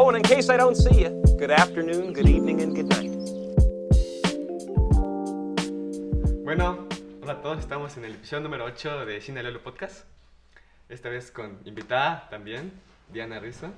Oh, 0.00 0.08
and 0.10 0.18
in 0.18 0.22
case 0.22 0.48
I 0.48 0.56
don't 0.56 0.76
see 0.76 1.00
you, 1.02 1.10
good 1.36 1.50
afternoon, 1.50 2.12
good 2.12 2.28
evening, 2.28 2.62
and 2.62 2.72
good 2.72 2.86
night. 2.86 3.10
Bueno, 6.44 6.86
hola 7.20 7.32
a 7.32 7.42
todos, 7.42 7.58
estamos 7.58 7.96
en 7.96 8.04
el 8.04 8.12
episodio 8.12 8.44
número 8.44 8.64
8 8.64 9.06
de 9.06 9.20
Cine 9.20 9.42
Lolo 9.42 9.60
Podcast. 9.60 10.04
Esta 10.88 11.08
vez 11.08 11.32
con 11.32 11.58
invitada 11.64 12.28
también, 12.30 12.70
Diana 13.12 13.40
Rizzo. 13.40 13.72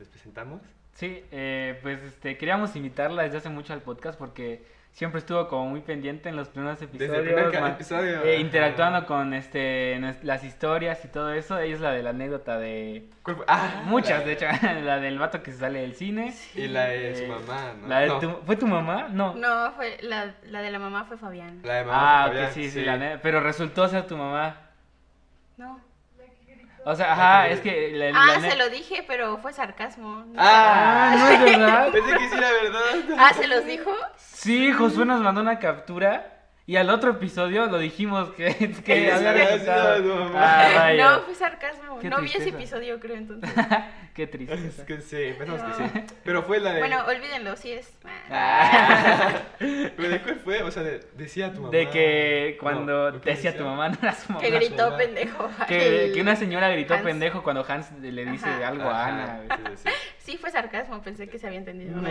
Les 0.00 0.08
presentamos. 0.08 0.60
Sí, 0.94 1.22
eh, 1.30 1.78
pues 1.82 2.02
este, 2.02 2.36
queríamos 2.36 2.74
invitarla 2.74 3.22
desde 3.22 3.38
hace 3.38 3.48
mucho 3.48 3.74
al 3.74 3.80
podcast 3.80 4.18
porque 4.18 4.64
siempre 4.94 5.18
estuvo 5.18 5.48
como 5.48 5.66
muy 5.68 5.80
pendiente 5.80 6.28
en 6.28 6.36
los 6.36 6.48
primeros 6.48 6.80
episodios. 6.80 7.12
Desde 7.24 7.38
el 7.40 7.50
primer 7.50 7.70
episodio. 7.72 8.22
eh, 8.22 8.38
interactuando 8.38 9.04
con 9.06 9.34
este, 9.34 9.98
las 10.22 10.42
historias 10.44 11.04
y 11.04 11.08
todo 11.08 11.32
eso. 11.32 11.58
Ella 11.58 11.74
es 11.74 11.80
la 11.80 11.90
de 11.90 12.02
la 12.04 12.10
anécdota 12.10 12.58
de... 12.58 13.10
¿Cuál 13.22 13.36
fue? 13.36 13.44
Ah, 13.48 13.82
Muchas, 13.86 14.20
la- 14.20 14.24
de 14.26 14.32
hecho. 14.32 14.46
La 14.84 15.00
del 15.00 15.18
vato 15.18 15.42
que 15.42 15.50
se 15.52 15.58
sale 15.58 15.80
del 15.80 15.94
cine. 15.96 16.32
Y 16.54 16.68
la 16.68 16.84
de 16.86 17.14
su 17.16 17.26
mamá, 17.26 17.74
¿no? 17.82 17.88
La 17.88 18.00
de 18.00 18.06
No, 18.06 18.18
tu- 18.20 18.40
¿Fue 18.46 18.56
tu 18.56 18.66
mamá? 18.66 19.08
No. 19.10 19.34
No, 19.34 19.72
fue 19.72 19.98
la, 20.02 20.32
la 20.44 20.62
de 20.62 20.70
la 20.70 20.78
mamá 20.78 21.04
fue 21.04 21.16
Fabián. 21.18 21.60
La 21.64 21.74
de 21.74 21.84
mamá. 21.84 22.24
ah, 22.24 22.26
Fabián, 22.28 22.44
ok, 22.46 22.50
sí, 22.52 22.70
sí, 22.70 22.82
la 22.84 23.18
Pero 23.20 23.40
resultó 23.40 23.86
ser 23.88 24.06
tu 24.06 24.16
mamá. 24.16 24.56
No. 25.56 25.80
O 26.86 26.94
sea, 26.94 27.12
ajá, 27.12 27.48
es 27.48 27.60
que... 27.60 27.90
la- 27.92 28.10
Ah, 28.14 28.38
la 28.40 28.50
se 28.50 28.56
lo 28.56 28.68
dije, 28.70 29.04
pero 29.06 29.38
fue 29.38 29.52
sarcasmo. 29.52 30.24
No 30.26 30.34
Ah, 30.36 31.12
Ah, 31.12 31.16
no 31.18 31.28
es 31.28 31.40
verdad. 31.58 31.88
Pensé 31.92 32.12
que 32.12 32.28
sí 32.28 32.34
era 32.36 32.52
verdad. 32.52 33.16
Ah, 33.18 33.32
¿se 33.34 33.46
los 33.46 33.64
dijo? 33.66 33.90
Sí, 34.16 34.72
Josué 34.72 35.06
nos 35.06 35.20
mandó 35.22 35.40
una 35.40 35.58
captura 35.58 36.30
y 36.66 36.76
al 36.76 36.90
otro 36.90 37.10
episodio 37.12 37.66
lo 37.66 37.78
dijimos 37.78 38.30
que, 38.30 38.54
que 38.84 39.04
Sí, 39.04 39.10
había 39.10 39.58
sí, 39.58 39.64
no, 39.66 39.98
no, 40.28 40.32
Ah. 40.36 40.90
No, 40.96 41.20
fue 41.22 41.34
sarcasmo. 41.34 41.98
Qué 42.00 42.10
no 42.10 42.20
vi 42.20 42.28
ese 42.28 42.48
episodio, 42.50 43.00
creo, 43.00 43.16
entonces. 43.16 43.50
Qué 44.14 44.22
Es 44.24 44.30
triste. 44.30 44.84
que 44.86 45.00
sí, 45.00 45.34
pensamos 45.36 45.76
que 45.76 45.88
sí. 45.88 46.04
Pero 46.24 46.44
fue 46.44 46.60
la 46.60 46.72
de. 46.74 46.78
Bueno, 46.78 47.04
olvídenlo, 47.04 47.56
sí 47.56 47.72
es. 47.72 47.92
Ah. 48.30 49.40
¿Pero 49.58 50.08
de 50.08 50.22
cuál 50.22 50.36
fue? 50.36 50.62
O 50.62 50.70
sea, 50.70 50.84
de- 50.84 51.00
decía 51.16 51.52
tu 51.52 51.62
mamá. 51.62 51.72
De 51.72 51.90
que 51.90 52.56
cuando 52.60 53.10
No, 53.10 53.20
¿qué 53.20 53.30
decía 53.30 53.56
tu 53.56 53.64
mamá 53.64 53.88
no 53.88 53.98
era 54.00 54.12
su 54.14 54.32
mamá. 54.32 54.40
que 54.44 54.50
gritó 54.50 54.84
mamá. 54.84 54.96
pendejo. 54.98 55.50
Que, 55.66 56.04
El- 56.06 56.12
que 56.14 56.20
una 56.20 56.36
señora 56.36 56.68
gritó 56.68 56.94
Hans. 56.94 57.02
pendejo 57.02 57.42
cuando 57.42 57.64
Hans 57.68 57.90
le 58.00 58.24
dice 58.24 58.46
Ajá. 58.46 58.68
algo 58.68 58.88
a 58.88 59.06
Ana. 59.06 59.40
sí, 59.48 59.56
sí, 59.66 59.72
sí. 59.82 59.88
Sí, 60.18 60.38
fue 60.38 60.50
sarcasmo, 60.50 61.02
pensé 61.02 61.28
que 61.28 61.38
se 61.38 61.46
había 61.48 61.58
entendido. 61.58 62.00
No. 62.00 62.08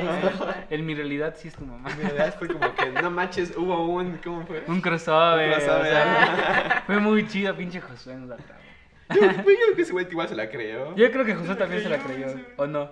En 0.70 0.86
mi 0.86 0.94
realidad 0.95 1.36
sí 1.38 1.47
es 1.47 1.55
tu 1.55 1.66
mamá. 1.66 1.89
Mi 1.95 2.03
verdad 2.03 2.36
fue 2.38 2.47
como 2.49 2.75
que, 2.75 2.86
no 3.02 3.09
manches, 3.11 3.55
hubo 3.58 3.86
un. 3.88 4.17
¿Cómo 4.17 4.45
fue? 4.45 4.61
Un 4.67 4.81
crossover. 4.81 5.47
Un 5.49 5.53
crossover. 5.55 5.81
o 5.83 5.89
sea, 5.89 6.83
fue 6.86 6.99
muy 6.99 7.25
chido, 7.27 7.55
pinche 7.55 7.80
Josué 7.81 8.16
nos 8.17 8.27
la 8.30 8.36
tragó. 8.36 8.61
Yo, 9.09 9.21
yo 9.21 9.43
creo 9.43 9.75
que 9.75 9.81
ese 9.81 9.91
güey 9.91 10.07
igual 10.09 10.27
se 10.29 10.35
la 10.35 10.49
creó. 10.49 10.95
Yo 10.95 11.11
creo 11.11 11.25
que 11.25 11.35
Josué 11.35 11.55
también 11.55 11.81
se 11.83 11.89
la 11.89 11.99
creyó, 11.99 12.25
creyó, 12.27 12.37
sí. 12.37 12.45
¿o 12.57 12.67
no? 12.67 12.91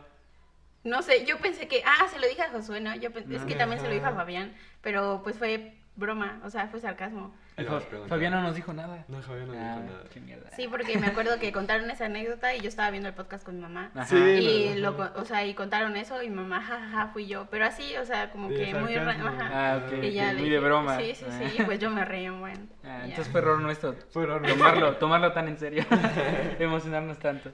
No 0.83 1.01
sé, 1.03 1.25
yo 1.25 1.37
pensé 1.37 1.67
que. 1.67 1.83
Ah, 1.85 2.07
se 2.11 2.19
lo 2.19 2.27
dije 2.27 2.41
a 2.41 2.49
Josué, 2.49 2.81
¿no? 2.81 2.95
Yo 2.95 3.11
pen- 3.11 3.31
es 3.33 3.43
que 3.43 3.55
también 3.55 3.79
se 3.79 3.87
lo 3.87 3.93
dije 3.93 4.05
a. 4.05 4.11
Fabián. 4.13 4.53
Pero 4.81 5.21
pues 5.23 5.37
fue 5.37 5.75
broma, 5.95 6.39
o 6.43 6.49
sea, 6.49 6.67
fue 6.67 6.79
sarcasmo. 6.79 7.33
No 7.57 8.41
nos 8.41 8.55
dijo 8.55 8.73
nada. 8.73 9.03
No, 9.07 9.21
Fabián 9.21 9.47
no 9.47 9.53
Ah, 9.53 9.75
dijo 9.75 9.91
nada. 9.93 10.03
qué 10.11 10.19
mierda. 10.19 10.49
Sí, 10.55 10.67
porque 10.67 10.97
me 10.97 11.07
acuerdo 11.07 11.37
que 11.39 11.51
contaron 11.51 11.89
esa 11.91 12.05
anécdota 12.05 12.55
y 12.55 12.61
yo 12.61 12.69
estaba 12.69 12.89
viendo 12.89 13.09
el 13.09 13.15
podcast 13.15 13.43
con 13.45 13.55
mi 13.55 13.61
mamá. 13.61 13.91
Ajá. 13.93 14.05
Sí, 14.05 14.15
Y 14.15 14.81
no, 14.81 14.91
lo, 14.91 15.11
o 15.15 15.25
sea, 15.25 15.45
y 15.45 15.53
contaron 15.53 15.95
eso 15.97 16.23
y 16.23 16.29
mi 16.29 16.35
mamá, 16.37 16.61
jajaja, 16.61 17.07
fui 17.09 17.27
yo. 17.27 17.47
Pero 17.51 17.65
así, 17.65 17.95
o 17.97 18.05
sea, 18.05 18.31
como 18.31 18.49
que 18.49 18.73
muy 18.73 18.95
ajá. 18.95 19.49
Ah, 19.51 19.81
ok, 19.85 19.93
Y 19.93 19.97
ok, 19.97 20.03
ya 20.13 20.33
le 20.33 20.39
muy 20.41 20.49
de 20.49 20.59
broma. 20.59 20.97
Sí, 20.97 21.13
sí, 21.13 21.25
sí, 21.37 21.57
Ah. 21.59 21.63
pues 21.65 21.79
yo 21.79 21.89
me 21.91 22.03
reí 22.05 22.29
un 22.29 22.39
buen. 22.39 22.69
Ah, 22.83 23.01
entonces 23.03 23.27
fue 23.31 23.41
error 23.41 23.59
nuestro 23.61 23.93
Fue 24.11 24.23
error 24.23 24.41
tomarlo, 24.47 24.95
tomarlo 24.97 25.31
tan 25.33 25.47
en 25.47 25.57
serio, 25.57 25.83
emocionarnos 26.59 27.19
tanto. 27.19 27.51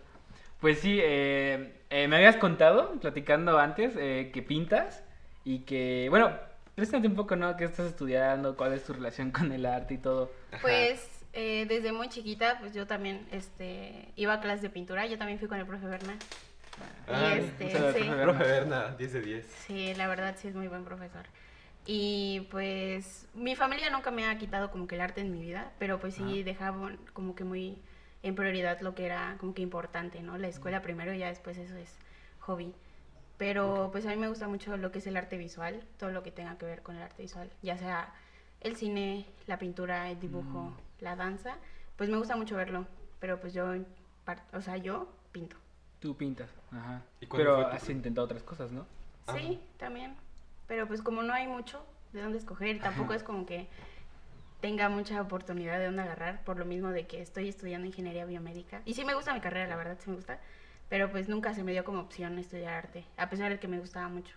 Pues 0.61 0.79
sí, 0.79 0.99
eh, 1.01 1.81
eh, 1.89 2.07
me 2.07 2.15
habías 2.15 2.37
contado, 2.37 2.93
platicando 2.99 3.59
antes, 3.59 3.93
eh, 3.97 4.31
que 4.33 4.41
pintas 4.41 5.03
y 5.43 5.59
que, 5.59 6.07
bueno, 6.09 6.31
préstame 6.77 7.07
un 7.07 7.15
poco, 7.15 7.35
¿no? 7.35 7.57
¿Qué 7.57 7.63
estás 7.63 7.87
estudiando? 7.87 8.55
¿Cuál 8.55 8.73
es 8.73 8.83
tu 8.83 8.93
relación 8.93 9.31
con 9.31 9.51
el 9.51 9.65
arte 9.65 9.95
y 9.95 9.97
todo? 9.97 10.31
Ajá. 10.51 10.61
Pues 10.61 11.09
eh, 11.33 11.65
desde 11.67 11.91
muy 11.91 12.07
chiquita, 12.07 12.59
pues 12.59 12.71
yo 12.75 12.85
también 12.85 13.27
este, 13.31 14.09
iba 14.15 14.33
a 14.33 14.39
clases 14.39 14.61
de 14.61 14.69
pintura. 14.69 15.07
Yo 15.07 15.17
también 15.17 15.39
fui 15.39 15.47
con 15.47 15.57
el 15.57 15.65
profe 15.65 15.87
Berna. 15.87 16.15
Ah, 17.07 17.33
y 17.35 17.39
este, 17.39 17.93
sí. 17.93 18.07
profe 18.07 18.43
Berna, 18.43 18.95
10 18.95 19.13
de 19.13 19.21
10. 19.21 19.45
Sí, 19.65 19.95
la 19.95 20.07
verdad 20.07 20.35
sí 20.37 20.49
es 20.49 20.53
muy 20.53 20.67
buen 20.67 20.85
profesor. 20.85 21.25
Y 21.87 22.47
pues 22.51 23.27
mi 23.33 23.55
familia 23.55 23.89
nunca 23.89 24.11
me 24.11 24.27
ha 24.27 24.37
quitado 24.37 24.69
como 24.69 24.85
que 24.85 24.95
el 24.95 25.01
arte 25.01 25.21
en 25.21 25.31
mi 25.31 25.41
vida, 25.41 25.71
pero 25.79 25.99
pues 25.99 26.13
sí 26.13 26.21
Ajá. 26.21 26.43
dejaban 26.43 26.99
como 27.13 27.33
que 27.33 27.43
muy 27.43 27.79
en 28.21 28.35
prioridad 28.35 28.81
lo 28.81 28.93
que 28.93 29.07
era 29.07 29.35
como 29.39 29.55
que 29.55 29.63
importante, 29.63 30.21
¿no? 30.21 30.37
La 30.37 30.47
escuela 30.47 30.83
primero 30.83 31.11
y 31.11 31.17
ya 31.17 31.29
después 31.29 31.57
eso 31.57 31.75
es 31.75 31.91
hobby. 32.41 32.71
Pero 33.37 33.89
pues 33.91 34.05
a 34.05 34.09
mí 34.09 34.15
me 34.15 34.27
gusta 34.27 34.47
mucho 34.47 34.77
lo 34.77 34.91
que 34.91 34.99
es 34.99 35.07
el 35.07 35.15
arte 35.15 35.37
visual, 35.37 35.83
todo 35.97 36.11
lo 36.11 36.23
que 36.23 36.31
tenga 36.31 36.57
que 36.57 36.65
ver 36.65 36.81
con 36.81 36.95
el 36.95 37.03
arte 37.03 37.21
visual, 37.21 37.49
ya 37.61 37.77
sea 37.77 38.13
el 38.61 38.75
cine, 38.75 39.25
la 39.45 39.59
pintura, 39.59 40.09
el 40.09 40.19
dibujo, 40.19 40.73
la 40.99 41.15
danza, 41.15 41.57
pues 41.95 42.09
me 42.09 42.17
gusta 42.17 42.35
mucho 42.35 42.55
verlo, 42.55 42.87
pero 43.19 43.39
pues 43.39 43.53
yo, 43.53 43.67
o 44.53 44.61
sea, 44.61 44.77
yo 44.77 45.07
pinto. 45.31 45.55
Tú 45.99 46.15
pintas, 46.15 46.49
ajá. 46.71 47.03
¿Y 47.21 47.27
cuándo 47.27 47.55
Pero 47.55 47.67
has 47.67 47.89
intentado 47.89 48.25
otras 48.25 48.43
cosas, 48.43 48.71
¿no? 48.71 48.85
Ajá. 49.27 49.37
Sí, 49.37 49.59
también. 49.77 50.15
Pero 50.67 50.87
pues 50.87 51.01
como 51.01 51.21
no 51.21 51.33
hay 51.33 51.47
mucho 51.47 51.83
de 52.13 52.21
dónde 52.21 52.39
escoger, 52.39 52.79
tampoco 52.79 53.13
es 53.13 53.23
como 53.23 53.45
que 53.45 53.67
tenga 54.61 54.89
mucha 54.89 55.21
oportunidad 55.21 55.77
de 55.77 55.85
dónde 55.85 56.01
agarrar, 56.01 56.43
por 56.43 56.57
lo 56.57 56.65
mismo 56.65 56.89
de 56.89 57.05
que 57.05 57.21
estoy 57.21 57.47
estudiando 57.47 57.85
ingeniería 57.85 58.25
biomédica. 58.25 58.81
Y 58.85 58.95
sí 58.95 59.05
me 59.05 59.13
gusta 59.13 59.33
mi 59.33 59.41
carrera, 59.41 59.67
la 59.67 59.75
verdad, 59.75 59.97
sí 59.99 60.09
me 60.09 60.15
gusta. 60.15 60.39
Pero 60.89 61.11
pues 61.11 61.27
nunca 61.27 61.53
se 61.53 61.63
me 61.63 61.71
dio 61.73 61.83
como 61.83 61.99
opción 61.99 62.37
estudiar 62.39 62.73
arte, 62.73 63.03
a 63.17 63.29
pesar 63.29 63.51
de 63.51 63.59
que 63.59 63.67
me 63.67 63.79
gustaba 63.79 64.07
mucho. 64.07 64.35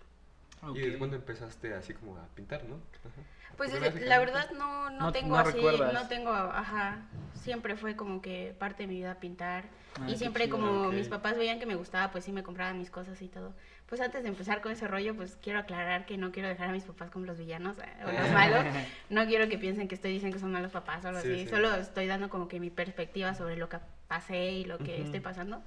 ¿Y 0.75 0.79
desde 0.79 0.97
cuándo 0.97 1.15
empezaste 1.15 1.73
así 1.73 1.93
como 1.93 2.17
a 2.17 2.25
pintar, 2.35 2.63
no? 2.65 2.75
Ajá. 2.75 3.21
Pues 3.57 3.71
básicamente- 3.71 4.05
la 4.07 4.19
verdad 4.19 4.51
no, 4.51 4.89
no, 4.89 4.99
No- 5.07 5.11
tengo 5.11 5.35
no 5.35 5.37
así, 5.41 5.53
recuerdas. 5.53 5.93
no 5.93 6.07
tengo, 6.07 6.31
ajá, 6.31 6.99
siempre 7.35 7.75
fue 7.75 7.95
como 7.95 8.21
que 8.21 8.55
parte 8.59 8.83
de 8.83 8.87
mi 8.87 8.95
vida 8.95 9.15
pintar. 9.15 9.65
Ah, 9.99 10.09
y 10.09 10.15
siempre 10.17 10.45
chido. 10.45 10.57
como 10.57 10.87
Ok. 10.87 10.93
mis 10.93 11.09
papás 11.09 11.35
veían 11.37 11.59
que 11.59 11.65
me 11.65 11.75
gustaba, 11.75 12.11
pues 12.11 12.23
sí 12.23 12.31
me 12.31 12.43
compraban 12.43 12.77
mis 12.77 12.89
cosas 12.89 13.21
y 13.21 13.27
todo. 13.27 13.53
Pues 13.87 13.99
antes 13.99 14.23
de 14.23 14.29
empezar 14.29 14.61
con 14.61 14.71
ese 14.71 14.87
rollo, 14.87 15.15
pues 15.15 15.37
quiero 15.41 15.59
aclarar 15.59 16.05
que 16.05 16.17
no 16.17 16.31
quiero 16.31 16.47
dejar 16.47 16.69
a 16.69 16.71
mis 16.71 16.83
papás 16.85 17.09
como 17.11 17.25
los 17.25 17.37
villanos 17.37 17.77
eh, 17.79 18.05
o 18.05 18.11
los 18.11 18.31
malos. 18.31 18.63
No 19.09 19.25
quiero 19.25 19.49
que 19.49 19.57
piensen 19.57 19.87
que 19.89 19.95
estoy 19.95 20.13
diciendo 20.13 20.35
que 20.35 20.39
son 20.41 20.51
malos 20.53 20.71
papás 20.71 21.03
o 21.03 21.09
algo 21.09 21.19
Sí, 21.21 21.31
así. 21.33 21.43
sí. 21.43 21.49
Solo 21.49 21.75
estoy 21.75 22.07
dando 22.07 22.29
como 22.29 22.47
que 22.47 22.59
mi 22.61 22.69
perspectiva 22.69 23.35
sobre 23.35 23.57
lo 23.57 23.67
que 23.67 23.79
pasé 24.07 24.51
y 24.51 24.63
lo 24.65 24.77
que 24.77 24.93
Ujú. 24.95 25.03
estoy 25.05 25.19
pasando. 25.19 25.61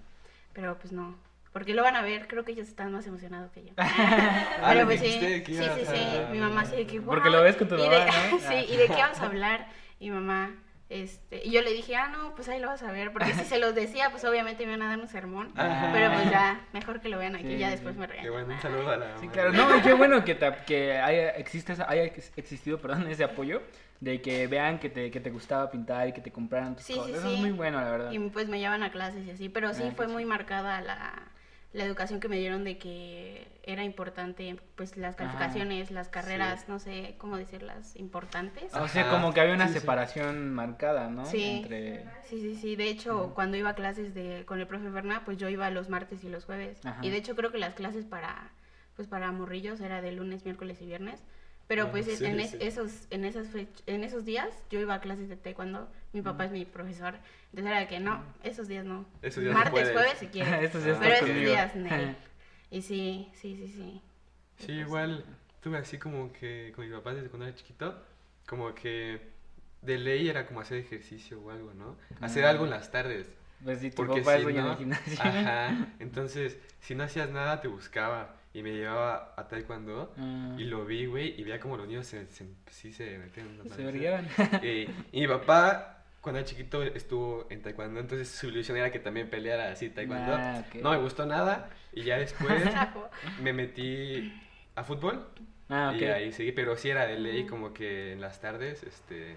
Pero 0.55 0.79
pues 0.79 0.93
no. 0.93 1.15
Porque 1.53 1.73
lo 1.75 1.83
van 1.85 1.95
a 1.95 2.03
ver, 2.03 2.27
creo 2.27 2.45
que 2.45 2.51
ellos 2.53 2.67
están 2.69 2.91
más 2.93 3.07
emocionados 3.07 3.53
que 3.53 3.65
yo. 3.65 3.73
Ah, 3.77 4.71
Pero 4.73 4.87
pues 4.87 5.01
sí, 5.01 5.11
sí, 5.21 5.45
sí, 5.55 5.55
sí. 5.87 6.07
Mi 6.33 6.39
mamá 6.39 6.65
sí 6.65 6.75
de 6.77 6.87
que 6.87 7.01
Porque 7.01 7.31
lo 7.31 7.43
ves 7.43 7.57
con 7.57 7.69
tu 7.69 7.77
mamá, 7.77 8.07
¿no? 8.31 8.39
sí, 8.49 8.55
y 8.69 8.77
de 8.77 8.87
qué 8.87 8.95
vas 8.95 9.21
a 9.21 9.27
hablar. 9.27 9.67
Y 10.01 10.11
mamá, 10.11 10.51
este, 10.89 11.43
y 11.47 11.51
yo 11.53 11.63
le 11.63 11.73
dije, 11.73 11.95
ah, 11.97 12.09
no, 12.09 12.35
pues 12.35 12.49
ahí 12.49 12.61
lo 12.61 12.69
vas 12.69 12.83
a 12.83 12.91
ver. 12.91 13.13
Porque 13.13 13.33
si 13.35 13.45
se 13.45 13.59
los 13.59 13.75
decía, 13.75 14.11
pues 14.11 14.25
obviamente 14.25 14.65
me 14.67 14.73
iban 14.73 14.83
a 14.83 14.89
dar 14.89 14.99
un 14.99 15.09
sermón. 15.09 15.53
Ajá. 15.57 15.91
Pero 15.93 16.13
pues 16.13 16.31
ya, 16.31 16.61
mejor 16.73 17.01
que 17.01 17.09
lo 17.09 17.19
vean 17.19 17.37
aquí, 17.37 17.47
Sí, 17.53 17.59
ya 17.59 17.67
sí. 17.69 17.73
después 17.73 17.97
me 17.97 18.07
regañan. 18.07 18.25
Qué 18.25 18.31
bueno, 18.31 18.55
un 18.55 18.61
saludo 18.61 18.89
a 18.91 18.97
la 18.97 19.07
Sí, 19.19 19.27
mamá. 19.27 19.33
claro. 19.33 19.53
No, 19.53 19.83
qué 19.83 19.93
bueno 19.93 20.25
que, 20.25 20.35
te, 20.35 20.53
que 20.67 20.93
haya, 20.99 21.31
existido 21.31 22.79
perdón, 22.81 23.07
ese 23.09 23.25
apoyo 23.25 23.63
de 24.05 24.21
que 24.21 24.47
vean 24.47 24.79
que 24.79 24.91
te, 24.91 25.11
que 25.11 25.21
te 25.21 25.31
gustaba 25.31 25.71
pintar 25.71 26.09
y 26.09 26.13
que 26.13 26.21
te 26.21 26.31
compraran 26.31 26.77
tus 26.77 26.85
Sí, 26.85 26.95
cosas. 26.95 27.07
sí, 27.11 27.17
Eso 27.19 27.29
sí. 27.29 27.35
es 27.35 27.41
muy 27.41 27.51
bueno, 27.53 27.81
la 27.81 27.91
verdad. 27.91 28.11
Y 28.13 28.19
pues 28.31 28.49
me 28.49 28.59
llevan 28.59 28.83
a 28.83 28.91
clases 28.91 29.27
y 29.27 29.31
así, 29.31 29.49
pero 29.49 29.73
sí 29.75 29.83
Ah, 29.87 29.93
fue 29.97 30.09
muy 30.09 30.25
marcada 30.25 30.81
la, 30.81 31.23
la 31.73 31.85
educación 31.85 32.21
que 32.21 32.29
me 32.29 32.39
dieron 32.39 32.65
de 32.65 32.77
que 32.79 33.47
era 33.63 33.83
importante, 33.83 34.57
pues 34.77 34.97
las 34.99 35.17
calificaciones, 35.17 35.91
las 35.91 36.09
carreras, 36.09 36.69
no 36.69 36.79
sé 36.79 37.15
cómo 37.19 37.39
decirlas, 37.39 37.97
importantes. 37.97 38.75
O 38.75 38.89
sea, 38.89 39.03
Ajá. 39.03 39.11
como 39.11 39.33
que 39.33 39.41
había 39.41 39.55
una 39.55 39.69
Sí, 39.69 39.75
sí. 39.75 39.81
separación 39.81 40.53
marcada, 40.53 41.09
¿no? 41.09 41.25
Sí. 41.25 41.61
Entre... 41.63 42.05
Sí, 42.29 42.41
sí, 42.43 42.57
sí. 42.57 42.77
De 42.77 42.89
hecho, 42.91 43.33
cuando 43.35 43.57
iba 43.57 43.71
a 43.71 43.75
clases 43.75 44.15
de, 44.15 44.45
con 44.45 44.61
el 44.61 44.67
profe 44.67 44.91
Berna, 44.91 45.23
pues 45.25 45.39
yo 45.39 45.49
iba 45.49 45.71
los 45.71 45.89
martes 45.89 46.23
y 46.25 46.29
los 46.29 46.45
jueves. 46.45 46.85
Ajá. 46.85 46.99
Y 47.03 47.09
de 47.11 47.17
hecho 47.17 47.35
creo 47.35 47.51
que 47.51 47.59
las 47.59 47.73
clases 47.75 48.05
para, 48.05 48.51
pues 48.97 49.09
para 49.09 49.33
morrillos 49.33 49.81
era 49.81 50.03
de 50.03 50.13
lunes, 50.13 50.45
miércoles 50.45 50.81
y 50.83 50.87
viernes. 50.87 51.23
Pero 51.67 51.85
Ah, 51.85 51.91
pues 51.91 52.05
sí, 52.07 52.25
en, 52.25 52.41
es- 52.41 52.51
sí. 52.51 52.59
esos, 52.61 52.93
en, 53.11 53.25
esas 53.25 53.47
en 53.87 54.05
esos 54.05 54.25
días 54.25 54.49
yo 54.71 54.81
iba 54.81 54.95
a 54.95 55.01
clases 55.01 55.29
de 55.29 55.37
taekwondo. 55.37 55.89
Mi 56.13 56.21
papá 56.23 56.45
es 56.45 56.53
mi 56.53 56.65
profesor. 56.65 57.15
Entonces 57.51 57.71
era 57.71 57.81
de 57.81 57.87
que 57.89 58.01
no, 58.01 58.23
esos 58.43 58.69
días 58.69 58.85
no. 58.85 59.07
Esos 59.23 59.43
días 59.43 59.53
no 59.55 59.59
Martes, 59.61 59.73
puedes. 59.73 59.93
jueves 59.93 60.19
si 60.19 60.27
quieres. 60.27 60.53
Estos 60.65 60.85
días 60.85 60.99
Pero 61.01 61.15
estás 61.15 61.29
esos 61.29 61.29
conmigo. 61.35 61.51
días, 61.51 61.75
Nel. 61.77 62.17
Y 62.71 62.83
sí, 62.83 63.31
sí, 63.35 63.57
sí, 63.57 63.69
sí. 63.69 64.03
Sí, 64.59 64.73
igual 64.73 65.25
tuve 65.63 65.79
así 65.79 65.99
como 65.99 66.33
que 66.33 66.73
con 66.77 66.87
mi 66.87 66.95
papá 66.95 67.15
desde 67.15 67.29
cuando 67.29 67.47
era 67.47 67.55
chiquito, 67.57 68.03
como 68.47 68.75
que 68.75 69.21
de 69.83 69.99
ley 69.99 70.29
era 70.29 70.47
como 70.47 70.61
hacer 70.61 70.79
ejercicio 70.79 71.41
o 71.41 71.51
algo, 71.51 71.73
¿no? 71.75 71.97
Hacer 72.21 72.45
Ah. 72.45 72.51
algo 72.51 72.65
en 72.65 72.71
las 72.71 72.91
tardes. 72.91 73.31
Pues 73.63 73.81
si 73.81 73.91
tu 73.91 73.97
Porque 73.97 74.21
papá 74.21 74.33
es 74.35 74.39
si 74.39 74.43
dueño 74.45 74.63
no, 74.63 74.69
del 74.71 74.79
gimnasio. 74.79 75.19
ajá, 75.23 75.87
entonces 75.99 76.59
si 76.81 76.95
no 76.95 77.05
hacías 77.05 77.31
nada 77.31 77.61
te 77.63 77.69
buscaba 77.69 78.37
y 78.55 78.63
me 78.63 78.71
llevaba 78.73 79.35
a 79.37 79.47
taekwondo 79.49 80.15
Ah. 80.17 80.55
y 80.57 80.65
lo 80.65 80.87
vi, 80.87 81.05
güey, 81.07 81.39
y 81.39 81.45
veía 81.45 81.61
como 81.61 81.77
los 81.77 81.87
niños 81.87 82.07
se, 82.07 82.27
se- 82.29 82.47
sí 82.71 82.93
se 82.93 83.19
metían 83.19 83.49
Se. 83.77 83.83
Eh, 84.63 84.89
y 85.13 85.21
mi 85.21 85.27
papá, 85.29 86.05
cuando 86.21 86.39
era 86.39 86.49
chiquito 86.49 86.83
estuvo 86.83 87.47
en 87.51 87.61
taekwondo, 87.63 88.01
entonces 88.01 88.29
su 88.29 88.49
ilusión 88.49 88.79
era 88.79 88.91
que 88.91 88.99
también 89.01 89.29
peleara 89.29 89.73
así 89.73 89.91
taekwondo. 89.91 90.35
Ah. 90.35 90.65
No 90.81 90.91
me 90.93 90.97
gustó 90.99 91.27
nada 91.27 91.69
y 91.93 92.05
ya 92.05 92.17
después 92.19 92.63
me 93.43 93.53
metí 93.53 94.33
a 94.77 94.85
fútbol 94.85 95.27
Ah, 95.69 95.95
y 95.99 96.05
ahí 96.05 96.31
seguí, 96.33 96.53
pero 96.53 96.77
sí 96.77 96.91
era 96.91 97.07
de 97.07 97.19
ley 97.19 97.47
como 97.47 97.73
que 97.73 98.13
en 98.13 98.21
las 98.21 98.39
tardes, 98.41 98.83
este, 98.83 99.37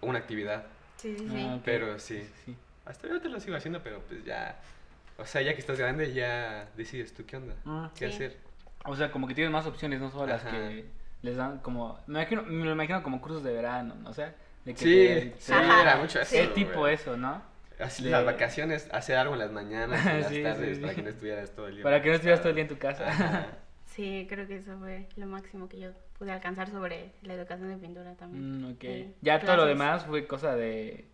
una 0.00 0.18
actividad, 0.20 0.66
Sí, 0.96 1.16
sí, 1.18 1.28
sí. 1.28 1.36
Ah, 1.48 1.56
ok. 1.56 1.62
pero 1.64 1.98
sí, 1.98 2.22
Sí. 2.44 2.54
hasta 2.86 3.08
ahorita 3.08 3.28
lo 3.28 3.40
sigo 3.40 3.56
haciendo, 3.56 3.82
pero 3.82 4.00
pues 4.08 4.24
ya, 4.24 4.60
o 5.18 5.26
sea, 5.26 5.42
ya 5.42 5.52
que 5.52 5.58
estás 5.60 5.76
grande 5.78 6.12
ya 6.14 6.68
decides 6.76 7.12
tú 7.12 7.26
qué 7.26 7.36
onda, 7.38 7.56
Ah, 7.66 7.90
qué 7.98 8.06
Sí. 8.08 8.14
hacer. 8.14 8.36
O 8.84 8.94
sea, 8.96 9.10
como 9.10 9.26
que 9.26 9.34
tienes 9.34 9.52
más 9.52 9.66
opciones, 9.66 10.00
no 10.00 10.10
solo 10.10 10.26
las 10.26 10.42
Ajá. 10.44 10.50
que 10.50 10.84
les 11.22 11.36
dan 11.36 11.58
como... 11.60 11.98
Me, 12.06 12.20
imagino, 12.20 12.42
me 12.42 12.64
lo 12.66 12.72
imagino 12.72 13.02
como 13.02 13.20
cursos 13.20 13.42
de 13.42 13.52
verano, 13.52 13.94
¿no? 14.02 14.10
O 14.10 14.12
sea, 14.14 14.34
de 14.64 14.74
que 14.74 14.78
Sí, 14.80 14.84
te- 14.84 15.34
sí, 15.38 15.52
te- 15.52 15.80
era 15.82 15.96
mucho 15.96 16.20
eso. 16.20 16.36
Es 16.36 16.52
tipo 16.54 16.80
güey. 16.80 16.94
eso, 16.94 17.16
¿no? 17.16 17.42
Así 17.80 18.04
de- 18.04 18.10
las 18.10 18.24
vacaciones, 18.24 18.88
hacer 18.92 19.16
algo 19.16 19.34
en 19.34 19.40
las 19.40 19.50
mañanas, 19.52 20.04
en 20.06 20.20
las 20.20 20.28
Sí, 20.28 20.42
tardes, 20.42 20.76
sí, 20.76 20.82
para 20.82 20.94
que 20.94 21.02
no 21.02 21.08
estuvieras 21.08 21.50
todo 21.52 21.68
el 21.68 21.74
día. 21.76 21.82
Para 21.82 22.02
que 22.02 22.08
no 22.08 22.14
estuvieras 22.14 22.40
todo 22.40 22.50
el 22.50 22.54
día 22.56 22.62
en 22.62 22.68
tu 22.68 22.78
casa. 22.78 23.08
Ajá. 23.08 23.46
Sí, 23.94 24.26
creo 24.28 24.48
que 24.48 24.56
eso 24.56 24.76
fue 24.80 25.06
lo 25.14 25.26
máximo 25.26 25.68
que 25.68 25.78
yo 25.78 25.90
pude 26.18 26.32
alcanzar 26.32 26.68
sobre 26.68 27.12
la 27.22 27.34
educación 27.34 27.68
de 27.70 27.76
pintura 27.76 28.14
también. 28.14 28.62
Mm, 28.62 28.72
ok. 28.72 28.80
Sí, 28.80 29.14
Ya 29.20 29.38
todo 29.38 29.56
lo 29.56 29.66
demás 29.66 30.04
fue 30.04 30.26
cosa 30.26 30.56
de... 30.56 31.04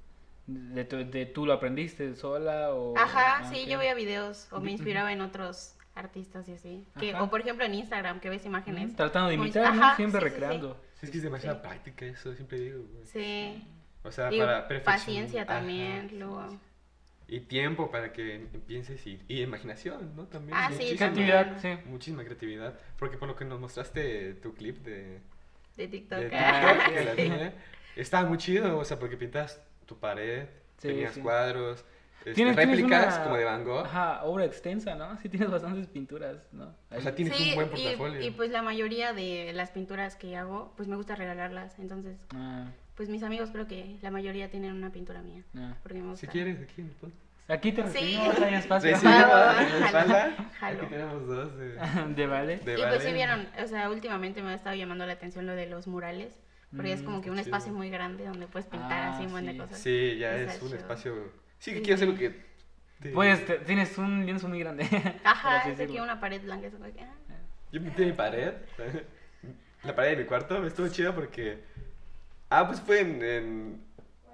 De, 0.47 0.85
tu- 0.87 0.97
de 1.11 1.27
tú 1.27 1.45
lo 1.45 1.53
aprendiste 1.53 2.15
sola 2.17 2.71
o... 2.73 2.97
Ajá, 2.97 3.41
ah, 3.41 3.51
sí, 3.53 3.67
yo 3.67 3.79
veía 3.79 3.93
videos 3.95 4.49
o 4.51 4.61
me 4.61 4.71
inspiraba 4.73 5.13
en 5.13 5.21
otros 5.21 5.77
artistas 5.95 6.49
y 6.49 6.53
así. 6.53 6.87
Que, 6.99 7.15
o 7.15 7.29
por 7.31 7.41
ejemplo 7.41 7.65
en 7.65 7.75
Instagram, 7.75 8.21
que 8.21 8.31
ves 8.31 8.45
imágenes. 8.47 8.93
Mm, 8.93 8.97
Tratando 8.97 9.29
de 9.31 9.37
muy- 9.37 9.47
imitar, 9.47 9.75
¿no? 9.75 9.95
Siempre 9.97 10.21
sí, 10.21 10.27
sí, 10.27 10.33
sí. 10.35 10.41
recreando. 10.41 10.81
Sí, 10.95 11.07
es 11.07 11.11
que 11.11 11.17
es 11.19 11.23
demasiada 11.25 11.57
Sí. 11.57 11.63
práctica 11.63 12.07
eso, 12.07 12.35
siempre 12.35 12.59
digo, 12.61 12.83
güey. 12.93 13.07
Sí. 13.07 13.65
O 14.03 14.11
sea, 14.11 14.33
Y 14.33 14.39
para 14.39 14.67
perfeccionar. 14.69 14.99
paciencia 14.99 15.43
Ajá, 15.43 15.55
también, 15.59 16.09
sí, 16.11 16.17
luego. 16.17 16.49
sí. 16.51 16.59
Y 17.29 17.41
tiempo 17.41 17.91
para 17.93 18.13
que 18.13 18.47
pienses 18.67 19.07
y, 19.07 19.21
y 19.29 19.43
imaginación, 19.43 20.17
¿no? 20.17 20.25
También. 20.27 20.57
Ah, 20.59 20.71
sí. 20.77 20.97
Creatividad, 20.97 21.59
sí. 21.61 21.69
Muchísima 21.87 22.25
creatividad. 22.25 22.79
Porque 22.99 23.17
por 23.19 23.29
lo 23.29 23.37
que 23.37 23.45
nos 23.45 23.61
mostraste 23.61 24.35
tu 24.35 24.53
clip 24.55 24.79
de, 24.79 25.21
De 25.77 25.87
TikTok. 25.89 26.19
de 26.19 26.31
Ah, 26.37 26.73
TikTok, 26.75 26.95
que 26.95 27.05
la 27.05 27.15
Sí. 27.15 27.23
vi, 27.23 28.01
estaba 28.01 28.29
muy 28.29 28.39
chido, 28.39 28.79
o 28.79 28.85
sea, 28.85 28.99
porque 28.99 29.17
pintas 29.17 29.63
tu 29.87 29.97
pared, 29.99 30.47
Sí, 30.79 30.89
tenías 30.89 31.15
sí. 31.15 31.21
cuadros, 31.21 31.85
este, 32.21 32.35
Tienes- 32.35 32.55
tienes 32.57 32.77
réplicas 32.79 33.15
una- 33.15 33.25
como 33.25 33.37
de 33.37 33.45
Van 33.45 33.65
Gogh. 33.65 33.85
Ajá, 33.87 34.25
obra 34.25 34.45
extensa, 34.45 34.95
¿no? 34.95 35.17
Sí 35.19 35.29
tienes 35.29 35.51
bastantes 35.51 35.87
pinturas, 35.89 36.37
¿no? 36.53 36.75
O 36.91 37.01
sea, 37.01 37.11
Ahí. 37.11 37.17
tienes 37.17 37.37
Sí, 37.37 37.49
un 37.51 37.55
buen 37.57 37.67
y- 37.69 37.71
portafolio. 37.71 38.21
Y, 38.21 38.31
pues 38.33 38.51
la 38.51 38.63
mayoría 38.63 39.13
de 39.13 39.53
las 39.55 39.71
pinturas 39.71 40.17
que 40.17 40.37
hago, 40.37 40.73
pues 40.77 40.89
me 40.89 40.97
gusta 40.97 41.15
regalarlas. 41.17 41.79
Entonces, 41.79 42.19
Ah, 42.35 42.67
pues 42.95 43.09
mis 43.09 43.23
amigos 43.23 43.51
creo 43.51 43.67
que 43.67 43.97
la 44.03 44.11
mayoría 44.11 44.51
tienen 44.51 44.73
una 44.75 44.91
pintura 44.93 45.23
mía. 45.23 45.43
ah. 45.57 45.75
Porque 45.83 45.99
me 45.99 46.11
gusta. 46.11 46.27
si 46.27 46.27
quieres, 46.27 46.61
aquí 46.61 46.81
en 46.83 46.87
el 46.89 46.93
podcast. 46.95 47.21
Aquí 47.49 47.73
te 47.73 47.83
Sí. 47.89 47.99
recibimos, 47.99 48.39
hay 48.41 48.55
espacio. 48.55 48.97
Sí, 48.97 49.07
En 49.07 49.11
la 49.13 49.21
jalo, 49.27 49.87
espalda. 49.87 50.37
jalo. 50.61 50.79
Aquí 50.83 50.87
tenemos 50.91 51.27
dos 51.27 51.57
de, 51.59 51.69
de 52.17 52.27
vale. 52.29 52.57
de 52.59 52.73
y 52.75 52.77
pues 52.77 52.81
vale. 52.81 53.01
sí 53.01 53.13
vieron, 53.13 53.49
o 53.65 53.67
sea, 53.67 53.91
últimamente 53.91 54.41
me 54.41 54.51
ha 54.51 54.55
estado 54.55 54.77
llamando 54.77 55.05
la 55.07 55.15
atención 55.15 55.47
lo 55.47 55.55
de 55.57 55.67
los 55.67 55.87
murales. 55.89 56.39
Porque 56.77 56.93
es 56.93 57.03
Mm, 57.03 57.05
como 57.07 57.21
que 57.23 57.31
un 57.31 57.37
chido. 57.39 57.47
espacio 57.47 57.73
muy 57.73 57.91
grande 57.91 58.25
donde 58.27 58.47
puedes 58.47 58.69
pintar 58.69 58.93
Ah, 59.03 59.15
así 59.17 59.25
un 59.27 59.33
buen 59.33 59.45
de 59.47 59.53
sí. 59.55 59.59
cosas. 59.59 59.79
Sí, 59.79 60.17
ya 60.21 60.37
Está 60.37 60.53
es 60.55 60.63
un 60.63 60.69
chido. 60.69 60.79
espacio. 60.79 61.15
Sí, 61.61 61.73
que 61.75 61.83
quieres 61.83 62.01
sí. 62.01 62.07
algo 62.07 62.19
que. 62.19 62.31
te- 63.01 63.11
Pues 63.11 63.47
te- 63.47 63.59
tienes 63.61 63.97
un 63.99 64.27
lienzo 64.27 64.49
muy 64.49 64.59
grande. 64.59 64.85
por 64.91 65.13
Ajá, 65.25 65.61
así 65.61 65.71
es 65.71 65.79
decirlo. 65.79 66.03
una 66.03 66.19
pared 66.19 66.43
blanca 66.43 66.67
es 66.67 66.73
como 66.75 66.87
que, 66.93 67.01
ah, 67.01 67.15
Yo 67.71 67.81
pinté 67.81 68.05
mi 68.07 68.13
pared. 68.13 68.53
La 69.85 69.95
pared 69.95 70.11
de 70.11 70.17
mi 70.17 70.25
cuarto. 70.25 70.67
Estuvo 70.67 70.89
chido 70.89 71.15
porque. 71.15 71.63
Ah, 72.51 72.67
pues 72.67 72.81
fue 72.81 73.01
en. 73.01 73.23
en- 73.23 73.85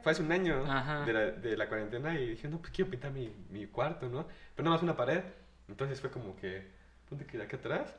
fue 0.03 0.13
hace 0.13 0.23
un 0.23 0.31
año 0.31 0.65
Ajá. 0.71 1.05
de 1.05 1.13
la, 1.13 1.21
de 1.33 1.57
la 1.57 1.69
cuarentena 1.69 2.15
y 2.19 2.29
dije, 2.31 2.47
no, 2.49 2.59
pues 2.59 2.71
quiero 2.73 2.89
pintar 2.93 3.11
mi, 3.11 3.29
mi 3.51 3.67
cuarto, 3.67 4.09
¿no? 4.09 4.25
Pero 4.55 4.65
nada 4.65 4.77
más 4.77 4.83
una 4.85 4.97
pared. 4.97 5.23
Entonces 5.69 6.01
fue 6.01 6.11
como 6.11 6.37
que. 6.37 6.67
Ponte 7.09 7.25
que 7.27 7.39
de 7.39 7.45
acá 7.45 7.57
atrás. 7.57 7.95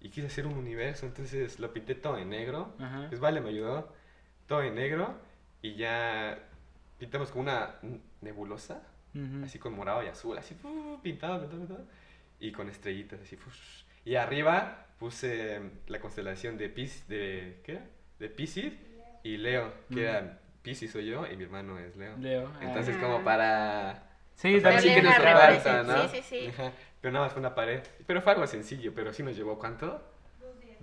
Y 0.00 0.08
quise 0.08 0.26
hacer 0.28 0.46
un 0.46 0.54
universo. 0.56 1.04
Entonces 1.06 1.58
lo 1.60 1.72
pinté 1.72 1.94
todo 1.94 2.16
en 2.18 2.30
negro. 2.30 2.74
Ajá. 2.78 3.06
Pues 3.08 3.20
vale, 3.20 3.40
me 3.42 3.50
ayudó. 3.50 3.92
Todo 4.46 4.62
en 4.62 4.74
negro. 4.74 5.14
Y 5.62 5.74
ya 5.74 6.38
pintamos 7.00 7.30
como 7.30 7.42
una 7.42 7.74
nebulosa. 8.20 8.82
Así 9.44 9.58
con 9.58 9.72
morado 9.74 10.04
y 10.04 10.06
azul, 10.06 10.38
así 10.38 10.54
pintado, 10.54 11.00
pintado, 11.02 11.48
pintado, 11.48 11.84
y 12.38 12.52
con 12.52 12.68
estrellitas, 12.68 13.20
así. 13.20 13.36
y 14.04 14.14
arriba 14.14 14.86
puse 15.00 15.56
em, 15.56 15.70
la 15.88 15.98
constelación 15.98 16.56
de 16.56 16.68
Pis, 16.68 17.08
de 17.08 17.58
¿qué? 17.64 17.80
De 18.20 18.28
Pisces 18.28 18.72
y 19.24 19.36
Leo, 19.36 19.72
que 19.92 20.04
era 20.04 20.38
Pisces 20.62 20.92
soy 20.92 21.06
yo 21.06 21.26
y 21.26 21.36
mi 21.36 21.42
hermano 21.42 21.76
es 21.76 21.96
Leo. 21.96 22.16
Leo. 22.18 22.52
Entonces 22.60 22.94
Ah. 22.98 23.00
como 23.00 23.24
para 23.24 24.06
Sí, 24.36 24.56
o 24.56 24.60
sea, 24.60 24.70
también 24.70 24.80
sí 24.80 24.94
que 24.94 25.02
nos. 25.02 26.10
Sí, 26.10 26.22
sí, 26.22 26.22
sí. 26.22 26.46
Ajá. 26.46 26.72
Pero 27.00 27.12
nada 27.12 27.24
más 27.26 27.32
fue 27.32 27.40
una 27.40 27.54
pared. 27.54 27.82
Pero 28.06 28.22
fue 28.22 28.32
algo 28.32 28.46
sencillo, 28.46 28.94
pero 28.94 29.12
sí 29.12 29.22
nos 29.24 29.36
llevó 29.36 29.58
¿cuánto? 29.58 30.02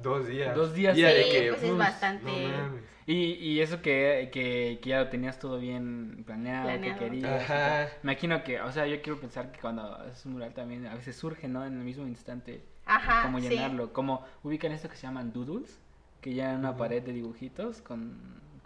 Dos 0.02 0.28
días. 0.28 0.56
Dos 0.56 0.74
días. 0.74 0.96
Día 0.96 1.08
de 1.10 1.24
Sí, 1.24 1.32
que, 1.32 1.50
pues 1.54 1.64
es 1.64 1.78
bastante. 1.78 2.26
no 2.26 2.50
mames. 2.58 2.84
Y, 3.08 3.14
y 3.36 3.62
eso 3.62 3.82
que, 3.82 4.30
que, 4.34 4.80
que 4.82 4.90
ya 4.90 5.00
lo 5.00 5.08
tenías 5.08 5.40
todo 5.40 5.60
bien 5.60 6.24
planeado, 6.26 6.68
Planeado. 6.68 7.00
que 7.00 7.06
querías. 7.06 7.42
Ajá. 7.50 7.88
Me 8.04 8.12
imagino 8.12 8.44
que, 8.44 8.60
o 8.62 8.72
sea, 8.72 8.86
yo 8.86 9.02
quiero 9.02 9.20
pensar 9.20 9.52
que 9.52 9.60
cuando 9.60 9.84
haces 9.96 10.26
un 10.26 10.34
mural 10.34 10.54
también 10.54 10.86
a 10.88 10.94
veces 10.96 11.16
surge, 11.16 11.48
¿no? 11.48 11.66
En 11.66 11.74
el 11.78 11.84
mismo 11.86 12.06
instante. 12.06 12.64
Ajá, 12.86 13.24
Como 13.24 13.40
sí. 13.40 13.48
llenarlo. 13.50 13.94
Como 13.94 14.26
ubican 14.44 14.72
esto 14.74 14.90
que 14.90 14.98
se 14.98 15.04
llaman 15.08 15.32
doodles, 15.32 15.80
que 16.22 16.34
ya 16.34 16.52
en 16.52 16.60
una 16.60 16.76
pared 16.76 17.02
de 17.02 17.14
dibujitos 17.14 17.82
con, 17.82 18.18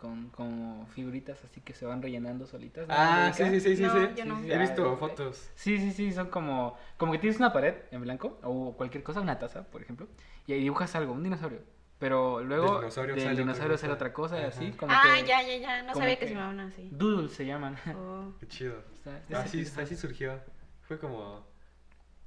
con 0.01 0.29
como 0.29 0.85
figuritas 0.87 1.41
así 1.45 1.61
que 1.61 1.73
se 1.73 1.85
van 1.85 2.01
rellenando 2.01 2.45
solitas. 2.47 2.87
¿no? 2.87 2.93
Ah, 2.97 3.27
¿Lo 3.29 3.33
sí, 3.35 3.43
sí, 3.51 3.59
sí, 3.61 3.75
sí, 3.77 3.83
No, 3.83 3.93
sí. 3.93 4.13
yo 4.17 4.25
no. 4.25 4.37
Sí, 4.39 4.43
sí, 4.47 4.51
He 4.51 4.57
visto 4.57 4.97
fotos. 4.97 5.49
Sí, 5.55 5.77
sí, 5.77 5.91
sí, 5.91 6.11
son 6.11 6.27
como, 6.29 6.75
como 6.97 7.11
que 7.11 7.19
tienes 7.19 7.37
una 7.39 7.53
pared 7.53 7.75
en 7.91 8.01
blanco 8.01 8.39
o 8.43 8.75
cualquier 8.75 9.03
cosa, 9.03 9.21
una 9.21 9.37
taza, 9.39 9.63
por 9.63 9.81
ejemplo, 9.81 10.07
y 10.47 10.53
ahí 10.53 10.61
dibujas 10.63 10.95
algo, 10.95 11.13
un 11.13 11.23
dinosaurio. 11.23 11.59
Pero 11.99 12.41
luego 12.43 12.63
Del 12.71 12.79
dinosaurio 12.81 13.13
del 13.13 13.23
sale 13.23 13.33
otra 13.33 13.43
dinosaurio 13.43 13.73
cosa. 13.75 13.81
sale 13.81 13.93
otra 13.93 14.13
cosa 14.13 14.41
y 14.41 14.43
así, 14.45 14.71
como 14.71 14.91
Ah, 14.91 15.01
que 15.15 15.27
ya, 15.27 15.41
ya, 15.43 15.57
ya. 15.57 15.83
No 15.83 15.93
sabía 15.93 16.15
que, 16.15 16.21
que- 16.21 16.27
se 16.29 16.33
llamaban 16.33 16.59
así. 16.61 16.89
doodles 16.91 17.31
se 17.33 17.45
llaman. 17.45 17.75
Oh. 17.95 18.33
Qué 18.39 18.47
chido. 18.47 18.83
Está- 18.95 19.39
Así, 19.41 19.61
así 19.79 19.95
surgió. 19.95 20.39
Fue 20.81 20.97
como 20.97 21.45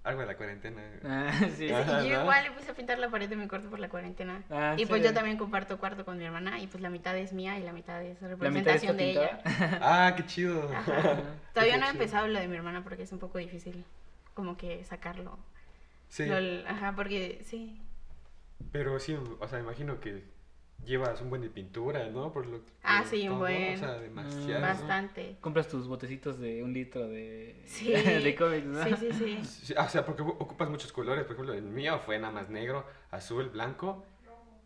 algo 0.04 0.20
de 0.20 0.26
la 0.26 0.36
cuarentena. 0.36 0.82
Ah, 1.04 1.32
sí. 1.56 1.70
Ajá, 1.72 2.02
yo 2.04 2.16
¿no? 2.16 2.22
igual 2.22 2.44
le 2.44 2.50
puse 2.52 2.70
a 2.70 2.74
pintar 2.74 2.98
la 2.98 3.08
pared 3.10 3.28
de 3.28 3.36
mi 3.36 3.48
cuarto 3.48 3.70
por 3.70 3.78
la 3.80 3.88
cuarentena. 3.88 4.42
Ah, 4.50 4.74
y 4.76 4.86
pues 4.86 5.00
sí. 5.02 5.08
yo 5.08 5.14
también 5.14 5.38
comparto 5.38 5.78
cuarto 5.78 6.04
con 6.04 6.18
mi 6.18 6.24
hermana 6.24 6.60
y 6.60 6.66
pues 6.66 6.82
la 6.82 6.90
mitad 6.90 7.16
es 7.16 7.32
mía 7.32 7.58
y 7.58 7.62
la 7.62 7.72
mitad 7.72 8.02
es 8.02 8.20
mitad 8.20 8.28
representación 8.28 8.96
de 8.96 9.10
ella. 9.10 9.40
Ah, 9.80 10.12
qué 10.16 10.26
chido. 10.26 10.70
Ajá. 10.74 11.20
Todavía 11.52 11.74
Qué 11.74 11.80
no 11.80 11.86
he 11.86 11.90
chido. 11.90 12.02
empezado 12.02 12.28
lo 12.28 12.38
de 12.38 12.48
mi 12.48 12.56
hermana 12.56 12.84
porque 12.84 13.02
es 13.02 13.12
un 13.12 13.18
poco 13.18 13.38
difícil 13.38 13.84
como 14.34 14.56
que 14.56 14.84
sacarlo. 14.84 15.38
Sí, 16.08 16.26
Lo- 16.26 16.68
ajá, 16.68 16.92
porque 16.94 17.40
sí. 17.44 17.80
pero 18.72 18.98
sí, 19.00 19.17
o 19.40 19.48
sea, 19.48 19.58
imagino 19.58 20.00
que 20.00 20.22
llevas 20.84 21.20
un 21.20 21.31
buen 21.31 21.43
de 21.43 21.50
pintura, 21.50 22.08
¿no? 22.10 22.32
Por 22.32 22.46
lo 22.46 22.60
Ah, 22.82 23.00
por 23.00 23.08
sí, 23.10 23.29
un 23.29 23.38
buen. 23.38 23.74
O 23.74 23.79
sea, 23.79 23.94
demasiado. 23.98 24.58
Mm, 24.58 24.62
Bastante. 24.62 25.36
Compras 25.41 25.69
tus 25.69 25.88
botecitos 25.88 26.38
de 26.38 26.62
un 26.62 26.72
litro 26.72 27.06
de, 27.08 27.62
Sí. 27.67 27.93
de 27.93 28.34
cómics, 28.36 28.67
¿no? 28.67 28.84
Sí, 28.84 28.94
sí, 28.96 29.12
sí. 29.12 29.44
Sí, 29.44 29.74
o 29.76 29.88
sea, 29.88 30.05
porque 30.05 30.22
ocupas 30.22 30.69
muchos 30.69 30.93
colores. 30.93 31.24
Por 31.24 31.34
ejemplo, 31.34 31.55
el 31.55 31.62
mío 31.62 31.98
fue 32.05 32.19
nada 32.19 32.32
más 32.32 32.48
negro, 32.50 32.86
azul, 33.10 33.48
blanco 33.50 34.05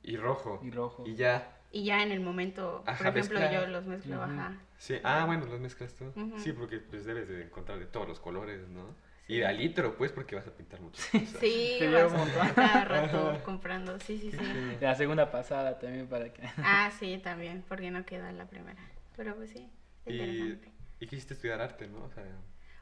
y 0.03 0.17
rojo. 0.17 0.61
Y 0.63 0.71
rojo. 0.71 1.05
Y 1.07 1.15
ya. 1.15 1.55
Y 1.71 1.85
ya 1.85 2.03
en 2.03 2.13
el 2.13 2.21
momento, 2.21 2.81
por 2.85 2.91
Ajá, 2.95 3.09
ejemplo, 3.11 3.39
mezclar. 3.39 3.53
yo 3.53 3.67
los 3.67 3.85
mezclo, 3.87 4.15
Ujú. 4.17 4.25
ajá. 4.25 4.57
Sí, 4.79 4.97
ah, 5.05 5.25
bueno, 5.27 5.45
los 5.47 5.61
mezclas 5.61 5.95
tú. 5.95 6.13
Sí, 6.39 6.53
porque 6.53 6.79
pues 6.79 7.05
debes 7.05 7.29
de 7.29 7.43
encontrar 7.43 7.79
de 7.79 7.87
todos 7.87 8.09
los 8.09 8.21
colores, 8.21 8.67
¿no? 8.69 8.95
Sí. 9.29 9.35
Y 9.35 9.39
de 9.39 9.47
al 9.47 9.59
litro, 9.59 9.97
pues, 9.97 10.11
porque 10.11 10.35
vas 10.35 10.47
a 10.49 10.51
pintar 10.51 10.81
cosas. 10.81 11.05
Sí, 11.39 11.77
Te 11.79 11.89
vas 11.93 12.11
un 12.11 12.19
montón. 12.19 12.49
cada 12.55 12.85
rato 12.87 13.41
comprando. 13.45 14.01
Sí, 14.01 14.19
sí, 14.19 14.33
sí. 14.33 14.39
La 14.81 14.95
segunda 14.97 15.31
pasada 15.31 15.79
también 15.79 16.07
para 16.09 16.33
que... 16.33 16.43
Ah, 16.57 16.91
sí, 16.99 17.21
también, 17.23 17.63
porque 17.69 17.91
no 17.91 18.05
quedó 18.05 18.31
la 18.33 18.47
primera. 18.47 18.81
Pero 19.17 19.37
pues 19.37 19.51
sí, 19.51 19.69
Y, 20.07 20.13
interesante. 20.15 20.73
y 21.01 21.07
quisiste 21.07 21.35
estudiar 21.35 21.61
arte, 21.61 21.87
¿no? 21.89 22.05
O 22.05 22.11
sea, 22.11 22.25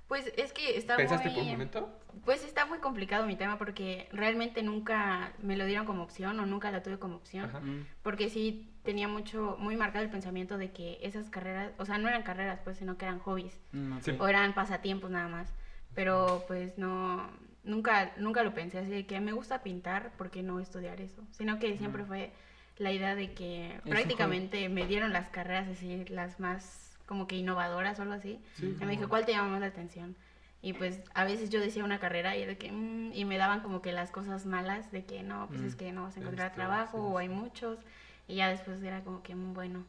Pues 0.06 0.32
es 0.36 0.52
que 0.52 0.76
está 0.78 0.96
¿pensaste 0.96 1.28
muy... 1.30 1.34
por 1.34 1.42
un 1.44 1.50
momento? 1.50 2.00
Pues 2.24 2.44
está 2.44 2.64
muy 2.64 2.78
complicado 2.78 3.26
mi 3.26 3.34
tema 3.36 3.58
porque 3.58 4.08
realmente 4.12 4.62
nunca 4.62 5.32
me 5.42 5.56
lo 5.56 5.64
dieron 5.66 5.84
como 5.84 6.04
opción 6.04 6.38
o 6.38 6.46
nunca 6.46 6.70
la 6.70 6.82
tuve 6.82 6.98
como 6.98 7.16
opción. 7.16 7.46
Ajá. 7.46 7.58
Mm, 7.60 7.86
Porque 8.02 8.30
sí 8.30 8.70
tenía 8.84 9.08
mucho, 9.08 9.56
muy 9.58 9.76
marcado 9.76 10.04
el 10.04 10.10
pensamiento 10.12 10.58
de 10.58 10.70
que 10.70 10.98
esas 11.02 11.28
carreras, 11.28 11.72
o 11.78 11.84
sea, 11.84 11.98
no 11.98 12.08
eran 12.08 12.22
carreras, 12.22 12.60
pues, 12.62 12.76
sino 12.78 12.96
que 12.96 13.04
eran 13.04 13.18
hobbies. 13.18 13.58
mm, 13.72 13.96
ok. 13.96 14.02
Sí. 14.04 14.16
o 14.18 14.28
eran 14.28 14.54
pasatiempos 14.54 15.10
nada 15.10 15.26
más. 15.28 15.52
Pero 15.96 16.44
pues 16.46 16.78
no, 16.78 17.32
nunca, 17.64 18.12
nunca 18.16 18.44
lo 18.44 18.52
pensé 18.54 18.78
así 18.78 18.90
de 18.90 19.06
que 19.06 19.20
me 19.20 19.32
gusta 19.32 19.60
pintar, 19.60 20.12
¿por 20.12 20.30
qué 20.30 20.42
no 20.44 20.60
estudiar 20.60 21.00
eso? 21.02 21.26
Sino 21.32 21.58
que 21.58 21.76
siempre 21.78 22.06
fue 22.06 22.32
la 22.78 22.92
idea 22.92 23.16
de 23.16 23.32
que 23.32 23.80
un 23.84 23.96
prácticamente 23.96 24.68
me 24.70 24.86
dieron 24.86 25.12
las 25.14 25.30
carreras 25.30 25.68
así, 25.68 26.04
las 26.08 26.38
más 26.40 26.98
como 27.06 27.26
que 27.26 27.36
innovadoras 27.36 27.98
o 27.98 28.02
algo 28.02 28.14
así. 28.14 28.42
Sí, 28.54 28.74
Y 28.80 28.86
me 28.86 28.92
dijo, 28.92 29.08
¿cuál 29.08 29.26
te 29.26 29.32
llama 29.32 29.50
más 29.52 29.60
la 29.60 29.68
atención? 29.68 30.16
Y 30.62 30.74
pues 30.74 31.02
a 31.14 31.24
veces 31.24 31.50
yo 31.50 31.60
decía 31.60 31.84
una 31.84 31.98
carrera 31.98 32.36
y, 32.36 32.46
de 32.46 32.56
que, 32.58 32.72
"Mm", 32.72 33.12
y 33.14 33.24
me 33.24 33.38
daban 33.38 33.62
como 33.62 33.82
que 33.82 33.92
las 33.92 34.10
cosas 34.12 34.46
malas 34.46 34.90
de 34.90 35.04
que 35.04 35.22
no, 35.24 35.48
pues 35.50 35.62
Mm. 35.62 35.66
es 35.66 35.76
que 35.76 35.92
no 35.92 36.04
vas 36.04 36.16
a 36.16 36.20
encontrar 36.20 36.52
Esto, 36.52 36.52
trabajo 36.52 36.98
sí, 36.98 37.12
o 37.12 37.18
hay 37.18 37.28
muchos. 37.30 37.80
Y 38.28 38.36
ya 38.36 38.48
después 38.50 38.82
era 38.82 39.02
como 39.02 39.22
que, 39.22 39.34
"Mm, 39.34 39.54
bueno. 39.54 39.86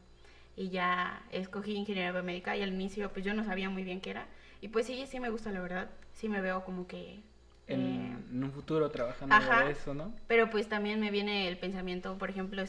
y 0.56 0.70
ya 0.70 1.22
escogí 1.30 1.74
ingeniería 1.74 2.12
biomédica 2.12 2.56
y 2.56 2.62
al 2.62 2.70
inicio 2.72 3.12
pues 3.12 3.24
yo 3.24 3.34
no 3.34 3.44
sabía 3.44 3.70
muy 3.70 3.84
bien 3.84 4.00
qué 4.00 4.10
era. 4.10 4.28
Y 4.60 4.68
pues 4.68 4.86
sí, 4.86 5.06
sí 5.06 5.20
me 5.20 5.30
gusta 5.30 5.52
la 5.52 5.60
verdad, 5.60 5.88
sí 6.12 6.28
me 6.28 6.40
veo 6.40 6.64
como 6.64 6.86
que... 6.86 7.20
En, 7.66 7.80
eh, 7.80 8.16
en 8.30 8.44
un 8.44 8.50
futuro 8.52 8.90
trabajando 8.90 9.34
ajá. 9.34 9.64
de 9.64 9.72
eso, 9.72 9.92
¿no? 9.92 10.14
pero 10.26 10.48
pues 10.48 10.68
también 10.68 11.00
me 11.00 11.10
viene 11.10 11.48
el 11.48 11.58
pensamiento, 11.58 12.16
por 12.16 12.30
ejemplo, 12.30 12.62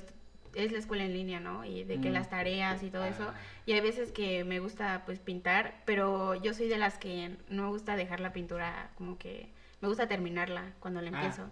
es 0.54 0.72
la 0.72 0.78
escuela 0.78 1.06
en 1.06 1.14
línea, 1.14 1.40
¿no? 1.40 1.64
Y 1.64 1.84
de 1.84 2.02
que 2.02 2.10
Mm. 2.10 2.14
las 2.14 2.30
tareas 2.30 2.84
y 2.84 2.90
todo 2.90 3.06
eso. 3.06 3.24
Ah. 3.30 3.34
Y 3.66 3.74
hay 3.74 3.82
veces 3.82 4.12
que 4.12 4.44
me 4.44 4.60
gusta 4.60 5.04
pues 5.06 5.20
pintar, 5.20 5.76
pero 5.86 6.36
yo 6.36 6.54
soy 6.54 6.68
de 6.68 6.78
las 6.78 6.98
que 6.98 7.38
no 7.50 7.64
me 7.64 7.70
gusta 7.70 7.96
dejar 7.96 8.20
la 8.20 8.34
pintura 8.34 8.92
como 8.96 9.18
que 9.18 9.48
me 9.80 9.88
gusta 9.88 10.08
terminarla 10.08 10.74
cuando 10.80 11.02
la 11.02 11.12
Ah, 11.12 11.14
empiezo. 11.14 11.50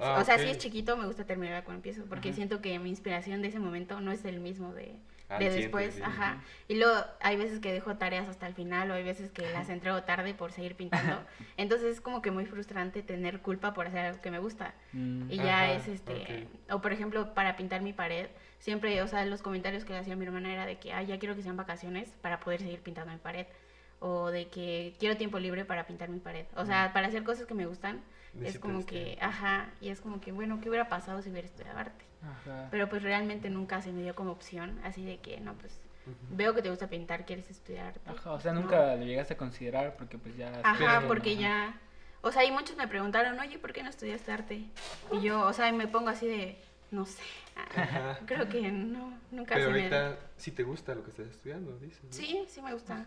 Ah, 0.00 0.18
o 0.20 0.24
sea, 0.24 0.38
si 0.38 0.48
es 0.48 0.58
chiquito 0.58 0.96
me 0.96 1.06
gusta 1.06 1.24
terminarla 1.26 1.64
cuando 1.64 1.78
empiezo, 1.78 2.06
porque 2.08 2.28
Ajá. 2.30 2.36
siento 2.36 2.60
que 2.62 2.78
mi 2.78 2.88
inspiración 2.88 3.42
de 3.42 3.48
ese 3.48 3.58
momento 3.58 4.00
no 4.00 4.10
es 4.12 4.24
el 4.24 4.40
mismo 4.40 4.72
de, 4.72 4.94
De 5.28 5.50
después, 5.50 6.00
ajá. 6.02 6.42
Y 6.68 6.76
luego 6.76 7.04
hay 7.20 7.36
veces 7.36 7.58
que 7.60 7.72
dejo 7.72 7.96
tareas 7.96 8.28
hasta 8.28 8.46
el 8.46 8.54
final 8.54 8.90
o 8.90 8.94
hay 8.94 9.02
veces 9.02 9.30
que 9.30 9.50
las 9.50 9.68
entrego 9.68 10.02
tarde 10.04 10.34
por 10.34 10.52
seguir 10.52 10.76
pintando. 10.76 11.20
Entonces 11.56 11.96
es 11.96 12.00
como 12.00 12.22
que 12.22 12.30
muy 12.30 12.46
frustrante 12.46 13.02
tener 13.02 13.40
culpa 13.40 13.74
por 13.74 13.88
hacer 13.88 14.06
algo 14.06 14.20
que 14.20 14.30
me 14.30 14.38
gusta. 14.38 14.74
Mm, 14.92 15.30
Y 15.30 15.36
ya 15.36 15.64
Ajá, 15.64 15.72
es 15.72 15.88
este, 15.88 16.46
o 16.70 16.80
por 16.80 16.92
ejemplo, 16.92 17.34
para 17.34 17.56
pintar 17.56 17.82
mi 17.82 17.92
pared, 17.92 18.28
siempre, 18.60 19.02
o 19.02 19.08
sea, 19.08 19.24
los 19.24 19.42
comentarios 19.42 19.84
que 19.84 19.92
le 19.92 19.98
hacía 19.98 20.14
mi 20.16 20.24
hermana 20.26 20.52
era 20.52 20.64
de 20.66 20.78
que, 20.78 20.92
ay, 20.92 21.06
ya 21.06 21.18
quiero 21.18 21.34
que 21.34 21.42
sean 21.42 21.56
vacaciones 21.56 22.08
para 22.22 22.38
poder 22.40 22.60
seguir 22.60 22.80
pintando 22.80 23.12
mi 23.12 23.18
pared. 23.18 23.46
O 23.98 24.30
de 24.30 24.48
que 24.48 24.94
quiero 24.98 25.16
tiempo 25.16 25.38
libre 25.38 25.64
para 25.64 25.86
pintar 25.86 26.08
mi 26.10 26.20
pared. 26.20 26.46
O 26.54 26.66
sea, 26.66 26.92
para 26.92 27.08
hacer 27.08 27.24
cosas 27.24 27.46
que 27.46 27.54
me 27.54 27.66
gustan, 27.66 28.02
es 28.42 28.58
como 28.58 28.84
que, 28.84 29.18
ajá, 29.20 29.70
y 29.80 29.88
es 29.88 30.00
como 30.02 30.20
que, 30.20 30.32
bueno, 30.32 30.60
¿qué 30.60 30.68
hubiera 30.68 30.88
pasado 30.88 31.22
si 31.22 31.30
hubiera 31.30 31.46
estudiado 31.48 31.78
arte? 31.78 32.04
Ajá. 32.26 32.68
Pero 32.70 32.88
pues 32.88 33.02
realmente 33.02 33.48
nunca 33.50 33.80
se 33.82 33.92
me 33.92 34.02
dio 34.02 34.14
como 34.14 34.32
opción, 34.32 34.78
así 34.84 35.04
de 35.04 35.18
que, 35.18 35.40
no, 35.40 35.54
pues, 35.54 35.78
veo 36.30 36.54
que 36.54 36.62
te 36.62 36.70
gusta 36.70 36.88
pintar, 36.88 37.24
quieres 37.26 37.50
estudiar 37.50 37.86
arte. 37.88 38.00
Ajá, 38.10 38.32
o 38.32 38.40
sea, 38.40 38.52
No. 38.52 38.60
nunca 38.60 38.94
lo 38.96 39.04
llegaste 39.04 39.34
a 39.34 39.36
considerar 39.36 39.96
porque 39.96 40.18
pues 40.18 40.36
ya... 40.36 40.52
Ajá, 40.62 41.02
porque 41.06 41.32
ajá. 41.32 41.40
ya. 41.40 41.80
O 42.22 42.32
sea, 42.32 42.44
y 42.44 42.50
muchos 42.50 42.76
me 42.76 42.88
preguntaron, 42.88 43.38
oye, 43.38 43.58
¿por 43.58 43.72
qué 43.72 43.82
no 43.82 43.90
estudiaste 43.90 44.32
arte? 44.32 44.64
Y 45.12 45.20
yo, 45.20 45.40
o 45.46 45.52
sea, 45.52 45.70
me 45.72 45.86
pongo 45.86 46.08
así 46.08 46.26
de, 46.26 46.58
no 46.90 47.04
sé. 47.06 47.22
Ajá. 47.76 48.18
Creo 48.26 48.48
que 48.48 48.70
no, 48.70 49.12
nunca 49.30 49.54
Pero 49.54 49.66
se 49.68 49.72
me. 49.72 49.78
ahorita 49.82 50.18
sí 50.36 50.50
te 50.50 50.62
gusta 50.62 50.94
lo 50.94 51.04
que 51.04 51.10
estás 51.10 51.26
estudiando, 51.28 51.78
dices. 51.78 52.02
¿no? 52.04 52.12
Sí, 52.12 52.44
sí 52.48 52.60
me 52.62 52.72
gusta. 52.72 53.04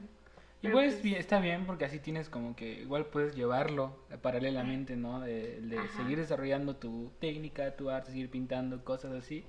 Igual 0.62 0.86
es 0.86 0.94
pues- 0.96 1.04
bien- 1.04 1.18
está 1.18 1.40
bien 1.40 1.66
porque 1.66 1.86
así 1.86 2.00
tienes 2.00 2.30
como 2.30 2.56
que 2.56 2.82
igual 2.82 3.06
puedes 3.06 3.36
llevarlo 3.36 3.96
paralelamente, 4.22 4.96
¿no? 4.96 5.22
De, 5.22 5.62
seguir 5.96 6.18
desarrollando 6.18 6.76
tu 6.76 7.12
técnica, 7.20 7.76
tu 7.76 7.90
arte, 7.90 8.12
seguir 8.12 8.30
pintando 8.30 8.84
cosas 8.84 9.14
así. 9.14 9.46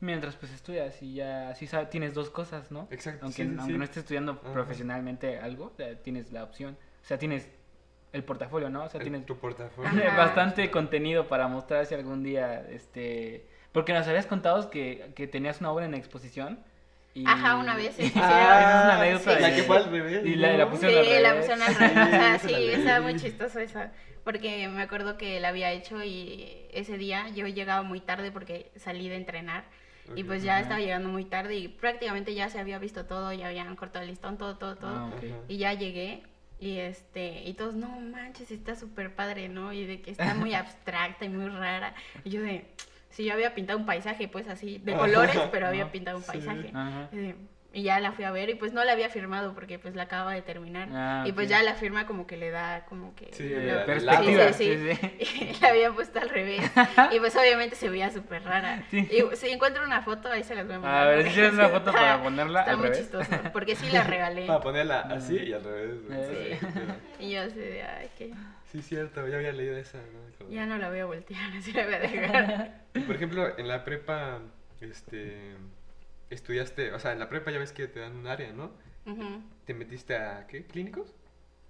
Mientras 0.00 0.36
pues 0.36 0.52
estudias 0.52 1.02
y 1.02 1.14
ya 1.14 1.50
así 1.50 1.66
sa- 1.66 1.90
tienes 1.90 2.14
dos 2.14 2.30
cosas, 2.30 2.70
¿no? 2.70 2.88
Exacto, 2.90 3.24
Aunque, 3.26 3.42
sí, 3.44 3.48
sí, 3.50 3.56
aunque 3.58 3.72
sí. 3.72 3.78
no 3.78 3.84
estés 3.84 3.98
estudiando 3.98 4.32
Ajá. 4.42 4.52
profesionalmente 4.52 5.38
algo, 5.38 5.72
tienes 6.02 6.32
la 6.32 6.44
opción. 6.44 6.76
O 7.02 7.04
sea, 7.04 7.18
tienes 7.18 7.48
el 8.12 8.24
portafolio, 8.24 8.70
¿no? 8.70 8.84
O 8.84 8.88
sea, 8.88 8.98
En 9.00 9.04
tienes 9.04 9.26
tu 9.26 9.36
portafolio. 9.36 9.90
Ajá. 10.08 10.16
bastante 10.16 10.70
contenido 10.70 11.28
para 11.28 11.48
mostrar 11.48 11.84
si 11.86 11.94
algún 11.94 12.22
día, 12.22 12.66
este... 12.70 13.46
Porque 13.72 13.92
nos 13.92 14.06
habías 14.08 14.26
contado 14.26 14.68
que, 14.70 15.12
que 15.14 15.26
tenías 15.26 15.60
una 15.60 15.70
obra 15.70 15.84
en 15.86 15.94
exposición. 15.94 16.58
Y... 17.14 17.24
Ajá, 17.26 17.56
una 17.56 17.74
vez 17.76 17.94
se 17.96 18.12
Ah, 18.16 19.04
esa 19.06 19.16
es 19.16 19.26
una 19.26 19.36
sí, 19.36 19.42
La 19.42 19.54
que 19.54 19.62
fue 19.64 19.76
al 19.78 19.90
revés. 19.90 20.24
Y 20.24 20.36
la, 20.36 20.56
la 20.56 20.66
¿no? 20.66 20.70
pusieron 20.70 21.04
Sí, 21.04 21.12
al 21.12 21.22
la 21.22 21.34
revés. 21.34 21.46
pusieron 21.46 21.62
al 21.62 21.74
revés. 21.74 22.06
O 22.06 22.10
sea, 22.10 22.38
Sí, 22.38 22.48
sí, 22.48 22.68
esa 22.68 22.84
la 22.84 22.98
estaba 22.98 23.00
muy 23.00 23.16
chistoso 23.16 23.58
esa. 23.60 23.92
Porque 24.24 24.68
me 24.68 24.82
acuerdo 24.82 25.16
que 25.16 25.40
la 25.40 25.48
había 25.48 25.72
hecho 25.72 26.02
y 26.04 26.66
ese 26.72 26.98
día 26.98 27.28
yo 27.30 27.46
llegaba 27.46 27.82
muy 27.82 28.00
tarde 28.00 28.30
porque 28.32 28.70
salí 28.76 29.08
de 29.08 29.16
entrenar. 29.16 29.64
Y 30.14 30.22
Ok. 30.22 30.26
pues 30.28 30.42
ya 30.42 30.60
estaba 30.60 30.80
llegando 30.80 31.08
muy 31.08 31.24
tarde 31.24 31.56
y 31.56 31.68
prácticamente 31.68 32.34
ya 32.34 32.48
se 32.48 32.58
había 32.58 32.78
visto 32.78 33.06
todo, 33.06 33.32
ya 33.32 33.48
habían 33.48 33.74
cortado 33.76 34.02
el 34.04 34.10
listón, 34.10 34.38
todo, 34.38 34.56
todo, 34.58 34.76
todo. 34.76 34.90
Ah, 34.90 35.06
ok. 35.08 35.24
Ajá. 35.24 35.44
Y 35.48 35.58
ya 35.58 35.72
llegué 35.74 36.24
y 36.58 36.78
este 36.78 37.42
y 37.44 37.54
todos, 37.54 37.74
no 37.74 37.88
manches, 38.00 38.50
está 38.50 38.74
súper 38.76 39.14
padre, 39.14 39.48
¿no? 39.48 39.72
Y 39.72 39.86
de 39.86 40.02
que 40.02 40.10
está 40.10 40.34
muy 40.34 40.54
abstracta 40.54 41.24
y 41.24 41.28
muy 41.28 41.48
rara. 41.48 41.94
Y 42.24 42.30
yo 42.30 42.42
de, 42.42 42.66
si 43.10 43.24
yo 43.24 43.32
había 43.34 43.54
pintado 43.54 43.78
un 43.78 43.86
paisaje, 43.86 44.28
pues 44.28 44.48
así, 44.48 44.78
de 44.78 44.96
colores, 44.96 45.36
pero 45.52 45.66
había 45.66 45.90
pintado 45.92 46.16
un 46.18 46.22
Sí. 46.22 46.30
paisaje. 46.32 46.70
Ajá. 46.74 47.08
Y 47.72 47.82
ya 47.84 48.00
la 48.00 48.10
fui 48.10 48.24
a 48.24 48.32
ver 48.32 48.50
y 48.50 48.54
pues 48.56 48.72
no 48.72 48.82
la 48.84 48.90
había 48.92 49.10
firmado 49.10 49.54
porque 49.54 49.78
pues 49.78 49.94
la 49.94 50.02
acababa 50.02 50.32
de 50.32 50.42
terminar. 50.42 50.88
Ah, 50.92 51.22
y 51.24 51.30
pues 51.30 51.48
ya 51.48 51.62
la 51.62 51.74
firma 51.74 52.04
como 52.04 52.26
que 52.26 52.36
le 52.36 52.50
da 52.50 52.84
como 52.86 53.14
que... 53.14 53.28
Sí, 53.32 53.48
la- 53.48 53.86
perspectiva. 53.86 54.52
Sí, 54.52 54.74
sí, 54.76 54.76
sí, 54.76 54.96
sí. 54.96 55.24
sí. 55.24 55.44
Y 55.56 55.60
la 55.60 55.68
había 55.68 55.92
puesto 55.92 56.18
al 56.18 56.28
revés. 56.30 56.68
Y 57.12 57.20
pues 57.20 57.36
obviamente 57.36 57.76
se 57.76 57.88
veía 57.88 58.10
súper 58.10 58.42
rara. 58.42 58.82
Sí. 58.90 59.08
Y 59.12 59.36
si 59.36 59.50
encuentro 59.50 59.84
una 59.84 60.02
foto, 60.02 60.28
ahí 60.32 60.42
se 60.42 60.56
las 60.56 60.66
voy 60.66 60.74
a 60.74 60.78
mandar. 60.80 61.02
A 61.02 61.06
ver, 61.10 61.16
porque 61.18 61.28
si 61.30 61.34
tienes 61.36 61.52
una 61.54 61.66
sí 61.66 61.72
foto 61.72 61.90
está- 61.90 62.00
para 62.02 62.22
ponerla 62.24 62.58
Está 62.60 62.70
al 62.72 62.76
muy 62.78 62.86
revés. 62.86 62.98
chistoso. 63.00 63.30
Porque 63.52 63.76
sí 63.76 63.90
la 63.92 64.02
regalé. 64.02 64.46
Para 64.48 64.60
ponerla 64.60 65.00
así 65.02 65.36
y 65.36 65.52
al 65.52 65.62
revés. 65.62 65.94
Sí, 66.28 66.66
Y 67.20 67.30
yo 67.30 67.42
así 67.42 67.58
de, 67.58 67.82
ay, 67.84 68.10
que 68.18 68.32
Sí, 68.72 68.82
cierto, 68.82 69.28
ya 69.28 69.36
había 69.36 69.52
leído 69.52 69.76
esa. 69.76 69.98
¿no? 69.98 70.50
ya 70.50 70.66
no 70.66 70.76
la 70.78 70.88
voy 70.88 70.98
a 70.98 71.04
voltear, 71.06 71.52
así 71.56 71.72
la 71.72 71.84
voy 71.84 71.94
a 71.94 71.98
dejar. 72.00 72.72
Por 73.06 73.14
ejemplo, 73.14 73.56
en 73.58 73.68
la 73.68 73.84
prepa, 73.84 74.38
este, 74.80 75.54
estudiaste, 76.30 76.92
o 76.92 76.98
sea, 76.98 77.12
en 77.12 77.18
la 77.18 77.28
prepa 77.28 77.50
ya 77.50 77.58
ves 77.58 77.72
que 77.72 77.86
te 77.88 78.00
dan 78.00 78.16
un 78.16 78.26
área, 78.26 78.52
¿no? 78.52 78.70
¿Te 79.64 79.74
metiste 79.74 80.16
a 80.16 80.46
qué? 80.46 80.64
¿Clínicos? 80.64 81.14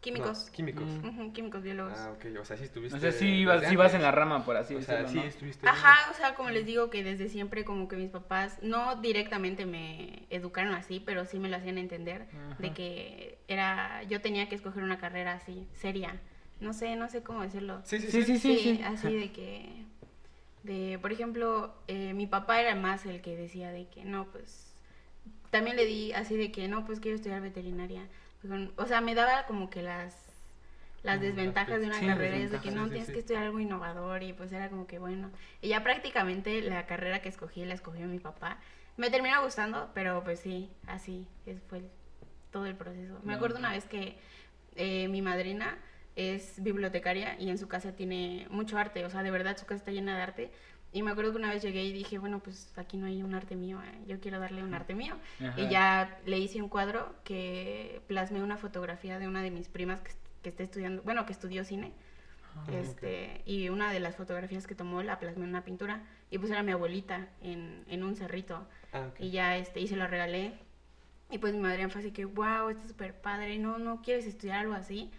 Químicos. 0.01 0.47
No, 0.47 0.53
químicos. 0.53 0.89
Mm. 0.89 1.33
Químicos, 1.33 1.63
biólogos. 1.63 1.99
Ah, 1.99 2.13
ok, 2.13 2.25
o 2.41 2.45
sea, 2.45 2.57
sí 2.57 2.65
estuviste. 2.65 2.97
O 2.97 3.01
sea, 3.01 3.13
sí, 3.13 3.27
ibas, 3.27 3.67
sí 3.69 3.77
vas 3.77 3.93
en 3.93 4.01
la 4.03 4.11
rama, 4.11 4.45
por 4.47 4.57
así 4.57 4.75
O 4.75 4.81
sea, 4.81 5.03
decirlo, 5.03 5.11
sí 5.11 5.19
¿no? 5.19 5.25
estuviste. 5.25 5.69
Ajá, 5.69 6.11
o 6.11 6.15
sea, 6.15 6.35
como 6.35 6.49
les 6.51 6.65
digo 6.65 6.89
que 6.89 7.05
desde 7.05 7.29
siempre 7.29 7.65
como 7.67 7.87
que 7.87 7.97
mis 7.97 8.09
papás 8.11 8.59
no 8.63 8.97
directamente 8.97 9.67
me 9.67 10.27
educaron 10.31 10.73
así, 10.75 11.01
pero 11.01 11.27
sí 11.27 11.39
me 11.39 11.51
lo 11.51 11.57
hacían 11.57 11.77
entender 11.77 12.27
de 12.59 12.73
que 12.73 13.39
era 13.49 14.03
yo 14.05 14.23
tenía 14.23 14.49
que 14.49 14.55
escoger 14.55 14.83
una 14.83 14.99
carrera 14.99 15.35
así, 15.35 15.67
seria. 15.75 16.19
No 16.61 16.73
sé, 16.73 16.97
no 16.97 17.09
sé 17.11 17.23
cómo 17.23 17.43
decirlo. 17.43 17.81
Sí, 17.85 17.99
sí, 17.99 18.11
Sí, 18.11 18.23
sí. 18.23 18.39
sí, 18.39 18.57
Sí, 18.59 18.77
sí. 18.77 18.83
así 18.83 19.15
de 19.15 19.33
que 19.33 19.85
de 20.63 20.99
por 21.01 21.13
ejemplo, 21.13 21.71
eh, 21.89 22.13
mi 22.15 22.27
papá 22.27 22.61
era 22.61 22.75
más 22.75 23.07
el 23.07 23.21
que 23.23 23.37
decía 23.37 23.71
de 23.73 23.87
que 23.87 24.05
no, 24.05 24.27
pues 24.27 24.75
también 25.51 25.77
le 25.77 25.87
di 25.87 26.13
así 26.13 26.37
de 26.37 26.53
que 26.53 26.69
no, 26.69 26.85
pues 26.85 27.01
quiero 27.01 27.17
estudiar 27.17 27.41
veterinaria. 27.43 28.09
O 28.77 28.87
sea, 28.87 29.01
me 29.01 29.15
daba 29.15 29.45
como 29.47 29.71
que 29.71 29.83
las 29.83 30.15
las 31.03 31.21
desventajas 31.21 31.81
de 31.81 31.87
una 31.87 31.99
sí, 31.99 32.07
carrera 32.07 32.37
es 32.37 32.51
de 32.53 32.61
que 32.61 32.71
no 32.71 32.85
sí, 32.85 32.91
tienes 32.91 33.07
sí. 33.07 33.13
que 33.15 33.19
estudiar 33.21 33.45
algo 33.45 33.59
innovador 33.61 34.23
y 34.23 34.33
pues 34.35 34.53
era 34.53 34.69
como 34.69 34.87
que 34.87 34.99
bueno. 34.99 35.31
Y 35.63 35.69
ya 35.69 35.83
prácticamente 35.83 36.61
la 36.63 36.87
carrera 36.87 37.23
que 37.23 37.29
escogí 37.31 37.65
la 37.65 37.75
escogió 37.75 38.07
mi 38.07 38.19
papá. 38.19 38.59
Me 38.97 39.11
terminó 39.11 39.43
gustando, 39.43 39.91
pero 39.95 40.23
pues 40.25 40.41
sí, 40.41 40.71
así 40.87 41.27
es, 41.47 41.59
fue 41.69 41.79
el- 41.79 41.91
todo 42.53 42.67
el 42.67 42.75
proceso. 42.75 43.19
Me 43.25 43.35
acuerdo 43.35 43.59
una 43.59 43.73
vez 43.73 43.87
que 43.87 44.17
eh, 44.77 45.09
mi 45.09 45.23
madrina 45.23 45.79
es 46.17 46.63
bibliotecaria 46.63 47.39
y 47.39 47.51
en 47.51 47.59
su 47.59 47.69
casa 47.69 47.93
tiene 47.93 48.47
mucho 48.51 48.79
arte, 48.79 49.05
o 49.05 49.11
sea, 49.11 49.23
de 49.23 49.31
verdad 49.31 49.57
su 49.57 49.67
casa 49.67 49.79
está 49.79 49.93
llena 49.93 50.17
de 50.17 50.23
arte. 50.23 50.51
Y 50.93 51.03
me 51.03 51.13
acuerdo 51.13 51.31
que 51.31 51.39
una 51.39 51.51
vez 51.51 51.63
llegué 51.63 51.85
y 51.85 51.93
dije, 51.93 52.19
bueno, 52.19 52.41
pues 52.41 52.77
aquí 52.77 52.97
no 52.97 53.07
hay 53.07 53.23
un 53.23 53.33
arte 53.35 53.55
mío, 53.55 53.81
eh, 53.81 53.99
yo 54.09 54.19
quiero 54.19 54.41
darle 54.41 54.65
un 54.65 54.75
arte 54.75 54.95
mío. 54.95 55.17
Ajá. 55.41 55.61
Y 55.61 55.69
ya 55.69 56.19
le 56.27 56.39
hice 56.39 56.61
un 56.61 56.69
cuadro 56.69 57.15
que 57.23 58.03
plasmé 58.09 58.43
una 58.43 58.57
fotografía 58.57 59.21
de 59.21 59.29
una 59.29 59.41
de 59.41 59.53
mis 59.53 59.69
primas 59.69 60.01
que, 60.01 60.11
que 60.43 60.49
está 60.49 60.65
estudiando, 60.65 61.03
bueno, 61.03 61.27
que 61.27 61.33
estudió 61.33 61.65
cine. 61.65 61.93
Ah, 62.57 62.67
este, 62.73 63.43
Y 63.47 63.69
una 63.69 63.93
de 63.93 64.01
las 64.01 64.17
fotografías 64.17 64.67
que 64.67 64.75
tomó 64.75 65.03
la 65.03 65.21
plasmé 65.21 65.45
en 65.45 65.51
una 65.51 65.65
pintura. 65.65 66.03
Y 66.31 66.39
pues 66.39 66.51
era 66.51 66.63
mi 66.63 66.73
abuelita 66.73 67.29
en, 67.43 67.85
en 67.89 68.03
un 68.03 68.17
cerrito. 68.17 68.67
Ah, 68.93 69.07
ok. 69.11 69.21
Y 69.21 69.31
ya, 69.31 69.57
este, 69.57 69.81
y 69.81 69.87
se 69.87 69.97
lo 69.97 70.07
regalé. 70.07 70.55
Y 71.31 71.39
pues 71.39 71.55
mi 71.55 71.61
madre 71.61 71.89
fue 71.89 72.01
así 72.01 72.11
que, 72.11 72.25
wow, 72.25 72.71
está 72.71 72.87
súper 72.89 73.15
padre, 73.15 73.59
no, 73.59 73.79
no 73.79 74.03
quieres 74.03 74.27
estudiar 74.27 74.59
algo 74.59 74.75
así. 74.75 75.11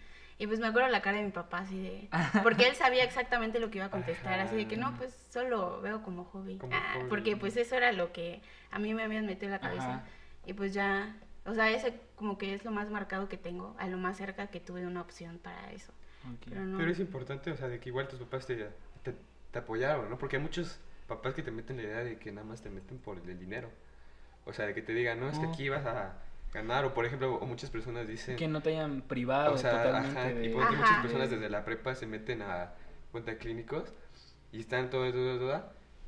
Y 0.42 0.46
pues 0.48 0.58
me 0.58 0.66
acuerdo 0.66 0.88
la 0.88 1.02
cara 1.02 1.18
de 1.18 1.22
mi 1.24 1.30
papá 1.30 1.58
así 1.58 1.80
de... 1.80 2.08
Porque 2.42 2.66
él 2.66 2.74
sabía 2.74 3.04
exactamente 3.04 3.60
lo 3.60 3.70
que 3.70 3.78
iba 3.78 3.86
a 3.86 3.90
contestar, 3.90 4.40
así 4.40 4.56
de 4.56 4.66
que 4.66 4.76
no, 4.76 4.92
pues 4.96 5.12
solo 5.30 5.80
veo 5.80 6.02
como 6.02 6.24
hobby. 6.24 6.58
Como 6.58 6.74
Ah, 6.74 6.94
hobby. 6.96 7.08
Porque 7.08 7.36
pues 7.36 7.56
eso 7.56 7.76
era 7.76 7.92
lo 7.92 8.12
que 8.12 8.40
a 8.72 8.80
mí 8.80 8.92
me 8.92 9.04
habían 9.04 9.24
metido 9.24 9.46
en 9.46 9.52
la 9.52 9.60
cabeza. 9.60 9.94
Ajá. 9.94 10.04
Y 10.44 10.54
pues 10.54 10.74
ya, 10.74 11.14
o 11.44 11.54
sea, 11.54 11.70
ese 11.70 12.00
como 12.16 12.38
que 12.38 12.54
es 12.54 12.64
lo 12.64 12.72
más 12.72 12.90
marcado 12.90 13.28
que 13.28 13.36
tengo, 13.36 13.76
a 13.78 13.86
lo 13.86 13.98
más 13.98 14.16
cerca 14.16 14.48
que 14.48 14.58
tuve 14.58 14.84
una 14.84 15.00
opción 15.00 15.38
para 15.38 15.70
eso. 15.70 15.92
Ok. 16.34 16.46
Pero 16.48 16.62
no... 16.64 16.76
Pero 16.76 16.90
es 16.90 16.98
importante, 16.98 17.52
o 17.52 17.56
sea, 17.56 17.68
de 17.68 17.78
que 17.78 17.90
igual 17.90 18.08
tus 18.08 18.18
papás 18.18 18.44
te, 18.44 18.68
te, 19.04 19.14
te 19.52 19.58
apoyaron, 19.60 20.10
¿no? 20.10 20.18
Porque 20.18 20.38
hay 20.38 20.42
muchos 20.42 20.80
papás 21.06 21.34
que 21.34 21.44
te 21.44 21.52
meten 21.52 21.76
la 21.76 21.82
idea 21.84 21.98
de 21.98 22.18
que 22.18 22.32
nada 22.32 22.44
más 22.44 22.62
te 22.62 22.68
meten 22.68 22.98
por 22.98 23.18
el 23.18 23.38
dinero. 23.38 23.70
O 24.44 24.52
sea, 24.52 24.66
de 24.66 24.74
que 24.74 24.82
te 24.82 24.92
digan, 24.92 25.20
no, 25.20 25.28
es 25.28 25.38
que 25.38 25.44
No. 25.46 25.52
aquí 25.52 25.68
vas 25.68 25.86
a 25.86 26.16
ganar. 26.52 26.84
O 26.84 26.94
por 26.94 27.04
ejemplo, 27.06 27.34
o 27.34 27.46
muchas 27.46 27.70
personas 27.70 28.06
dicen... 28.06 28.36
Que 28.36 28.48
no 28.48 28.60
te 28.60 28.70
hayan 28.70 29.02
privado 29.02 29.54
o 29.54 29.58
sea, 29.58 29.82
totalmente 29.82 30.18
ajá, 30.18 30.28
de... 30.28 30.46
y 30.46 30.48
porque 30.50 30.74
Ajá. 30.74 30.82
muchas 30.82 30.98
personas 31.02 31.30
desde 31.30 31.48
la 31.50 31.64
prepa 31.64 31.94
se 31.94 32.06
meten 32.06 32.42
a 32.42 32.72
cuenta 33.10 33.36
clínicos 33.38 33.92
y 34.52 34.60
están 34.60 34.90
todo, 34.90 35.10
todo, 35.12 35.38
todo, 35.38 35.64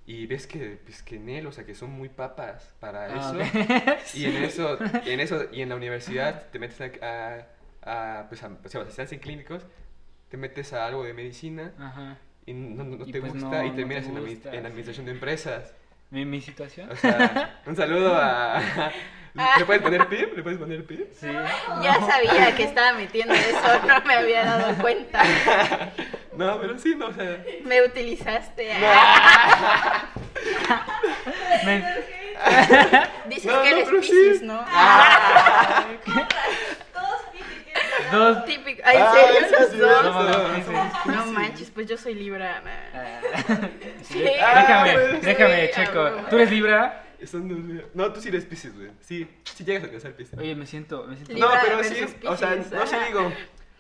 y 0.07 0.27
ves 0.27 0.47
que, 0.47 0.79
pues, 0.85 1.03
que 1.03 1.17
en 1.17 1.29
él, 1.31 1.47
o 1.47 1.53
sea, 1.53 1.65
que 1.65 1.75
son 1.75 1.91
muy 1.91 2.09
papas 2.11 2.75
para 2.81 3.07
Ah, 3.07 3.33
eso. 3.33 3.39
ok. 3.39 3.99
Y 4.15 4.27
en 4.27 4.37
eso, 4.45 4.79
y 5.07 5.11
en 5.11 5.21
eso, 5.21 5.45
y 5.51 5.63
en 5.63 5.71
la 5.71 5.77
universidad 5.77 6.51
te 6.51 6.59
metes 6.59 6.81
a, 6.81 7.47
a, 7.83 8.19
a, 8.21 8.29
pues, 8.29 8.43
a, 8.43 8.49
o 8.49 8.69
sea, 8.69 8.83
si 8.85 8.91
estás 8.91 9.13
en 9.13 9.19
clínicos, 9.21 9.63
te 10.29 10.37
metes 10.37 10.73
a 10.75 10.87
algo 10.87 11.05
de 11.05 11.15
medicina 11.15 11.73
Ajá. 11.79 12.19
y 12.45 12.53
no, 12.53 12.85
no- 12.85 12.97
no 12.99 13.07
Y 13.07 13.13
te 13.13 13.21
pues 13.21 13.33
gusta 13.33 13.49
no, 13.63 13.65
y 13.65 13.71
no 13.71 13.77
terminas 13.77 14.05
te 14.05 14.11
en, 14.11 14.21
gusta. 14.21 14.55
en 14.55 14.67
administración 14.67 15.07
de 15.07 15.13
empresas. 15.13 15.73
¿Mi, 16.11 16.25
mi 16.27 16.41
situación? 16.41 16.91
O 16.91 16.97
sea, 16.97 17.63
un 17.67 17.75
saludo 17.77 18.15
a, 18.15 18.61
¿Le 19.59 19.65
puedes 19.65 19.83
poner 19.83 20.07
pip? 20.07 20.37
¿Le 20.37 20.43
puedes 20.43 20.59
poner 20.61 20.85
pip? 20.87 21.13
Sí. 21.21 21.27
Ya 21.83 21.95
sabía 22.07 22.55
que 22.55 22.63
estaba 22.65 22.93
metiendo 22.93 23.35
eso, 23.35 23.81
no 23.87 24.01
me 24.03 24.15
había 24.15 24.45
dado 24.45 24.75
cuenta. 24.81 25.23
No, 26.37 26.61
pero 26.61 26.77
sí, 26.81 26.97
no, 26.97 27.07
o 27.07 27.13
sea. 27.13 27.45
Me 27.63 27.81
utilizaste. 27.85 28.69
Me- 31.65 31.85
Dices 33.29 33.53
No, 33.53 33.63
que 33.63 33.71
no, 33.71 33.77
eres 33.77 33.89
sí. 33.89 33.95
Piscis, 34.01 34.43
¿no? 34.43 34.65
Todos 36.93 37.21
Piscis 37.33 37.65
tienen 37.65 38.11
Dos. 38.11 38.45
Típico. 38.47 38.83
Ay, 38.85 38.97
¿en 38.97 39.03
Ah, 39.05 39.13
serio 39.15 39.41
sí, 39.49 39.55
esos 39.55 39.71
sí, 39.71 39.77
dos? 39.79 40.03
No, 40.03 40.23
no, 40.25 40.55
sí, 40.57 40.63
sí. 40.67 40.73
No 41.13 41.27
manches, 41.27 41.71
pues 41.71 41.87
yo 41.87 41.97
soy 41.97 42.15
Libra. 42.15 42.61
Ah, 42.93 43.21
Sí. 44.03 44.23
Déjame, 44.25 44.93
pues, 44.93 45.23
déjame, 45.23 45.67
sí, 45.69 45.73
checo. 45.75 46.01
a 46.01 46.05
huevo. 46.05 46.19
¿Tú 46.31 46.37
eres 46.37 46.51
Libra? 46.51 47.04
No, 47.95 48.13
tú 48.13 48.21
sí 48.21 48.29
eres 48.29 48.45
Pisces, 48.45 48.75
güey. 48.77 48.91
Sí, 49.01 49.29
sí 49.45 49.65
llegas 49.65 49.83
a 49.85 49.87
alcanzar 49.87 50.13
Pisces. 50.13 50.39
Oye, 50.39 50.55
me 50.55 50.67
siento, 50.67 51.05
me 51.07 51.17
siento. 51.17 51.35
No, 51.39 51.49
pero 51.63 51.83
sí, 51.85 52.05
o 52.27 52.37
sea, 52.37 52.57
no 52.57 52.87
sí 52.87 52.95
ajá. 52.97 53.07
digo. 53.07 53.33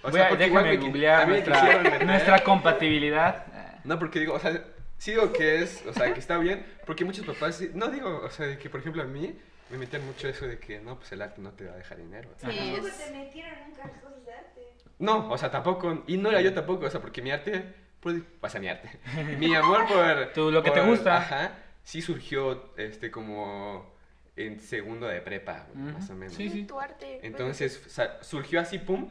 O 0.02 0.10
Voy 0.10 0.20
a- 0.20 0.28
porque 0.28 0.46
igual 0.46 0.64
déjame 0.64 0.86
googlear 0.86 1.28
nuestra, 1.28 1.82
nuestra 2.04 2.44
compatibilidad. 2.44 3.46
No, 3.84 3.98
porque 3.98 4.20
digo, 4.20 4.34
o 4.34 4.38
sea, 4.38 4.62
sí 4.98 5.12
digo 5.12 5.32
que 5.32 5.62
es, 5.62 5.84
o 5.86 5.92
sea, 5.92 6.12
que 6.12 6.20
está 6.20 6.38
bien, 6.38 6.64
porque 6.86 7.04
muchos 7.04 7.24
papás, 7.26 7.62
no 7.74 7.88
digo, 7.88 8.20
o 8.22 8.30
sea, 8.30 8.58
que 8.58 8.68
por 8.70 8.80
ejemplo 8.80 9.02
a 9.02 9.06
mí 9.06 9.34
me 9.70 9.78
meten 9.78 10.04
mucho 10.04 10.28
eso 10.28 10.46
de 10.46 10.58
que, 10.58 10.80
no, 10.80 10.98
pues 10.98 11.12
el 11.12 11.22
arte 11.22 11.40
no 11.40 11.50
te 11.52 11.64
va 11.66 11.72
a 11.72 11.76
dejar 11.76 11.98
dinero. 11.98 12.28
Sí, 12.36 12.46
te 12.46 13.12
metieron 13.12 13.54
nunca 13.68 13.82
en 13.82 14.00
cosas 14.00 14.24
de 14.24 14.32
arte. 14.32 14.60
No, 14.98 15.30
o 15.30 15.38
sea, 15.38 15.50
tampoco, 15.50 16.04
y 16.06 16.16
no 16.16 16.30
era 16.30 16.40
yo 16.40 16.52
tampoco, 16.54 16.86
o 16.86 16.90
sea, 16.90 17.00
porque 17.00 17.20
mi 17.22 17.30
arte, 17.30 17.64
pues, 18.00 18.16
pasa 18.40 18.58
mi 18.58 18.68
arte. 18.68 18.90
Mi 19.38 19.54
amor 19.54 19.86
por... 19.86 20.32
Tú, 20.34 20.50
lo 20.50 20.62
que 20.62 20.70
te 20.70 20.80
gusta. 20.82 21.16
Ajá, 21.16 21.52
sí 21.84 22.02
surgió, 22.02 22.72
este, 22.76 23.10
como 23.10 23.94
en 24.36 24.58
segundo 24.60 25.06
de 25.06 25.20
prepa, 25.20 25.66
güey, 25.72 25.84
Ujú, 25.88 25.92
más 25.98 26.10
o 26.10 26.14
menos. 26.14 26.34
sí, 26.34 26.48
sí. 26.50 26.64
Tu 26.64 26.80
arte. 26.80 27.20
Entonces 27.22 27.80
surgió 28.22 28.60
así, 28.60 28.78
pum, 28.78 29.08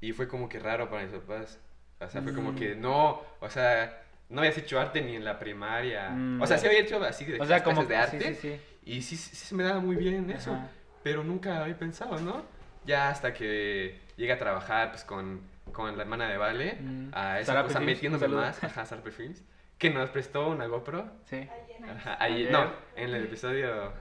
y 0.00 0.12
fue 0.12 0.28
como 0.28 0.48
que 0.48 0.58
raro 0.60 0.88
para 0.88 1.02
mis 1.04 1.12
papás. 1.12 1.58
O 2.00 2.08
sea, 2.08 2.22
fue 2.22 2.32
como 2.34 2.52
Mm. 2.52 2.56
que 2.56 2.74
no, 2.76 3.22
o 3.40 3.48
sea, 3.50 4.02
no 4.28 4.40
habías 4.40 4.56
hecho 4.58 4.80
arte 4.80 5.00
ni 5.02 5.16
en 5.16 5.24
la 5.24 5.38
primaria. 5.38 6.10
Mm. 6.10 6.40
O 6.42 6.46
sea, 6.46 6.58
sí 6.58 6.66
había 6.66 6.80
hecho 6.80 7.02
así 7.02 7.24
de 7.24 7.40
O 7.40 7.46
sea, 7.46 7.62
como 7.62 7.86
clases 7.86 8.18
de 8.20 8.20
sí, 8.20 8.26
arte. 8.26 8.40
sí, 8.40 8.48
sí. 8.56 8.60
Y 8.84 9.02
sí, 9.02 9.16
sí 9.16 9.36
se 9.36 9.54
me 9.54 9.62
daba 9.62 9.80
muy 9.80 9.96
bien 9.96 10.30
eso. 10.30 10.52
Ajá. 10.52 10.68
Pero 11.02 11.22
nunca 11.24 11.62
había 11.62 11.76
pensado, 11.78 12.18
¿no? 12.20 12.44
Ya 12.84 13.08
hasta 13.08 13.32
que 13.32 14.00
llegué 14.16 14.32
a 14.32 14.38
trabajar 14.38 14.90
pues, 14.90 15.04
con, 15.04 15.40
con 15.72 15.96
la 15.96 16.02
hermana 16.02 16.28
de 16.28 16.36
Vale, 16.36 16.74
Mm. 16.80 17.08
a 17.12 17.38
esa 17.40 17.62
cosa, 17.62 17.78
metiéndome 17.80 18.26
más, 18.28 18.62
ajá, 18.64 18.84
Sarpe 18.86 19.10
Films, 19.12 19.42
que 19.82 19.90
nos 19.90 20.10
prestó 20.10 20.48
una 20.48 20.66
GoPro. 20.68 21.10
Sí. 21.24 21.48
Ajá, 21.90 22.16
ahí, 22.22 22.34
Ayer. 22.34 22.52
no, 22.52 22.72
en 22.94 23.10
el 23.12 23.24
episodio 23.24 23.92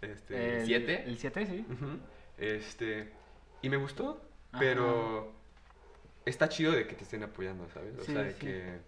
7. 0.00 1.04
El 1.06 1.16
7, 1.16 1.46
sí. 1.46 1.64
Este, 2.38 3.12
y 3.62 3.68
me 3.68 3.76
gustó, 3.76 4.20
Ajá. 4.50 4.58
pero 4.58 5.32
está 6.24 6.48
chido 6.48 6.72
de 6.72 6.88
que 6.88 6.94
te 6.96 7.04
estén 7.04 7.22
apoyando, 7.22 7.68
¿sabes? 7.70 7.96
O 7.98 8.02
Sí, 8.02 8.12
sea, 8.12 8.22
de 8.22 8.32
sí. 8.32 8.40
que, 8.46 8.78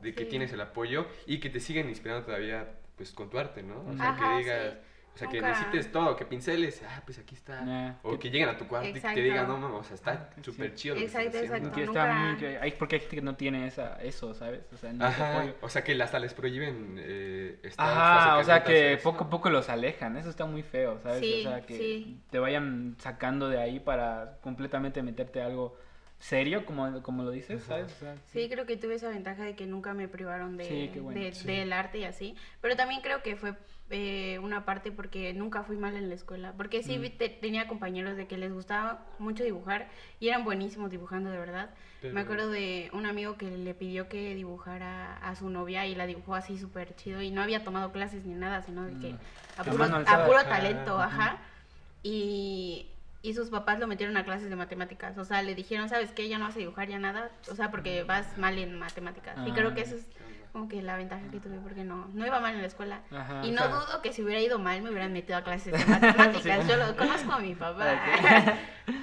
de 0.00 0.14
que 0.14 0.24
Sí. 0.24 0.30
tienes 0.30 0.50
el 0.54 0.62
apoyo 0.62 1.06
y 1.26 1.40
que 1.40 1.50
te 1.50 1.60
siguen 1.60 1.90
inspirando 1.90 2.24
todavía, 2.24 2.70
pues, 2.96 3.12
con 3.12 3.28
tu 3.28 3.38
arte, 3.38 3.62
¿no? 3.62 3.84
O 3.86 3.92
sea, 3.94 4.10
Ajá, 4.12 4.30
que 4.32 4.38
digas, 4.38 4.72
sí. 4.72 4.78
O 5.14 5.18
sea, 5.18 5.28
que 5.28 5.36
Nunca- 5.40 5.50
necesites 5.50 5.92
todo, 5.92 6.16
que 6.16 6.24
pinceles, 6.24 6.82
ah, 6.88 7.02
pues 7.04 7.18
aquí 7.18 7.34
está. 7.34 7.98
O 8.02 8.12
que- 8.12 8.18
que 8.18 8.30
lleguen 8.30 8.48
a 8.48 8.56
tu 8.56 8.66
cuarto 8.66 8.88
y 8.88 8.92
que 8.94 9.00
te 9.00 9.06
Exacto. 9.06 9.20
digan, 9.20 9.46
no, 9.46 9.58
mames, 9.58 9.80
o 9.80 9.84
sea, 9.84 9.94
está 9.94 10.30
Sí. 10.36 10.42
súper 10.44 10.74
chido. 10.74 10.96
Exacto, 10.96 11.28
haciendo". 11.28 11.54
exacto. 11.56 11.72
Que 11.76 11.82
está 11.84 12.06
nunca- 12.14 12.60
muy 12.60 12.70
porque 12.72 12.94
hay 12.96 13.00
gente 13.00 13.16
que 13.16 13.22
no 13.22 13.34
tiene 13.36 13.66
esa 13.66 14.00
eso, 14.02 14.32
¿sabes? 14.34 14.62
O 14.72 14.76
sea, 14.78 14.92
no 14.92 15.04
Ajá, 15.04 15.36
apoyo. 15.38 15.54
o 15.60 15.68
sea, 15.68 15.84
que 15.84 16.02
hasta 16.02 16.18
les 16.18 16.32
prohíben 16.32 16.96
eh, 16.98 17.58
estar 17.62 17.86
Ajá, 17.90 18.38
o 18.38 18.44
sea 18.44 18.64
que 18.64 18.94
eso. 18.94 19.02
poco 19.10 19.24
a 19.24 19.30
poco 19.30 19.50
los 19.50 19.68
alejan, 19.68 20.16
eso 20.16 20.30
está 20.30 20.46
muy 20.46 20.62
feo, 20.62 20.98
¿sabes? 21.02 21.20
Sí, 21.20 21.44
o 21.46 21.50
sea, 21.50 21.60
que 21.60 21.76
sí. 21.76 22.20
te 22.30 22.38
vayan 22.38 22.96
sacando 22.98 23.48
de 23.50 23.58
ahí 23.60 23.80
para 23.80 24.38
completamente 24.42 25.02
meterte 25.02 25.42
a 25.42 25.46
algo 25.46 25.76
serio, 26.18 26.64
como, 26.64 27.02
como 27.02 27.24
lo 27.24 27.30
dices, 27.32 27.58
Ajá. 27.62 27.68
¿sabes? 27.80 27.92
O 27.92 27.98
sea, 27.98 28.14
Sí, 28.26 28.48
creo 28.48 28.64
que 28.64 28.76
tuve 28.76 28.94
esa 28.94 29.08
ventaja 29.08 29.42
de 29.42 29.56
que 29.56 29.66
nunca 29.66 29.92
me 29.92 30.06
privaron 30.06 30.56
de, 30.56 30.64
Sí, 30.64 30.90
qué 30.92 31.00
bueno, 31.00 31.20
de- 31.20 31.32
sí. 31.32 31.46
del 31.48 31.72
arte 31.72 31.98
y 31.98 32.04
así. 32.04 32.36
Pero 32.60 32.76
también 32.76 33.00
creo 33.00 33.22
que 33.24 33.34
fue 33.34 33.54
eh, 33.94 34.38
una 34.42 34.64
parte 34.64 34.90
porque 34.90 35.34
nunca 35.34 35.62
fui 35.64 35.76
mal 35.76 35.94
en 35.96 36.08
la 36.08 36.14
escuela. 36.14 36.54
Porque 36.56 36.82
sí 36.82 36.98
Mm. 36.98 37.18
te- 37.18 37.28
tenía 37.28 37.68
compañeros 37.68 38.16
de 38.16 38.26
que 38.26 38.38
les 38.38 38.50
gustaba 38.52 39.04
mucho 39.18 39.44
dibujar 39.44 39.88
y 40.18 40.28
eran 40.28 40.44
buenísimos 40.44 40.90
dibujando 40.90 41.30
de 41.30 41.38
verdad. 41.38 41.68
Pero- 42.00 42.14
Me 42.14 42.22
acuerdo 42.22 42.50
de 42.50 42.88
un 42.94 43.04
amigo 43.06 43.36
que 43.36 43.50
le 43.50 43.74
pidió 43.74 44.08
que 44.08 44.34
dibujara 44.34 45.18
a 45.18 45.36
su 45.36 45.50
novia 45.50 45.86
y 45.86 45.94
la 45.94 46.06
dibujó 46.06 46.34
así 46.34 46.58
súper 46.58 46.96
chido 46.96 47.20
y 47.20 47.30
no 47.30 47.42
había 47.42 47.64
tomado 47.64 47.92
clases 47.92 48.24
ni 48.24 48.34
nada, 48.34 48.62
sino 48.62 48.82
de 48.86 48.98
que 48.98 49.12
Mm. 49.12 49.18
a 49.58 49.64
puro, 49.64 49.84
a 49.84 50.26
puro 50.26 50.42
talento, 50.44 50.98
ajá. 50.98 51.36
Y, 52.02 52.86
y 53.22 53.34
sus 53.34 53.50
papás 53.50 53.78
lo 53.78 53.86
metieron 53.86 54.16
a 54.16 54.24
clases 54.24 54.48
de 54.50 54.56
matemáticas. 54.56 55.16
O 55.18 55.24
sea, 55.24 55.42
le 55.42 55.54
dijeron, 55.54 55.88
¿sabes 55.88 56.12
qué? 56.12 56.28
Ya 56.28 56.38
no 56.38 56.46
vas 56.46 56.56
a 56.56 56.60
dibujar 56.60 56.88
ya 56.88 56.98
nada. 56.98 57.30
O 57.50 57.54
sea, 57.54 57.70
porque 57.70 58.02
vas 58.04 58.36
mal 58.38 58.58
en 58.58 58.78
matemáticas. 58.78 59.36
Y 59.46 59.52
creo 59.52 59.74
que 59.74 59.82
Ah. 59.82 59.84
eso 59.84 59.96
es 59.96 60.06
como 60.52 60.68
que 60.68 60.82
la 60.82 60.96
ventaja 60.96 61.22
que 61.30 61.40
tuve 61.40 61.58
porque 61.60 61.82
no, 61.82 62.08
no 62.12 62.26
iba 62.26 62.38
mal 62.40 62.54
en 62.54 62.60
la 62.60 62.66
escuela. 62.66 63.00
Ajá, 63.10 63.40
y 63.44 63.50
o 63.50 63.52
no 63.52 63.58
sea- 63.62 63.68
dudo 63.68 64.02
que 64.02 64.12
si 64.12 64.22
hubiera 64.22 64.40
ido 64.40 64.58
mal 64.58 64.82
me 64.82 64.90
hubieran 64.90 65.12
metido 65.12 65.38
a 65.38 65.42
clases 65.42 65.72
de 65.72 65.84
matemáticas. 65.86 66.64
Sí. 66.64 66.68
Yo 66.70 66.76
lo 66.76 66.96
conozco 66.96 67.32
a 67.32 67.38
mi 67.38 67.54
papá. 67.54 67.98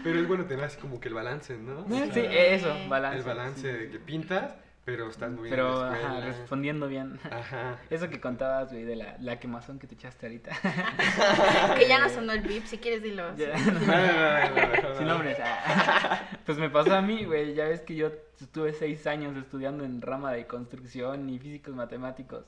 Pero 0.04 0.20
es 0.20 0.28
bueno 0.28 0.46
tener 0.46 0.64
así 0.66 0.78
como 0.80 1.00
que 1.00 1.08
el 1.08 1.14
balance, 1.16 1.58
¿no? 1.58 1.80
O 1.86 1.88
Sí, 1.90 2.12
sea, 2.12 2.32
eso, 2.32 2.76
balance. 2.88 3.18
El 3.20 3.24
balance 3.24 3.62
sí. 3.62 3.68
de 3.68 3.90
que 3.90 4.00
pintas, 4.00 4.54
pero 4.90 5.10
estás 5.10 5.32
muy 5.32 5.50
Pero, 5.50 5.90
bien 5.90 5.96
en 5.96 6.02
la 6.04 6.18
ajá, 6.18 6.26
respondiendo 6.28 6.88
bien. 6.88 7.20
Ajá. 7.32 7.80
Eso 7.90 8.10
que 8.10 8.20
contabas, 8.20 8.72
güey, 8.72 8.84
de 8.84 8.96
la, 8.96 9.18
la 9.20 9.40
quemazón 9.40 9.80
que 9.80 9.88
te 9.88 9.96
echaste 9.96 10.26
ahorita. 10.26 10.52
que 11.78 11.88
ya 11.88 12.00
no 12.00 12.10
sonó 12.14 12.34
el 12.34 12.42
beep, 12.42 12.66
si 12.66 12.78
quieres 12.78 13.02
dilo. 13.04 13.36
Ya. 13.36 13.58
Sí, 13.58 13.64
sí, 13.64 13.72
No, 13.72 13.80
no, 13.80 13.96
no, 13.96 14.50
no, 14.50 14.82
no, 14.82 14.90
no. 14.90 14.96
Sin 14.98 15.08
nombres. 15.08 15.38
ah. 15.44 16.22
Pues 16.46 16.58
me 16.58 16.70
pasó 16.70 16.96
a 16.96 17.02
mí, 17.02 17.26
güey. 17.26 17.54
Ya 17.54 17.66
ves 17.66 17.82
que 17.82 17.96
yo 17.96 18.12
estuve 18.40 18.74
seis 18.74 19.06
años 19.08 19.36
estudiando 19.38 19.84
en 19.84 20.02
rama 20.02 20.32
de 20.34 20.48
construcción 20.48 21.30
y 21.30 21.40
físicos 21.40 21.76
matemáticos. 21.76 22.46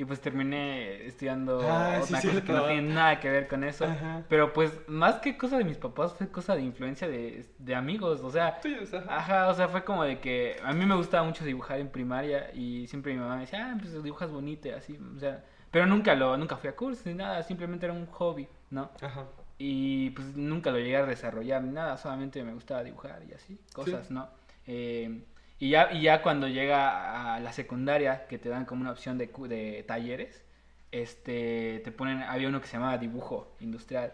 Y 0.00 0.04
pues 0.06 0.18
terminé 0.18 1.04
estudiando 1.04 1.60
Ah, 1.62 2.00
sí, 2.02 2.14
otra 2.14 2.30
cosa 2.30 2.42
que 2.42 2.52
no 2.54 2.66
tiene 2.68 2.94
nada 2.94 3.20
que 3.20 3.28
ver 3.28 3.46
con 3.46 3.64
eso. 3.64 3.84
Ajá. 3.84 4.24
Pero 4.30 4.50
pues 4.54 4.72
más 4.88 5.16
que 5.16 5.36
cosa 5.36 5.58
de 5.58 5.64
mis 5.64 5.76
papás 5.76 6.14
fue 6.14 6.30
cosa 6.30 6.54
de 6.54 6.62
influencia 6.62 7.06
de, 7.06 7.44
de 7.58 7.74
amigos. 7.74 8.22
O 8.22 8.30
sea, 8.30 8.58
Tuyos, 8.62 8.94
ajá. 8.94 9.14
Ajá, 9.14 9.48
o 9.48 9.52
sea, 9.52 9.68
fue 9.68 9.84
como 9.84 10.02
de 10.04 10.18
que 10.18 10.56
a 10.64 10.72
mí 10.72 10.86
me 10.86 10.94
gustaba 10.94 11.22
mucho 11.22 11.44
dibujar 11.44 11.80
en 11.80 11.90
primaria 11.90 12.50
y 12.54 12.86
siempre 12.86 13.12
mi 13.12 13.20
mamá 13.20 13.34
me 13.34 13.42
decía, 13.42 13.72
ah, 13.72 13.76
pues 13.78 14.02
dibujas 14.02 14.32
bonito 14.32 14.68
y 14.68 14.70
así, 14.70 14.98
o 15.14 15.18
sea, 15.20 15.44
pero 15.70 15.84
nunca 15.84 16.14
lo, 16.14 16.34
nunca 16.38 16.56
fui 16.56 16.70
a 16.70 16.76
cursos 16.76 17.04
ni 17.04 17.12
nada, 17.12 17.42
simplemente 17.42 17.84
era 17.84 17.92
un 17.92 18.06
hobby, 18.06 18.48
¿no? 18.70 18.90
Ajá. 19.02 19.26
Y 19.58 20.08
pues 20.12 20.34
nunca 20.34 20.70
lo 20.70 20.78
llegué 20.78 20.96
a 20.96 21.04
desarrollar 21.04 21.62
ni 21.62 21.72
nada, 21.72 21.98
solamente 21.98 22.42
me 22.42 22.54
gustaba 22.54 22.82
dibujar 22.82 23.22
y 23.28 23.34
así, 23.34 23.60
cosas, 23.74 24.10
¿no? 24.10 24.30
Eh, 24.66 25.24
y, 25.60 25.70
ya, 25.70 25.92
y 25.92 26.02
ya 26.02 26.22
cuando 26.22 26.48
llega 26.48 27.34
a 27.36 27.38
la 27.40 27.52
secundaria, 27.52 28.26
que 28.26 28.38
te 28.38 28.48
dan 28.48 28.64
como 28.64 28.80
una 28.80 28.90
opción 28.90 29.16
de, 29.18 29.28
de 29.48 29.84
talleres, 29.86 30.42
este, 30.90 31.80
te 31.84 31.92
ponen, 31.92 32.22
había 32.22 32.48
uno 32.48 32.60
que 32.60 32.66
se 32.66 32.74
llamaba 32.74 32.98
dibujo 32.98 33.46
industrial. 33.60 34.12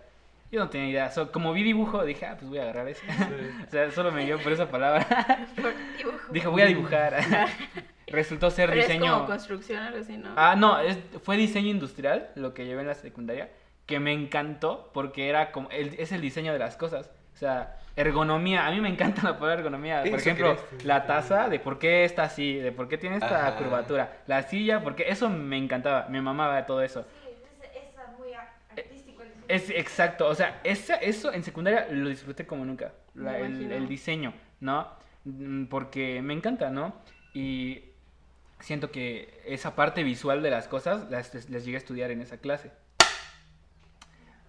Yo 0.52 0.60
no 0.60 0.68
tenía 0.68 0.88
idea, 0.88 1.10
so, 1.10 1.32
como 1.32 1.52
vi 1.52 1.62
dibujo, 1.64 2.04
dije, 2.04 2.26
ah, 2.26 2.36
pues 2.38 2.48
voy 2.48 2.58
a 2.58 2.62
agarrar 2.62 2.88
ese. 2.88 3.02
o 3.66 3.70
sea, 3.70 3.90
solo 3.90 4.12
me 4.12 4.24
dio 4.24 4.38
por 4.40 4.52
esa 4.52 4.70
palabra. 4.70 5.06
por 5.56 5.72
dibujo. 5.96 6.32
Dije, 6.32 6.46
voy 6.48 6.62
a 6.62 6.66
dibujar. 6.66 7.16
Resultó 8.06 8.50
ser 8.50 8.68
Pero 8.70 8.80
es 8.82 8.86
diseño. 8.86 9.12
como 9.14 9.26
construcción 9.26 9.82
algo 9.82 9.98
así, 9.98 10.16
¿no? 10.16 10.28
Ah, 10.36 10.54
no, 10.56 10.78
es- 10.78 10.98
fue 11.24 11.36
diseño 11.36 11.70
industrial 11.70 12.30
lo 12.36 12.54
que 12.54 12.64
llevé 12.64 12.82
en 12.82 12.86
la 12.86 12.94
secundaria, 12.94 13.50
que 13.86 13.98
me 13.98 14.12
encantó 14.12 14.90
porque 14.94 15.28
era 15.28 15.50
como 15.50 15.68
el- 15.70 15.94
es 15.98 16.12
el 16.12 16.20
diseño 16.20 16.52
de 16.52 16.58
las 16.60 16.76
cosas. 16.76 17.10
O 17.36 17.38
sea, 17.38 17.76
ergonomía, 17.96 18.66
a 18.66 18.70
mí 18.70 18.80
me 18.80 18.88
encanta 18.88 19.22
la 19.22 19.38
palabra 19.38 19.58
ergonomía. 19.60 20.02
Por 20.08 20.18
ejemplo, 20.18 20.56
la 20.84 21.04
taza, 21.06 21.50
de 21.50 21.60
por 21.60 21.78
qué 21.78 22.04
está 22.06 22.22
así, 22.22 22.54
de 22.54 22.72
por 22.72 22.88
qué 22.88 22.96
tiene 22.96 23.16
esta 23.16 23.48
Ajá. 23.48 23.56
curvatura. 23.58 24.22
La 24.26 24.42
silla, 24.44 24.82
porque 24.82 25.04
eso 25.10 25.28
me 25.28 25.58
encantaba, 25.58 26.06
me 26.08 26.22
mamaba 26.22 26.64
todo 26.64 26.80
eso. 26.82 27.02
Sí, 27.22 27.28
entonces 27.28 27.70
es 27.76 28.18
muy 28.18 28.32
a- 28.32 28.48
artístico 28.70 29.20
el 29.22 29.28
diseño. 29.28 29.44
Es 29.48 29.68
exacto, 29.68 30.26
o 30.28 30.34
sea, 30.34 30.60
esa, 30.64 30.94
eso 30.96 31.30
en 31.30 31.42
secundaria 31.44 31.86
lo 31.90 32.08
disfruté 32.08 32.46
como 32.46 32.64
nunca, 32.64 32.92
la- 33.14 33.38
el, 33.38 33.70
el 33.70 33.86
diseño, 33.86 34.32
¿no? 34.60 34.88
Mm, 35.24 35.66
Porque 35.66 36.22
me 36.22 36.32
encanta, 36.32 36.70
¿no? 36.70 36.94
Y 37.34 37.82
siento 38.60 38.90
que 38.90 39.42
esa 39.44 39.76
parte 39.76 40.02
visual 40.04 40.42
de 40.42 40.48
las 40.48 40.68
cosas 40.68 41.10
las, 41.10 41.34
les, 41.34 41.50
les 41.50 41.66
llegué 41.66 41.76
a 41.76 41.80
estudiar 41.80 42.10
en 42.10 42.22
esa 42.22 42.38
clase. 42.38 42.70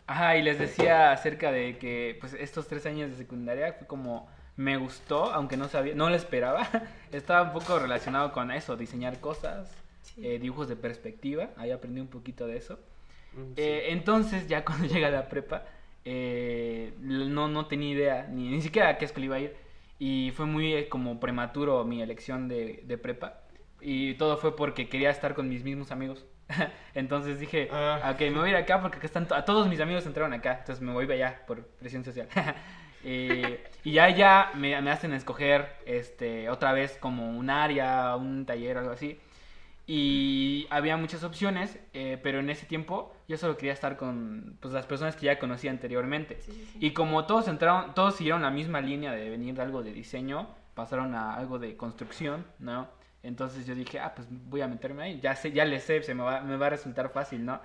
Ajá, 0.08 0.38
y 0.38 0.42
les 0.42 0.58
decía 0.58 1.12
acerca 1.12 1.52
de 1.52 1.78
que 1.78 2.18
pues 2.20 2.34
estos 2.34 2.68
tres 2.68 2.86
años 2.86 3.10
de 3.12 3.18
secundaria 3.18 3.74
fue 3.74 3.88
como 3.88 4.30
me 4.56 4.78
gustó, 4.78 5.26
aunque 5.34 5.58
no 5.58 5.68
sabía, 5.68 5.94
no 5.96 6.10
lo 6.10 6.16
esperaba, 6.16 6.68
estaba 7.12 7.44
un 7.44 7.54
poco 7.54 7.78
relacionado 7.80 8.32
con 8.32 8.52
eso, 8.52 8.78
diseñar 8.78 9.20
cosas, 9.20 9.70
Sí. 10.02 10.26
eh, 10.26 10.40
dibujos 10.40 10.70
de 10.70 10.78
perspectiva, 10.78 11.50
ahí 11.58 11.72
aprendí 11.72 12.00
un 12.02 12.08
poquito 12.08 12.48
de 12.48 12.58
eso. 12.58 12.80
Mm, 13.34 13.56
sí. 13.62 13.62
Eh, 13.62 13.86
entonces, 13.92 14.48
ya 14.48 14.64
cuando 14.66 14.88
llega 14.88 15.10
la 15.10 15.28
prepa, 15.30 15.66
eh, 16.06 16.94
no, 17.02 17.48
no 17.50 17.68
tenía 17.68 17.92
idea, 17.92 18.28
ni, 18.32 18.50
ni 18.50 18.62
siquiera 18.62 18.90
a 18.90 18.98
qué 18.98 19.06
escuela 19.06 19.26
iba 19.26 19.36
a 19.36 19.40
ir. 19.40 19.56
Y 20.00 20.32
fue 20.36 20.46
muy 20.46 20.74
eh, 20.74 20.90
como 20.90 21.20
prematuro 21.20 21.84
mi 21.86 22.02
elección 22.02 22.48
de, 22.48 22.84
de 22.86 22.98
prepa. 22.98 23.42
Y 23.82 24.14
todo 24.16 24.38
fue 24.38 24.56
porque 24.56 24.90
quería 24.90 25.10
estar 25.10 25.34
con 25.36 25.50
mis 25.50 25.64
mismos 25.64 25.92
amigos. 25.92 26.26
Entonces 26.96 27.40
dije, 27.40 27.70
Ah. 27.72 28.12
ok, 28.14 28.22
me 28.22 28.40
voy 28.40 28.50
a 28.50 28.52
ir 28.52 28.56
acá 28.58 28.82
porque 28.82 28.98
acá 28.98 29.06
están 29.08 29.28
to- 29.28 29.36
a 29.36 29.44
todos 29.46 29.68
mis 29.68 29.80
amigos 29.80 30.06
entraron 30.06 30.34
acá, 30.34 30.58
entonces 30.60 30.82
me 30.82 30.92
voy 30.94 31.06
para 31.06 31.16
allá 31.16 31.42
por 31.46 31.64
presión 31.66 32.04
social. 32.04 32.28
Eh, 33.10 33.64
y 33.86 33.94
ya 33.94 34.10
ya 34.10 34.52
me, 34.56 34.82
me 34.82 34.92
hacen 34.92 35.14
escoger 35.14 35.70
este 35.86 36.50
otra 36.50 36.74
vez 36.74 36.98
como 37.00 37.30
un 37.38 37.50
área, 37.50 38.16
un 38.18 38.46
taller, 38.46 38.78
algo 38.80 38.92
así. 38.92 39.18
Y 39.86 40.68
había 40.72 40.98
muchas 40.98 41.24
opciones, 41.24 41.80
eh, 41.94 42.20
pero 42.22 42.40
en 42.40 42.50
ese 42.50 42.66
tiempo 42.66 43.16
yo 43.30 43.38
solo 43.38 43.56
quería 43.56 43.72
estar 43.72 43.96
con 43.96 44.58
pues, 44.60 44.74
las 44.74 44.86
personas 44.86 45.16
que 45.16 45.28
ya 45.28 45.40
conocía 45.40 45.72
anteriormente. 45.72 46.40
Sí, 46.42 46.52
sí, 46.52 46.70
sí. 46.74 46.78
Y 46.82 46.92
como 46.92 47.26
todos 47.26 47.48
entraron, 47.48 47.94
todos 47.94 48.16
siguieron 48.16 48.42
la 48.42 48.50
misma 48.50 48.82
línea 48.82 49.12
de 49.14 49.30
venir 49.30 49.56
de 49.56 49.62
algo 49.62 49.84
de 49.84 49.94
diseño, 49.94 50.50
pasaron 50.74 51.16
a 51.16 51.36
algo 51.36 51.60
de 51.60 51.78
construcción, 51.78 52.46
¿no? 52.60 52.90
Entonces 53.24 53.66
yo 53.66 53.76
dije, 53.76 54.00
ah, 54.00 54.14
pues 54.16 54.28
voy 54.30 54.62
a 54.62 54.68
meterme 54.68 55.04
ahí, 55.04 55.20
ya 55.20 55.36
sé, 55.36 55.52
ya 55.52 55.66
le 55.66 55.80
sé, 55.80 56.02
se 56.04 56.14
me 56.14 56.24
va, 56.24 56.42
me 56.42 56.56
va 56.58 56.68
a 56.68 56.70
resultar 56.70 57.10
fácil, 57.10 57.46
¿no? 57.46 57.60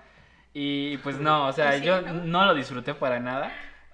Y 0.55 0.97
pues 0.99 1.19
no, 1.19 1.47
o 1.47 1.53
sea, 1.53 1.73
Sí, 1.79 1.85
yo 1.85 2.01
¿no? 2.03 2.13
no 2.25 2.45
lo 2.47 2.55
disfruté 2.55 2.95
para 2.95 3.21
nada. 3.21 3.53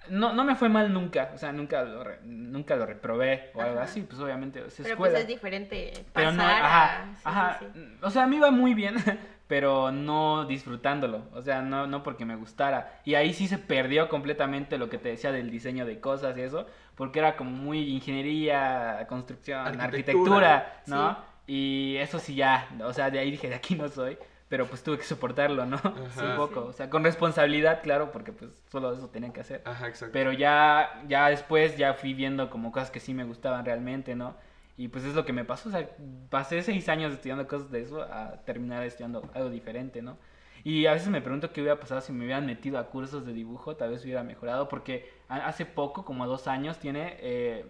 No, 0.09 0.33
no 0.33 0.43
me 0.43 0.55
fue 0.55 0.69
mal 0.69 0.91
nunca, 0.91 1.29
o 1.35 1.37
sea, 1.37 1.51
nunca 1.51 1.83
lo, 1.83 2.03
re- 2.03 2.19
nunca 2.23 2.75
lo 2.75 2.85
reprobé 2.87 3.51
o 3.53 3.61
algo 3.61 3.75
Ajá. 3.75 3.83
así, 3.83 4.01
pues 4.01 4.19
obviamente 4.19 4.59
es 4.65 4.75
Pero 4.77 4.89
escuela. 4.89 5.11
pues 5.13 5.21
es 5.21 5.27
diferente 5.27 5.93
Pero 6.13 6.31
pasar 6.31 6.35
no, 6.35 6.43
a- 6.43 6.65
ajá, 6.65 7.03
sí, 7.03 7.13
sí, 7.15 7.21
ajá. 7.25 7.59
sí. 7.59 7.97
O 8.01 8.09
sea, 8.09 8.23
a 8.23 8.27
mí 8.27 8.37
iba 8.37 8.49
muy 8.49 8.73
bien, 8.73 8.95
pero 9.47 9.91
no 9.91 10.45
disfrutándolo. 10.45 11.27
O 11.33 11.41
sea, 11.43 11.61
no, 11.61 11.85
no 11.85 12.01
porque 12.01 12.25
me 12.25 12.35
gustara. 12.35 12.99
Y 13.05 13.15
ahí 13.15 13.33
sí 13.33 13.47
se 13.47 13.59
perdió 13.59 14.09
completamente 14.09 14.77
lo 14.79 14.89
que 14.89 14.97
te 14.97 15.09
decía 15.09 15.31
del 15.31 15.51
diseño 15.51 15.85
de 15.85 15.99
cosas 15.99 16.35
y 16.37 16.41
eso, 16.41 16.65
porque 16.95 17.19
era 17.19 17.35
como 17.35 17.51
muy 17.51 17.89
ingeniería, 17.93 19.05
construcción, 19.07 19.59
Arquitectura. 19.59 19.85
arquitectura, 19.85 20.81
¿no? 20.87 21.28
Y 21.49 21.97
eso 21.97 22.19
sí 22.19 22.35
ya, 22.35 22.69
o 22.83 22.93
sea, 22.93 23.09
de 23.09 23.17
ahí 23.17 23.31
dije, 23.31 23.49
de 23.49 23.55
aquí 23.55 23.73
no 23.73 23.89
soy. 23.89 24.19
Pero 24.49 24.67
pues 24.67 24.83
tuve 24.83 24.97
que 24.97 25.03
soportarlo, 25.03 25.65
¿no? 25.65 25.77
Sí, 25.77 26.23
un 26.23 26.35
poco. 26.35 26.65
O 26.65 26.73
sea, 26.73 26.89
con 26.89 27.03
responsabilidad, 27.03 27.81
claro, 27.81 28.11
porque 28.11 28.31
pues 28.31 28.51
solo 28.71 28.93
eso 28.93 29.09
tenían 29.09 29.31
que 29.31 29.41
hacer. 29.41 29.61
Ajá, 29.65 29.87
exacto. 29.87 30.13
Pero 30.13 30.31
ya, 30.31 31.03
ya 31.07 31.29
después 31.29 31.75
ya 31.75 31.95
fui 31.95 32.13
viendo 32.13 32.49
como 32.49 32.71
cosas 32.71 32.91
que 32.91 32.99
sí 32.99 33.13
me 33.13 33.23
gustaban 33.23 33.65
realmente, 33.65 34.15
¿no? 34.15 34.35
Y 34.77 34.89
pues 34.89 35.05
es 35.05 35.15
lo 35.15 35.25
que 35.25 35.33
me 35.33 35.43
pasó, 35.43 35.69
o 35.69 35.71
sea, 35.71 35.89
pasé 36.29 36.61
seis 36.61 36.87
años 36.87 37.13
estudiando 37.13 37.47
cosas 37.47 37.69
de 37.69 37.81
eso 37.81 38.01
a 38.01 38.37
terminar 38.45 38.83
estudiando 38.83 39.29
algo 39.33 39.49
diferente, 39.49 40.01
¿no? 40.01 40.17
Y 40.63 40.85
a 40.85 40.93
veces 40.93 41.09
me 41.09 41.21
pregunto 41.21 41.51
qué 41.51 41.61
hubiera 41.61 41.79
pasado 41.79 42.01
si 42.01 42.11
me 42.11 42.25
hubieran 42.25 42.45
metido 42.45 42.79
a 42.79 42.87
cursos 42.87 43.25
de 43.25 43.33
dibujo, 43.33 43.75
tal 43.75 43.89
vez 43.89 44.03
hubiera 44.03 44.23
mejorado, 44.23 44.69
porque 44.69 45.11
hace 45.27 45.65
poco, 45.65 46.05
como 46.05 46.27
dos 46.27 46.47
años, 46.47 46.79
tiene, 46.79 47.17
eh, 47.19 47.65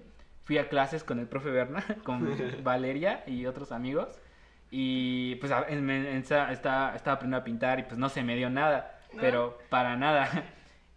fui 0.49 0.57
a 0.57 0.67
clases 0.67 1.03
con 1.03 1.19
el 1.19 1.27
profe 1.27 1.51
Berna, 1.51 1.83
con 2.03 2.27
Valeria 2.63 3.23
y 3.27 3.45
otros 3.45 3.71
amigos, 3.71 4.19
y 4.71 5.35
pues 5.35 5.51
a- 5.51 5.65
en- 5.69 5.88
en- 5.91 6.05
en- 6.07 6.17
estaba, 6.17 6.51
estaba 6.95 7.13
aprendiendo 7.17 7.38
a 7.38 7.43
pintar 7.43 7.77
y 7.77 7.83
pues 7.83 7.99
no 7.99 8.09
se 8.09 8.23
me 8.23 8.35
dio 8.35 8.49
nada, 8.49 8.99
pero 9.21 9.59
para 9.69 9.95
nada. 9.95 10.27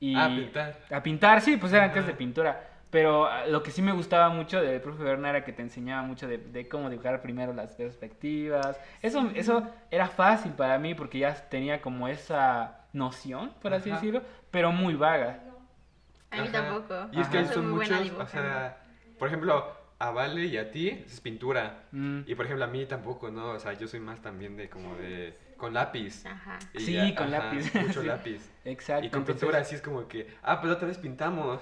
Y, 0.01 0.17
Ah, 0.17 0.27
pintar. 0.35 0.75
a 0.91 1.01
pintar, 1.01 1.41
sí, 1.43 1.57
pues 1.59 1.73
eran 1.73 1.91
clases 1.91 2.09
de 2.09 2.15
pintura. 2.15 2.61
Pero 2.91 3.27
ah, 3.27 3.47
lo 3.47 3.63
que 3.63 3.71
sí 3.71 3.83
me 3.83 3.93
gustaba 3.93 4.31
mucho 4.31 4.61
del 4.61 4.81
profe 4.81 5.05
Berna 5.05 5.31
era 5.31 5.45
que 5.45 5.53
te 5.53 5.63
enseñaba 5.63 6.03
mucho 6.03 6.27
de, 6.27 6.39
de 6.39 6.69
cómo 6.69 6.91
dibujar 6.91 7.23
primero 7.23 7.53
las 7.53 7.77
perspectivas. 7.77 8.81
Eso, 9.01 9.31
eso 9.37 9.63
era 9.93 10.09
fácil 10.09 10.53
para 10.55 10.77
mí 10.79 10.95
porque 10.97 11.21
ya 11.21 11.33
tenía 11.49 11.81
como 11.81 12.09
esa 12.09 12.81
noción, 12.93 13.53
por 13.63 13.75
así 13.75 13.91
Ajá. 13.91 14.01
decirlo, 14.01 14.23
pero 14.51 14.73
muy 14.73 14.95
vaga. 14.95 15.39
A 16.33 16.37
mí 16.39 16.49
Ajá. 16.49 16.53
tampoco. 16.53 16.95
Y 17.13 17.21
es 17.21 17.29
que 17.29 17.39
Ajá. 17.39 17.47
Soy 17.47 17.55
son 17.55 17.71
muchos, 17.71 18.11
o 18.19 18.27
sea, 18.27 18.79
por 19.23 19.29
ejemplo, 19.29 19.73
a 20.01 20.11
Vale 20.11 20.47
y 20.47 20.57
a 20.57 20.73
ti 20.73 20.89
es 20.89 21.21
pintura. 21.21 21.85
Mm. 21.93 22.23
Y 22.27 22.35
por 22.35 22.45
ejemplo, 22.47 22.65
a 22.65 22.67
mí 22.67 22.85
tampoco, 22.87 23.31
¿no? 23.31 23.51
O 23.51 23.61
sea, 23.61 23.73
yo 23.75 23.87
soy 23.87 24.01
más 24.01 24.21
también 24.21 24.57
de 24.57 24.69
como 24.69 24.97
de 24.97 25.39
con 25.57 25.73
lápiz. 25.73 26.27
Ajá. 26.27 26.59
Y 26.75 26.81
Sí, 26.81 26.93
ya, 26.95 27.15
con 27.15 27.33
ajá, 27.33 27.53
lápiz. 27.55 27.73
Mucho 27.87 28.01
Sí. 28.01 28.07
lápiz. 28.09 28.51
Exacto. 28.65 29.07
Y 29.07 29.11
con 29.11 29.21
entonces- 29.21 29.41
pintura 29.41 29.61
así 29.61 29.77
es 29.77 29.81
como 29.81 30.09
que, 30.09 30.27
ah, 30.43 30.61
pues 30.61 30.73
otra 30.73 30.89
vez 30.89 30.99
pintamos. 30.99 31.61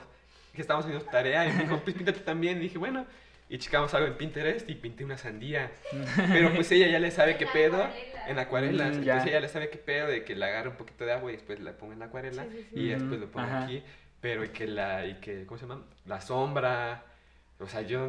Que 0.54 0.62
estábamos 0.62 0.86
haciendo 0.86 1.04
tarea 1.10 1.46
y 1.46 1.52
me 1.52 1.64
dijo, 1.64 1.80
pues 1.84 1.94
píntate 1.94 2.20
también. 2.20 2.56
Y 2.56 2.60
dije, 2.62 2.78
bueno. 2.78 3.04
Y 3.50 3.58
checamos 3.58 3.92
algo 3.92 4.06
en 4.06 4.16
Pinterest 4.16 4.66
y 4.70 4.74
pinté 4.74 5.04
una 5.04 5.18
sandía. 5.18 5.70
Pero 6.32 6.54
pues 6.54 6.72
ella 6.72 6.86
ya 6.88 6.98
le 6.98 7.10
sabe 7.10 7.36
qué 7.36 7.46
pedo. 7.46 7.86
En 8.26 8.38
acuarelas. 8.38 8.96
Mm. 8.96 9.00
Entonces 9.00 9.26
ella 9.28 9.40
le 9.40 9.48
sabe 9.48 9.68
qué 9.68 9.76
pedo 9.76 10.06
de 10.06 10.24
que 10.24 10.34
le 10.34 10.46
agarre 10.46 10.70
un 10.70 10.76
poquito 10.76 11.04
de 11.04 11.12
agua 11.12 11.30
y 11.30 11.34
después 11.34 11.60
la 11.60 11.72
ponga 11.76 11.92
en 11.92 11.98
la 11.98 12.06
acuarela. 12.06 12.44
Sí, 12.44 12.48
sí, 12.52 12.66
sí. 12.72 12.80
Y 12.80 12.88
después 12.88 13.20
lo 13.20 13.30
pongo 13.30 13.46
ajá. 13.46 13.64
aquí. 13.64 13.82
Pero 14.22 14.44
y 14.44 14.48
que 14.48 14.66
la, 14.66 15.04
y 15.04 15.14
que, 15.20 15.44
¿cómo 15.44 15.58
se 15.58 15.66
llama? 15.66 15.84
La 16.06 16.22
sombra. 16.22 17.04
O 17.60 17.66
sea, 17.66 17.82
yo, 17.82 18.00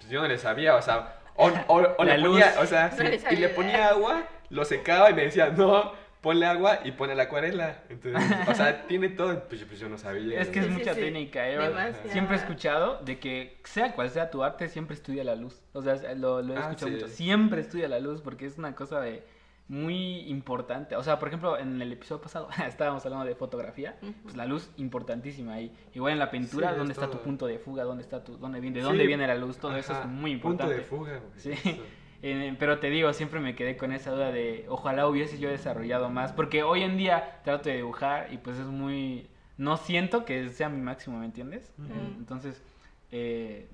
pues, 0.00 0.10
yo 0.10 0.20
no 0.22 0.28
le 0.28 0.38
sabía, 0.38 0.74
o 0.76 0.82
sea, 0.82 1.16
o, 1.36 1.46
o- 1.68 1.94
o 1.98 2.04
La 2.04 2.16
le 2.16 2.26
ponía, 2.28 2.46
luz. 2.52 2.62
o 2.62 2.66
sea, 2.66 2.88
No 2.90 2.96
sí, 2.96 3.02
le 3.04 3.20
y 3.34 3.36
le 3.36 3.48
ponía 3.50 3.88
agua, 3.88 4.24
lo 4.50 4.64
secaba 4.64 5.10
y 5.10 5.14
me 5.14 5.22
decía, 5.22 5.50
no, 5.50 5.92
ponle 6.20 6.46
agua 6.46 6.80
y 6.84 6.90
pone 6.92 7.14
la 7.14 7.24
acuarela. 7.24 7.82
Entonces, 7.88 8.20
o 8.48 8.54
sea, 8.54 8.82
tiene 8.88 9.08
todo, 9.10 9.44
pues, 9.48 9.60
yo- 9.60 9.66
pues 9.68 9.78
yo 9.78 9.88
no 9.88 9.96
sabía. 9.98 10.40
Es 10.40 10.48
que 10.48 10.58
es 10.60 10.66
Sí, 10.66 10.70
mucha 10.72 10.94
sí. 10.94 11.00
técnica, 11.00 11.48
¿eh? 11.48 11.94
Siempre 12.10 12.36
he 12.36 12.38
escuchado 12.40 13.00
de 13.04 13.18
que 13.18 13.58
sea 13.64 13.92
cual 13.92 14.10
sea 14.10 14.30
tu 14.30 14.42
arte, 14.42 14.68
siempre 14.68 14.94
estudia 14.96 15.22
la 15.24 15.36
luz. 15.36 15.60
O 15.72 15.82
sea, 15.82 15.94
lo, 16.14 16.42
lo 16.42 16.54
he 16.54 16.56
Ah, 16.56 16.60
escuchado 16.62 16.88
sí. 16.90 16.94
mucho. 16.96 17.08
Siempre 17.08 17.60
estudia 17.60 17.88
la 17.88 18.00
luz 18.00 18.22
porque 18.22 18.46
es 18.46 18.58
una 18.58 18.74
cosa 18.74 19.00
de 19.00 19.22
muy 19.68 20.20
importante. 20.28 20.94
O 20.96 21.02
sea, 21.02 21.18
por 21.18 21.28
ejemplo, 21.28 21.58
en 21.58 21.80
el 21.82 21.92
episodio 21.92 22.20
pasado 22.22 22.48
estábamos 22.66 23.04
hablando 23.04 23.26
de 23.26 23.34
fotografía, 23.34 23.96
pues 24.22 24.36
la 24.36 24.46
luz 24.46 24.70
importantísima 24.76 25.54
ahí. 25.54 25.72
Igual 25.94 26.12
en 26.14 26.18
la 26.20 26.30
pintura, 26.30 26.68
Sí, 26.68 26.72
es 26.72 26.78
¿dónde 26.78 26.92
está 26.92 27.10
tu 27.10 27.18
punto 27.18 27.46
de 27.46 27.58
fuga? 27.58 27.84
¿Dónde 27.84 28.02
está 28.02 28.22
tu 28.22 28.36
dónde 28.38 28.60
viene 28.60 28.76
de 28.76 28.82
Sí. 28.82 28.86
dónde 28.88 29.06
viene 29.06 29.26
la 29.26 29.34
luz? 29.34 29.58
Todo 29.58 29.76
eso 29.76 29.92
es 29.92 30.06
muy 30.06 30.36
Punto 30.36 30.64
importante. 30.64 30.74
de 30.76 30.82
fuga, 30.82 31.18
güey. 31.18 31.38
Sí. 31.38 31.50
eso. 31.52 31.82
Eh, 32.22 32.56
pero 32.58 32.78
te 32.78 32.88
digo, 32.88 33.12
siempre 33.12 33.40
me 33.40 33.54
quedé 33.54 33.76
con 33.76 33.92
esa 33.92 34.10
duda 34.10 34.32
de 34.32 34.64
ojalá 34.70 35.06
hubiese 35.06 35.38
yo 35.38 35.50
desarrollado 35.50 36.08
más, 36.08 36.32
porque 36.32 36.62
hoy 36.62 36.82
en 36.82 36.96
día 36.96 37.40
trato 37.44 37.68
de 37.68 37.76
dibujar 37.76 38.32
y 38.32 38.38
pues 38.38 38.58
es 38.58 38.66
muy... 38.66 39.28
No 39.58 39.76
siento 39.76 40.24
que 40.24 40.48
sea 40.48 40.70
mi 40.70 40.80
máximo, 40.80 41.18
¿me 41.18 41.26
entiendes? 41.26 41.74
Eh, 41.78 42.14
Entonces, 42.16 42.62
eh, 43.12 43.68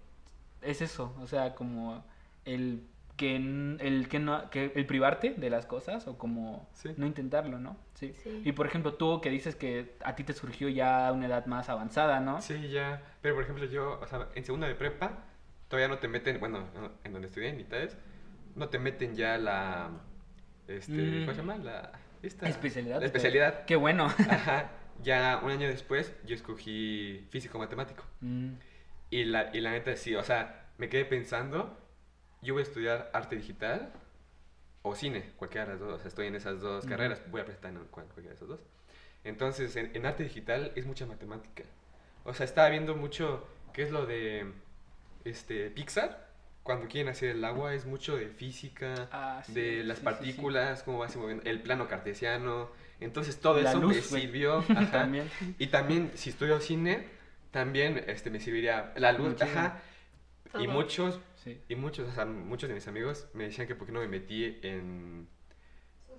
es 0.61 0.83
eso, 0.83 1.15
o 1.23 1.27
sea, 1.29 1.55
como 1.55 2.05
el 2.45 2.83
que, 3.17 3.37
el 3.37 4.07
que 4.09 4.19
no, 4.19 4.51
que 4.51 4.73
el 4.75 4.87
privarte 4.87 5.35
de 5.37 5.51
las 5.51 5.67
cosas 5.67 6.07
o 6.09 6.17
como 6.19 6.69
Sí. 6.75 6.91
no 6.97 7.07
intentarlo, 7.07 7.59
¿no? 7.59 7.77
Sí. 7.95 8.15
Sí. 8.23 8.43
Y 8.45 8.53
por 8.53 8.67
ejemplo, 8.67 8.95
tú 8.95 9.21
que 9.21 9.31
dices 9.31 9.55
que 9.55 9.95
a 10.05 10.15
ti 10.17 10.25
te 10.25 10.33
surgió 10.33 10.69
ya 10.69 11.09
a 11.09 11.13
una 11.13 11.27
edad 11.27 11.47
más 11.47 11.69
avanzada, 11.69 12.21
¿no? 12.21 12.41
Sí, 12.43 12.69
ya. 12.71 13.03
Pero 13.21 13.35
por 13.35 13.45
ejemplo, 13.45 13.65
yo, 13.67 14.01
o 14.01 14.07
sea, 14.07 14.29
en 14.35 14.45
segunda 14.45 14.67
de 14.67 14.75
prepa, 14.75 15.25
todavía 15.69 15.89
no 15.89 15.99
te 15.99 16.09
meten, 16.09 16.41
bueno, 16.41 16.67
en 17.05 17.13
donde 17.13 17.29
estudié, 17.29 17.51
en 17.51 17.57
mitades, 17.59 17.97
no 18.57 18.69
te 18.69 18.79
meten 18.79 19.15
ya 19.15 19.39
la. 19.39 19.91
Este, 20.69 20.93
Mm. 20.93 21.21
¿Cómo 21.21 21.33
se 21.33 21.39
llama? 21.39 21.57
La. 21.59 21.93
Esta, 22.23 22.49
Especialidad. 22.49 23.01
La 23.01 23.07
especialidad. 23.07 23.65
Qué 23.67 23.77
bueno. 23.77 24.07
Ajá. 24.07 24.71
Ya 25.03 25.41
un 25.43 25.51
año 25.51 25.67
después, 25.67 26.15
yo 26.25 26.35
escogí 26.35 27.27
físico-matemático. 27.31 28.05
Mm, 28.21 28.51
Y 29.11 29.25
la, 29.25 29.51
y 29.53 29.61
la 29.61 29.73
neta, 29.73 29.97
sí, 29.97 30.15
o 30.15 30.23
sea, 30.23 30.67
me 30.79 30.89
quedé 30.89 31.05
pensando, 31.05 31.77
yo 32.43 32.55
voy 32.55 32.63
a 32.63 32.65
estudiar 32.65 33.11
arte 33.13 33.37
digital 33.37 33.93
o 34.83 34.95
cine, 34.95 35.31
cualquiera 35.37 35.67
de 35.67 35.73
las 35.73 35.81
dos, 35.81 35.95
o 35.95 35.99
sea, 35.99 36.09
estoy 36.09 36.27
en 36.27 36.35
esas 36.35 36.61
dos 36.61 36.85
carreras, 36.87 37.23
voy 37.31 37.41
a 37.41 37.45
presentar 37.45 37.71
en 37.73 37.79
cual- 37.87 38.07
cualquiera 38.07 38.31
de 38.31 38.35
esas 38.37 38.49
dos. 38.49 38.61
Entonces, 39.25 39.77
en, 39.77 39.95
en 39.95 40.07
arte 40.07 40.25
digital 40.25 40.73
es 40.75 40.85
mucha 40.87 41.07
matemática. 41.07 41.63
O 42.25 42.35
sea, 42.35 42.45
estaba 42.45 42.69
viendo 42.69 42.97
mucho, 42.97 43.47
¿qué 43.73 43.83
es 43.83 43.91
lo 43.93 44.07
de 44.07 44.47
este, 45.25 45.71
Pixar? 45.71 46.31
Cuando 46.65 46.87
quieren 46.87 47.09
hacer 47.11 47.31
el 47.31 47.45
agua 47.45 47.75
es 47.75 47.87
mucho 47.87 48.17
de 48.17 48.29
física, 48.29 49.09
Ah, 49.13 49.43
sí, 49.45 49.53
de 49.53 49.85
las 49.85 49.99
sí, 49.99 50.05
sí, 50.05 50.11
sí. 50.11 50.15
partículas, 50.15 50.83
cómo 50.85 50.99
va 50.99 51.09
se 51.09 51.19
moviendo, 51.19 51.43
el 51.49 51.61
plano 51.63 51.89
cartesiano. 51.89 52.71
Entonces, 53.01 53.41
todo 53.41 53.61
La 53.61 53.71
eso 53.71 53.81
luz, 53.81 53.97
me 53.97 54.03
sirvió. 54.21 54.59
ajá. 54.69 54.91
También. 54.93 55.29
Y 55.59 55.69
también, 55.69 56.13
si 56.15 56.31
estudio 56.31 56.61
cine, 56.61 57.09
también 57.51 58.05
este, 58.07 58.31
me 58.31 58.39
serviría 58.41 58.93
la 58.97 59.13
luz, 59.13 59.41
ajá. 59.43 59.81
Y 60.59 60.69
muchos, 60.69 61.19
Sí. 61.43 61.61
y 61.69 61.75
muchos, 61.77 62.09
o 62.09 62.13
sea, 62.13 62.25
muchos 62.25 62.69
de 62.69 62.75
mis 62.75 62.87
amigos 62.89 63.27
me 63.35 63.45
decían 63.45 63.67
que 63.67 63.75
por 63.75 63.87
qué 63.87 63.93
no 63.93 64.01
me 64.01 64.09
metí 64.09 64.59
en, 64.63 65.29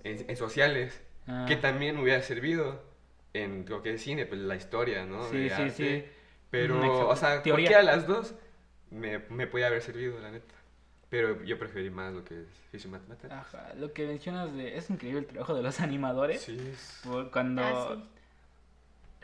en, 0.04 0.24
en 0.28 0.36
sociales, 0.36 1.00
Ah. 1.26 1.46
que 1.48 1.56
también 1.56 1.96
me 1.96 2.02
hubiera 2.02 2.20
servido 2.20 2.82
en 3.32 3.64
lo 3.68 3.80
que 3.82 3.94
es 3.94 4.02
cine, 4.02 4.26
pues 4.26 4.40
la 4.42 4.56
historia, 4.56 5.06
¿no? 5.06 5.26
Sí, 5.30 5.38
De 5.38 5.48
sí, 5.48 5.54
arte. 5.62 5.70
sí. 6.04 6.10
Pero, 6.50 6.76
exacto. 6.76 7.08
o 7.08 7.16
sea, 7.16 7.42
Teoría. 7.42 7.68
cualquiera 7.68 7.78
de 7.78 7.84
las 7.96 8.06
dos 8.06 8.34
me, 8.90 9.20
me 9.30 9.46
podía 9.46 9.68
haber 9.68 9.80
servido, 9.80 10.20
la 10.20 10.30
neta. 10.30 10.54
Pero 11.08 11.42
yo 11.44 11.58
preferí 11.58 11.88
más 11.90 12.12
lo 12.12 12.24
que 12.24 12.42
es 12.42 12.46
física 12.70 12.88
y 12.88 12.92
matemáticas. 12.92 13.32
Ajá, 13.32 13.72
lo 13.78 13.92
que 13.94 14.06
mencionas 14.06 14.52
de... 14.54 14.76
Es 14.76 14.90
increíble 14.90 15.20
el 15.20 15.26
trabajo 15.26 15.54
de 15.54 15.62
los 15.62 15.80
animadores. 15.80 16.42
Sí, 16.42 16.58
es- 16.60 17.00
por- 17.04 17.30
Cuando... 17.30 17.62
Ah, 17.62 17.96
sí. 17.96 18.08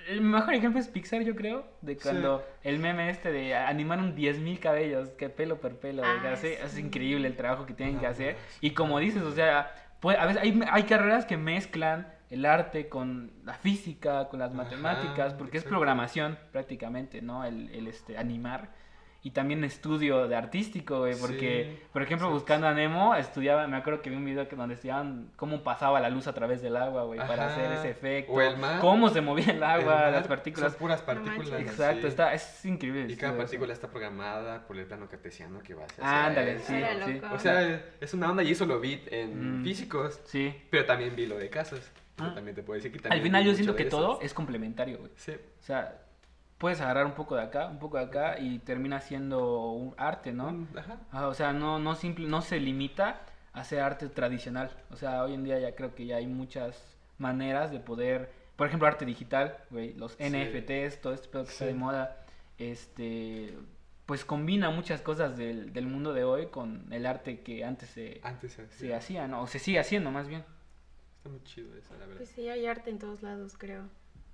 El 0.09 0.21
mejor 0.21 0.55
ejemplo 0.55 0.81
es 0.81 0.89
Pixar, 0.89 1.23
yo 1.23 1.35
creo, 1.35 1.67
de 1.83 1.97
cuando 1.97 2.45
el 2.63 2.79
meme 2.79 3.11
este 3.11 3.31
de 3.33 3.55
animaron 3.55 4.15
10.000 4.17 4.59
cabellos, 4.59 5.11
que 5.11 5.29
pelo 5.29 5.61
por 5.61 5.77
pelo, 5.77 6.03
Ah, 6.05 6.35
es 6.43 6.79
increíble 6.79 7.27
el 7.29 7.37
trabajo 7.37 7.67
que 7.67 7.75
tienen 7.75 7.99
que 7.99 8.07
Ah, 8.07 8.11
hacer. 8.11 8.37
Y 8.61 8.71
como 8.71 8.99
dices, 8.99 9.23
o 9.23 9.33
sea, 9.33 9.75
pues, 10.01 10.19
a 10.19 10.27
veces 10.27 10.43
hay, 10.43 10.61
hay 10.71 10.83
carreras 10.85 11.27
que 11.27 11.37
mezclan 11.37 12.09
el 12.31 12.47
arte 12.47 12.89
con 12.89 13.33
la 13.45 13.55
física, 13.55 14.29
con 14.29 14.39
las 14.39 14.53
Ajá, 14.53 14.63
matemáticas, 14.65 15.35
porque 15.35 15.59
es 15.59 15.65
programación 15.65 16.39
prácticamente, 16.53 17.21
¿no? 17.23 17.45
El, 17.45 17.71
el, 17.71 17.87
este, 17.89 18.17
animar. 18.17 18.71
Y 19.22 19.33
también 19.33 19.64
estudio 19.64 20.28
de 20.28 20.35
artístico, 20.37 21.00
güey, 21.00 21.14
porque, 21.20 21.76
Sí, 21.78 21.83
por 21.92 22.02
ejemplo, 22.02 22.30
buscando 22.30 22.66
a 22.66 22.72
Nemo, 22.72 23.14
estudiaba, 23.14 23.66
me 23.66 23.76
acuerdo 23.76 24.00
que 24.00 24.09
vi 24.09 24.16
un 24.16 24.24
video 24.24 24.48
que 24.48 24.56
donde 24.56 24.76
estudiaban 24.76 25.30
cómo 25.37 25.62
pasaba 25.62 26.00
la 26.00 26.09
luz 26.09 26.26
a 26.26 26.33
través 26.33 26.62
del 26.62 26.74
agua, 26.76 27.02
güey, 27.04 27.18
para 27.18 27.48
hacer 27.48 27.70
ese 27.72 27.90
efecto, 27.90 28.33
O 28.33 28.40
el 28.40 28.56
mar. 28.56 28.80
cómo 28.80 29.11
se 29.11 29.20
movía 29.20 29.52
el 29.52 29.62
agua, 29.62 29.78
El 29.78 30.00
mar 30.04 30.12
las 30.12 30.26
partículas. 30.26 30.72
Son 30.72 30.78
puras 30.80 31.02
partículas. 31.02 31.61
Exacto, 31.61 32.00
sí. 32.02 32.06
está, 32.06 32.33
es 32.33 32.64
increíble. 32.64 33.12
Y 33.12 33.16
cada 33.16 33.33
eso. 33.33 33.42
partícula 33.42 33.72
está 33.74 33.88
programada 33.88 34.66
por 34.66 34.78
el 34.78 34.87
plano 34.87 35.06
cartesiano 35.06 35.61
que 35.61 35.74
va 35.74 35.85
hacia 35.85 36.02
Ah, 36.02 36.26
ándale, 36.26 36.52
él. 36.52 36.61
sí. 36.61 37.20
O 37.30 37.38
sea, 37.38 37.85
es 38.00 38.14
una 38.14 38.30
onda 38.30 38.42
y 38.42 38.52
eso 38.52 38.64
lo 38.64 38.80
vi 38.80 39.02
en 39.11 39.61
Mm. 39.61 39.64
físicos, 39.64 40.20
Sí. 40.24 40.54
pero 40.70 40.87
también 40.87 41.14
vi 41.14 41.26
lo 41.26 41.37
de 41.37 41.50
casas. 41.50 41.92
Yo 42.18 42.24
Ah. 42.24 42.35
también 42.35 42.54
te 42.54 42.62
puedo 42.62 42.76
decir 42.76 42.90
que 42.90 42.98
Al 42.98 43.02
también 43.02 43.22
final 43.22 43.42
vi 43.44 43.48
yo 43.50 43.54
siento 43.54 43.76
que 43.76 43.83
esas. 43.83 43.90
todo 44.00 44.18
es 44.22 44.33
complementario, 44.33 44.96
güey. 44.98 45.11
Sí. 45.16 45.33
O 45.33 45.62
sea, 45.62 46.00
puedes 46.61 46.81
agarrar 46.81 47.07
un 47.07 47.14
poco 47.14 47.35
de 47.35 47.42
acá, 47.42 47.66
un 47.68 47.79
poco 47.81 47.96
de 47.96 48.05
acá 48.05 48.38
y 48.38 48.59
termina 48.61 49.01
siendo 49.01 49.70
un 49.73 49.94
arte, 49.96 50.33
¿no? 50.33 50.53
Mm, 50.53 50.68
Ajá. 50.77 51.27
O 51.27 51.35
sea, 51.35 51.53
no, 51.53 51.79
no, 51.81 51.94
simple, 51.96 52.29
no 52.29 52.42
se 52.42 52.61
limita 52.61 53.23
a 53.53 53.62
hacer 53.62 53.81
arte 53.81 54.09
tradicional. 54.11 54.70
O 54.90 54.96
sea, 54.96 55.25
hoy 55.25 55.35
en 55.35 55.42
día 55.42 55.59
ya 55.59 55.75
creo 55.75 55.94
que 55.94 56.07
ya 56.07 56.16
hay 56.16 56.27
muchas 56.29 56.96
maneras 57.18 57.70
de 57.73 57.81
poder, 57.81 58.31
por 58.57 58.66
ejemplo, 58.68 58.87
arte 58.87 59.05
digital, 59.07 59.57
güey, 59.70 59.94
los 59.94 60.12
Sí. 60.12 60.25
NFTs, 60.25 61.01
todo 61.01 61.14
este 61.14 61.29
pedo 61.29 61.44
que 61.44 61.51
está 61.51 61.64
de 61.64 61.73
Sí. 61.73 61.79
moda, 61.79 62.25
este, 62.59 63.55
pues 64.07 64.25
combina 64.27 64.70
muchas 64.70 65.01
cosas 65.01 65.37
del, 65.38 65.73
del 65.73 65.87
mundo 65.87 66.12
de 66.12 66.25
hoy 66.25 66.46
con 66.46 66.92
el 66.92 67.07
arte 67.07 67.40
que 67.40 67.64
antes 67.64 67.88
se, 67.88 68.20
Antes 68.23 68.53
se 68.53 68.68
se 68.68 68.94
hacía, 68.94 69.27
¿no? 69.27 69.42
O 69.42 69.46
se 69.46 69.59
sigue 69.59 69.79
haciendo 69.79 70.11
más 70.11 70.29
bien. 70.29 70.44
Está 71.16 71.31
muy 71.31 71.42
chido 71.44 71.75
eso, 71.77 71.94
la 71.94 72.01
verdad. 72.01 72.16
Pues 72.18 72.29
sí, 72.29 72.49
hay 72.49 72.66
arte 72.66 72.90
en 72.90 72.99
todos 72.99 73.23
lados, 73.23 73.57
creo. 73.57 73.85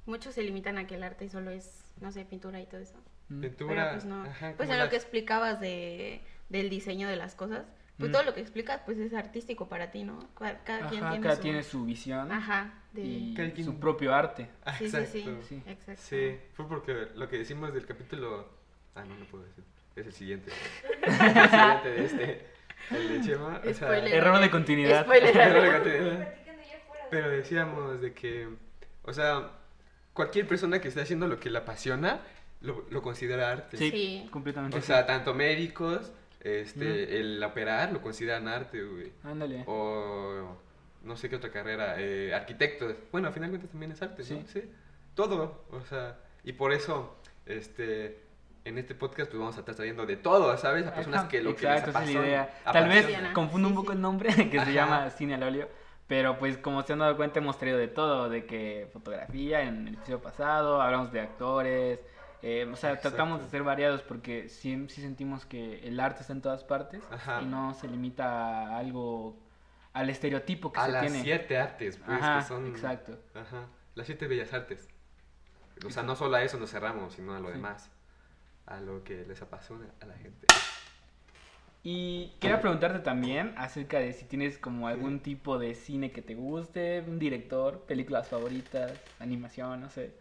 Muchos 0.06 0.34
se 0.34 0.42
limitan 0.42 0.76
a 0.78 0.86
que 0.86 0.94
el 0.96 1.02
arte 1.04 1.28
solo 1.28 1.50
es, 1.50 1.84
no 2.00 2.12
sé, 2.12 2.24
pintura 2.24 2.60
y 2.60 2.66
todo 2.66 2.80
eso. 2.80 2.96
Mm. 3.28 3.40
Pintura. 3.40 3.74
Pero 3.74 3.90
pues 3.92 4.04
no. 4.04 4.22
ajá, 4.22 4.54
pues 4.56 4.68
en 4.70 4.76
lo 4.76 4.82
las- 4.84 4.90
que 4.90 4.96
explicabas 4.96 5.60
de, 5.60 6.20
del 6.48 6.70
diseño 6.70 7.08
de 7.08 7.16
las 7.16 7.34
cosas, 7.34 7.64
pues 7.98 8.10
Mm. 8.10 8.12
todo 8.12 8.22
lo 8.24 8.34
que 8.34 8.40
explicas 8.40 8.82
pues 8.84 8.98
es 8.98 9.14
artístico 9.14 9.68
para 9.68 9.90
ti, 9.90 10.04
¿no? 10.04 10.18
Cada, 10.38 10.58
cada 10.64 10.88
quien 10.90 11.02
Ajá, 11.02 11.10
tiene 11.12 11.22
cada 11.22 11.36
su... 11.36 11.42
tiene 11.42 11.62
su 11.62 11.84
visión 11.86 12.30
Ajá, 12.30 12.74
de... 12.92 13.02
y 13.02 13.34
Cada 13.34 13.50
quien- 13.52 13.64
su 13.66 13.80
propio 13.80 14.14
arte. 14.14 14.48
Ah, 14.64 14.76
Sí, 14.76 14.88
sí, 14.90 15.06
sí, 15.06 15.18
exacto. 15.20 15.42
Sí. 15.48 15.62
exacto. 15.66 16.02
Sí, 16.04 16.38
fue 16.52 16.68
porque 16.68 17.08
lo 17.14 17.28
que 17.28 17.38
decimos 17.38 17.72
del 17.72 17.86
capítulo. 17.86 18.48
Ah, 18.94 19.04
no, 19.04 19.16
no 19.16 19.24
puedo 19.26 19.44
decir. 19.44 19.64
Es 19.96 20.06
el 20.06 20.12
siguiente. 20.12 20.52
el 21.06 21.12
siguiente 21.14 21.88
de 21.88 22.04
este. 22.04 22.46
El 22.90 23.08
de 23.08 23.20
Chema. 23.26 23.62
O 23.66 23.72
sea. 23.74 23.98
Error 24.06 24.40
de 24.40 24.50
continuidad. 24.50 25.04
Spoiler. 25.04 25.36
Error 25.36 25.62
de 25.62 25.72
continuidad. 25.72 26.34
Pero 27.10 27.30
decíamos 27.30 28.00
de 28.00 28.12
que, 28.12 28.48
o 29.04 29.12
sea, 29.12 29.52
cualquier 30.16 30.48
persona 30.48 30.80
que 30.80 30.88
esté 30.88 31.02
haciendo 31.02 31.28
lo 31.28 31.38
que 31.38 31.50
le 31.50 31.58
apasiona, 31.58 32.20
lo, 32.62 32.84
lo 32.90 33.02
considera 33.02 33.52
arte. 33.52 33.76
Sí, 33.76 33.90
Sí. 33.90 34.28
completamente. 34.32 34.76
O 34.76 34.80
sí. 34.80 34.86
sea, 34.88 35.06
tanto 35.06 35.32
médicos, 35.34 36.10
este, 36.40 37.20
el 37.20 37.42
operar 37.44 37.92
lo 37.92 38.00
consideran 38.02 38.48
arte, 38.48 38.82
güey. 38.82 39.12
Ándale. 39.22 39.62
O 39.66 40.56
no 41.02 41.16
sé 41.16 41.28
qué 41.28 41.36
otra 41.36 41.50
carrera, 41.52 41.94
eh, 41.98 42.34
arquitectos. 42.34 42.96
Bueno, 43.12 43.28
al 43.28 43.34
final 43.34 43.50
de 43.50 43.52
cuentas 43.58 43.70
también 43.70 43.92
es 43.92 44.02
arte, 44.02 44.22
¿no? 44.22 44.24
Sí. 44.28 44.44
Sí. 44.52 44.62
Todo, 45.14 45.64
o 45.70 45.80
sea, 45.86 46.18
y 46.44 46.52
por 46.52 46.72
eso, 46.72 47.16
este, 47.46 48.20
en 48.64 48.78
este 48.78 48.94
podcast 48.94 49.30
pues 49.30 49.38
vamos 49.38 49.56
a 49.56 49.60
estar 49.60 49.74
trayendo 49.76 50.04
de 50.06 50.16
todo, 50.16 50.56
¿sabes? 50.58 50.86
A 50.86 50.94
personas 50.94 51.24
que 51.28 51.40
lo 51.42 51.50
Exacto, 51.50 51.58
que 51.60 51.66
les 51.68 51.78
esa 51.82 51.88
es 51.88 51.94
la 51.94 52.00
apasiona. 52.00 52.26
idea. 52.26 52.54
Tal 52.72 52.88
vez 52.88 53.06
confundo 53.32 53.68
un 53.68 53.74
poco 53.74 53.92
sí. 53.92 53.96
el 53.96 54.02
nombre, 54.02 54.28
que 54.50 54.58
Ajá. 54.58 54.66
se 54.66 54.72
llama 54.72 55.10
Cine 55.10 55.34
al 55.34 55.42
óleo. 55.44 55.68
Pero 56.06 56.38
pues 56.38 56.56
como 56.56 56.82
se 56.82 56.92
han 56.92 57.00
dado 57.00 57.16
cuenta 57.16 57.40
hemos 57.40 57.58
traído 57.58 57.78
de 57.78 57.88
todo, 57.88 58.28
de 58.28 58.46
que 58.46 58.88
fotografía 58.92 59.62
en 59.62 59.88
el 59.88 59.94
episodio 59.94 60.20
pasado, 60.22 60.80
hablamos 60.80 61.10
de 61.12 61.20
actores, 61.20 62.00
eh, 62.42 62.68
o 62.72 62.76
sea, 62.76 63.00
tratamos 63.00 63.42
de 63.42 63.48
ser 63.48 63.64
variados 63.64 64.02
porque 64.02 64.48
sí, 64.48 64.86
sí 64.88 65.00
sentimos 65.02 65.46
que 65.46 65.80
el 65.88 65.98
arte 65.98 66.20
está 66.20 66.32
en 66.32 66.42
todas 66.42 66.62
partes 66.62 67.02
Ajá. 67.10 67.42
y 67.42 67.46
no 67.46 67.74
se 67.74 67.88
limita 67.88 68.24
a 68.68 68.78
algo, 68.78 69.36
al 69.94 70.08
estereotipo 70.10 70.72
que 70.72 70.78
A 70.78 70.86
se 70.86 70.92
las 70.92 71.00
tiene. 71.02 71.22
siete 71.22 71.58
artes, 71.58 71.96
pues, 71.96 72.22
Ajá, 72.22 72.38
que 72.38 72.44
son... 72.46 72.66
exacto. 72.68 73.18
Ajá, 73.34 73.66
las 73.96 74.06
siete 74.06 74.28
bellas 74.28 74.52
artes. 74.52 74.88
O 75.84 75.90
sea, 75.90 76.04
no 76.04 76.14
solo 76.14 76.36
a 76.36 76.42
eso 76.42 76.56
nos 76.56 76.70
cerramos, 76.70 77.14
sino 77.14 77.34
a 77.34 77.40
lo 77.40 77.48
Sí. 77.48 77.54
demás. 77.54 77.90
A 78.66 78.80
lo 78.80 79.02
que 79.02 79.24
les 79.26 79.42
apasiona 79.42 79.86
a 80.00 80.06
la 80.06 80.14
gente. 80.14 80.46
Y 81.88 82.32
quería 82.40 82.60
preguntarte 82.60 82.98
también 82.98 83.54
acerca 83.56 84.00
de 84.00 84.12
si 84.12 84.24
tienes 84.24 84.58
como 84.58 84.88
algún 84.88 85.20
tipo 85.20 85.56
de 85.56 85.76
cine 85.76 86.10
que 86.10 86.20
te 86.20 86.34
guste, 86.34 87.04
un 87.06 87.20
director, 87.20 87.82
películas 87.82 88.26
favoritas, 88.26 88.92
animación, 89.20 89.82
no 89.82 89.88
sé. 89.88 90.12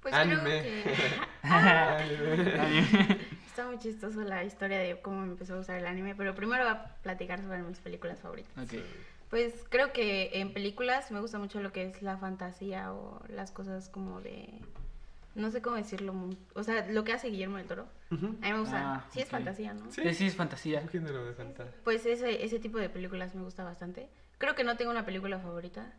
Pues 0.00 0.14
Anime. 0.14 0.40
creo 0.40 0.94
que 0.94 1.20
Anime. 1.42 3.18
está 3.46 3.66
muy 3.66 3.78
chistoso 3.78 4.22
la 4.22 4.44
historia 4.44 4.78
de 4.78 4.98
cómo 5.02 5.20
me 5.20 5.32
empezó 5.32 5.52
a 5.52 5.56
gustar 5.58 5.76
el 5.76 5.86
anime, 5.86 6.14
pero 6.14 6.34
primero 6.34 6.64
voy 6.64 6.72
a 6.72 6.96
platicar 7.02 7.42
sobre 7.42 7.60
mis 7.60 7.80
películas 7.80 8.20
favoritas. 8.20 8.50
Ok. 8.56 8.80
Pues 9.28 9.66
creo 9.68 9.92
que 9.92 10.30
en 10.40 10.54
películas 10.54 11.10
me 11.10 11.20
gusta 11.20 11.38
mucho 11.38 11.60
lo 11.60 11.70
que 11.70 11.84
es 11.84 12.00
la 12.00 12.16
fantasía 12.16 12.94
o 12.94 13.22
las 13.28 13.50
cosas 13.50 13.90
como 13.90 14.22
de... 14.22 14.48
No 15.34 15.50
sé 15.50 15.60
cómo 15.62 15.76
decirlo. 15.76 16.14
O 16.54 16.62
sea, 16.62 16.86
lo 16.86 17.02
que 17.04 17.12
hace 17.12 17.28
Guillermo 17.28 17.56
del 17.56 17.66
Toro. 17.66 17.86
A 18.10 18.14
mí 18.14 18.38
me 18.40 18.60
gusta. 18.60 18.94
Ah, 18.94 19.04
sí 19.10 19.20
es 19.20 19.28
fantasía, 19.28 19.74
¿no? 19.74 19.90
Sí. 19.90 20.14
Sí, 20.14 20.26
es 20.26 20.36
fantasía. 20.36 20.80
Un 20.80 20.88
género 20.88 21.24
de 21.24 21.32
fantasía. 21.34 21.74
Pues 21.82 22.06
ese, 22.06 22.44
ese 22.44 22.58
tipo 22.60 22.78
de 22.78 22.88
películas 22.88 23.34
me 23.34 23.42
gusta 23.42 23.64
bastante. 23.64 24.08
Creo 24.38 24.54
que 24.54 24.64
no 24.64 24.76
tengo 24.76 24.90
una 24.90 25.04
película 25.04 25.38
favorita. 25.38 25.92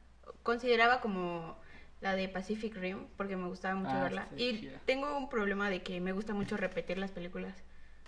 Consideraba 0.43 1.01
como 1.01 1.57
la 2.01 2.15
de 2.15 2.29
Pacific 2.29 2.75
Rim 2.75 3.07
porque 3.17 3.35
me 3.35 3.47
gustaba 3.47 3.75
mucho 3.75 3.91
Ah, 3.91 4.03
verla. 4.03 4.27
Y 4.37 4.69
tengo 4.85 5.17
un 5.17 5.29
problema 5.29 5.69
de 5.69 5.81
que 5.83 5.99
me 5.99 6.11
gusta 6.13 6.33
mucho 6.33 6.55
repetir 6.57 6.97
las 6.97 7.11
películas. 7.11 7.55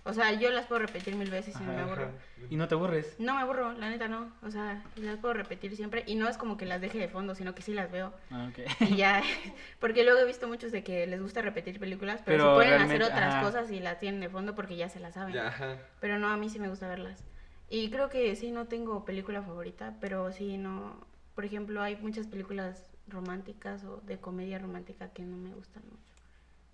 O 0.08 0.14
sea, 0.14 0.32
yo 0.34 0.52
las 0.52 0.66
puedo 0.66 0.80
repetir 0.80 1.16
mil 1.16 1.30
veces 1.30 1.56
y 1.60 1.64
no 1.64 1.72
me 1.72 1.82
Ajá, 1.82 1.84
aburro. 1.84 2.12
Y 2.50 2.56
no 2.56 2.68
te 2.68 2.76
aburres. 2.76 3.16
No 3.20 3.36
me 3.36 3.42
aburro, 3.42 3.74
la 3.74 3.90
neta 3.90 4.08
no. 4.08 4.32
O 4.42 4.50
sea, 4.50 4.84
las 4.96 5.18
puedo 5.18 5.34
repetir 5.34 5.76
siempre. 5.76 6.04
Y 6.08 6.16
no 6.16 6.30
es 6.30 6.38
como 6.38 6.56
que 6.56 6.66
las 6.66 6.80
deje 6.80 6.98
de 6.98 7.10
fondo, 7.10 7.36
sino 7.36 7.54
que 7.54 7.62
sí 7.62 7.74
las 7.74 7.92
veo. 7.92 8.14
Ah, 8.32 8.50
ok. 8.50 8.82
Y 8.90 8.96
ya, 8.96 9.22
porque 9.80 10.04
luego 10.04 10.20
he 10.20 10.26
visto 10.26 10.48
muchos 10.48 10.72
de 10.72 10.84
que 10.84 11.06
les 11.08 11.22
gusta 11.22 11.42
repetir 11.42 11.80
películas, 11.80 12.22
pero, 12.26 12.38
Pero 12.38 12.50
se 12.50 12.56
pueden 12.56 12.82
hacer 12.82 13.04
otras 13.04 13.36
ajá. 13.36 13.42
cosas 13.44 13.72
y 13.72 13.80
las 13.80 14.00
tienen 14.00 14.22
de 14.22 14.30
fondo 14.30 14.56
porque 14.56 14.78
ya 14.78 14.88
se 14.90 15.00
las 15.00 15.16
saben. 15.16 15.34
Ya, 15.34 15.48
ajá. 15.48 15.78
Pero 16.00 16.20
no, 16.20 16.30
a 16.30 16.38
mí 16.38 16.50
sí 16.50 16.58
me 16.60 16.70
gusta 16.70 16.88
verlas. 16.88 17.24
Y 17.70 17.90
creo 17.90 18.10
que 18.10 18.34
sí, 18.36 18.52
no 18.52 18.68
tengo 18.68 19.04
película 19.04 19.42
favorita, 19.42 19.96
pero 20.00 20.32
sí, 20.32 20.58
no. 20.58 21.06
Por 21.36 21.44
ejemplo, 21.44 21.82
hay 21.82 21.98
muchas 21.98 22.28
películas 22.28 22.90
románticas 23.08 23.84
o 23.84 23.98
de 24.06 24.20
comedia 24.20 24.58
romántica 24.58 25.10
que 25.10 25.24
no 25.24 25.38
me 25.38 25.54
gustan 25.54 25.84
mucho. 25.84 26.17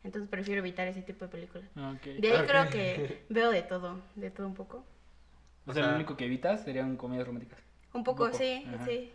Entonces 0.03 0.29
prefiero 0.29 0.59
evitar 0.59 0.87
ese 0.87 1.01
tipo 1.01 1.25
de 1.25 1.31
películas. 1.31 1.67
Ah, 1.75 1.93
ok. 1.95 2.03
De 2.03 2.31
ahí 2.31 2.41
Ok. 2.41 2.47
creo 2.47 2.69
que 2.69 3.23
veo 3.29 3.51
de 3.51 3.61
todo, 3.63 4.01
de 4.15 4.31
todo 4.31 4.47
un 4.47 4.53
poco. 4.53 4.85
O 5.65 5.71
O 5.71 5.73
sea, 5.73 5.83
sea- 5.83 5.91
lo 5.91 5.95
único 5.97 6.17
que 6.17 6.25
evitas 6.25 6.63
serían 6.63 6.97
comedias 6.97 7.25
románticas. 7.25 7.59
Un 7.93 8.03
poco, 8.03 8.25
poco, 8.25 8.37
sí, 8.37 8.65
ajá. 8.73 8.85
sí. 8.85 9.11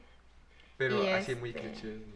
Pero 0.77 1.05
Y 1.05 1.09
así 1.09 1.35
muy 1.35 1.51
este- 1.51 1.61
clichés, 1.63 1.99
¿no? 2.07 2.15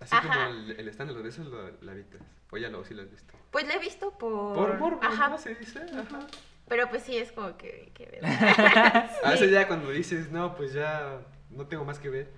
Así 0.00 0.14
Ajá. 0.14 0.28
como 0.46 0.56
el, 0.58 0.70
el 0.80 0.88
stand 0.88 1.10
de 1.10 1.14
los 1.14 1.22
besos 1.22 1.46
lo, 1.46 1.70
la 1.82 1.92
evitas. 1.92 2.20
O 2.50 2.56
ya 2.56 2.68
lo, 2.70 2.84
sí 2.84 2.94
lo 2.94 3.02
has 3.02 3.10
visto. 3.10 3.34
Pues 3.50 3.66
la 3.66 3.74
he 3.74 3.78
visto 3.78 4.10
por... 4.16 4.78
Por 4.78 4.98
Ajá, 5.02 5.28
¿no? 5.28 5.38
Se 5.38 5.54
dice. 5.54 5.80
Ajá. 5.80 6.26
pero 6.66 6.88
pues 6.88 7.02
sí, 7.02 7.16
es 7.18 7.30
como 7.32 7.56
que... 7.58 7.90
que. 7.94 8.18
A 9.24 9.30
veces 9.30 9.50
ya 9.50 9.66
cuando 9.68 9.90
dices, 9.90 10.30
no, 10.30 10.56
pues 10.56 10.72
ya 10.72 11.20
no 11.50 11.66
tengo 11.66 11.84
más 11.84 11.98
que 11.98 12.08
ver. 12.08 12.30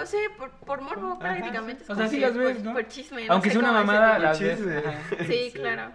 O 0.00 0.06
sea, 0.06 0.20
por, 0.36 0.50
por 0.52 0.80
morbo 0.80 1.12
Ajá, 1.12 1.18
prácticamente. 1.18 1.84
sí. 1.84 1.84
es 1.84 1.90
O 1.90 1.94
sea, 1.96 2.08
sí 2.08 2.20
las 2.20 2.36
ves, 2.36 2.56
por, 2.56 2.64
¿no? 2.64 2.72
por 2.72 2.88
chisme. 2.88 3.26
no 3.26 3.32
Aunque 3.34 3.50
sé 3.50 3.58
sea 3.58 3.60
una 3.68 3.72
mamada, 3.72 4.18
las 4.18 4.40
ves. 4.40 4.60
Sí, 5.26 5.26
Sí. 5.26 5.50
claro. 5.52 5.92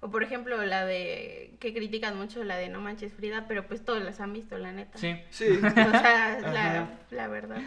O 0.00 0.10
por 0.10 0.22
ejemplo 0.22 0.62
la 0.66 0.84
de 0.84 1.56
que 1.60 1.72
critican 1.72 2.16
mucho 2.18 2.44
la 2.44 2.56
de 2.56 2.68
No 2.68 2.80
Manches 2.80 3.14
Frida, 3.14 3.46
pero 3.48 3.66
pues 3.66 3.84
todos 3.84 4.02
las 4.02 4.20
han 4.20 4.32
visto, 4.34 4.58
la 4.58 4.70
neta. 4.72 4.98
Sí. 4.98 5.16
Sí. 5.30 5.46
O 5.62 5.70
sea, 5.70 6.40
la, 6.40 6.88
la 7.10 7.28
verdad. 7.28 7.58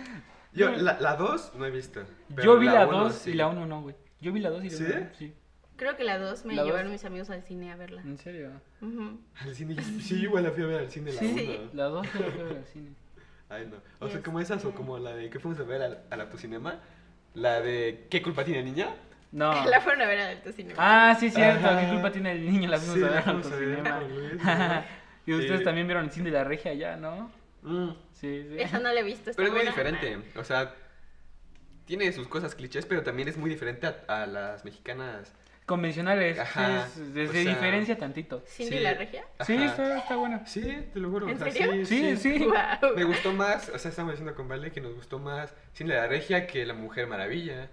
Yo, 0.53 0.69
la, 0.71 0.99
la 0.99 1.15
2 1.15 1.53
no 1.55 1.65
he 1.65 1.71
visto. 1.71 2.01
pero 2.35 2.43
Yo 2.53 2.59
vi 2.59 2.67
la 2.67 2.87
uno 2.87 3.05
2 3.05 3.13
sí. 3.13 3.31
y 3.31 3.33
la 3.33 3.47
1 3.47 3.65
no, 3.65 3.81
güey. 3.81 3.95
Yo 4.21 4.31
vi 4.33 4.39
la 4.39 4.49
2 4.51 4.63
y 4.65 4.69
la 4.69 4.75
¿Sí? 4.77 4.83
1 4.85 5.09
sí. 5.17 5.33
Creo 5.77 5.95
que 5.95 6.03
la 6.03 6.17
2 6.17 6.45
me 6.45 6.55
¿La 6.55 6.61
dos? 6.63 6.69
llevaron 6.71 6.91
mis 6.91 7.05
amigos 7.05 7.29
al 7.29 7.43
cine 7.43 7.71
a 7.71 7.75
verla. 7.75 8.01
¿En 8.01 8.17
serio? 8.17 8.49
Ujú. 8.81 9.19
Al 9.41 9.53
cine, 9.55 9.75
sí, 10.01 10.15
igual 10.21 10.43
la 10.43 10.51
fui 10.51 10.63
a 10.63 10.67
ver 10.67 10.79
al 10.81 10.89
cine 10.91 11.11
la 11.13 11.19
Sí, 11.19 11.25
1. 11.31 11.37
Sí. 11.37 11.69
La 11.73 11.83
2 11.85 12.07
yo 12.13 12.19
la 12.19 12.31
fui 12.31 12.41
a 12.41 12.43
ver 12.45 12.57
al 12.57 12.65
cine. 12.65 12.89
Ay, 13.49 13.67
no. 13.71 13.77
O 14.05 14.09
sea, 14.09 14.21
como 14.21 14.39
esas 14.39 14.63
o 14.65 14.73
como 14.73 14.97
la 14.99 15.15
de 15.15 15.29
que 15.29 15.39
fuimos 15.39 15.59
a 15.59 15.63
ver 15.63 15.81
al, 15.81 15.99
al 16.09 16.21
autocinema. 16.21 16.79
La 17.33 17.61
de 17.61 18.07
¿Qué 18.09 18.21
culpa 18.21 18.43
tiene 18.43 18.63
niña? 18.63 18.89
No. 19.31 19.53
La 19.69 19.81
fueron 19.81 20.01
a 20.01 20.05
ver 20.07 20.19
al 20.19 20.53
cine. 20.53 20.73
Ah, 20.77 21.15
sí, 21.19 21.29
cierto. 21.29 21.65
Ajá. 21.67 21.81
¿Qué 21.81 21.91
culpa 21.93 22.11
tiene 22.11 22.31
el 22.31 22.51
niño? 22.51 22.69
La 22.69 22.77
fuimos 22.77 22.95
Sí, 22.97 23.03
a 23.03 23.07
ver 23.07 23.17
al 23.17 23.23
ver 23.25 23.35
autocinema. 23.35 24.85
Y 25.25 25.33
ustedes 25.33 25.59
Sí. 25.59 25.65
también 25.65 25.87
vieron 25.87 26.05
el 26.05 26.11
cine 26.11 26.31
de 26.31 26.37
la 26.37 26.45
regia 26.45 26.71
allá, 26.71 26.95
¿no? 26.95 27.29
Mm. 27.61 27.89
Sí, 28.13 28.45
sí. 28.49 28.55
Esa 28.59 28.79
no 28.79 28.91
la 28.93 28.99
he 29.01 29.03
visto. 29.03 29.29
está 29.29 29.41
Pero 29.41 29.49
es 29.49 29.53
muy 29.53 29.65
diferente. 29.65 30.17
O 30.37 30.43
sea, 30.45 30.73
tiene 31.85 32.11
sus 32.13 32.27
cosas 32.29 32.55
clichés, 32.55 32.85
pero 32.85 33.03
también 33.03 33.27
es 33.27 33.37
muy 33.37 33.49
diferente 33.49 33.87
a, 33.87 34.23
a 34.23 34.25
las 34.25 34.63
mexicanas. 34.63 35.33
Convencionales. 35.67 36.39
Ajá, 36.39 36.87
Sí, 36.87 37.01
es- 37.15 37.29
sea- 37.29 37.41
diferencia 37.43 37.97
tantito. 37.97 38.41
¿Cindy 38.47 38.77
Sí. 38.77 38.83
la 38.83 38.93
regia? 38.95 39.25
Sí, 39.45 39.53
está, 39.61 39.97
está 39.97 40.15
buena. 40.15 40.43
Sí, 40.47 40.61
te 40.93 40.99
lo 40.99 41.09
juro. 41.11 41.27
¿En 41.29 41.35
o 41.35 41.37
sea, 41.39 41.51
serio? 41.51 41.85
Sí, 41.85 42.15
sí. 42.17 42.39
Guau. 42.45 42.95
Me 42.95 43.03
gustó 43.03 43.33
más, 43.33 43.69
o 43.69 43.77
sea, 43.77 43.89
estamos 43.89 44.13
diciendo 44.13 44.33
con 44.33 44.47
Vale 44.47 44.71
que 44.71 44.79
nos 44.81 44.95
gustó 44.95 45.19
más 45.19 45.53
Cine 45.73 45.93
de 45.93 45.99
la 45.99 46.07
Regia 46.07 46.47
que 46.47 46.65
La 46.65 46.73
Mujer 46.73 47.05
Maravilla. 47.07 47.69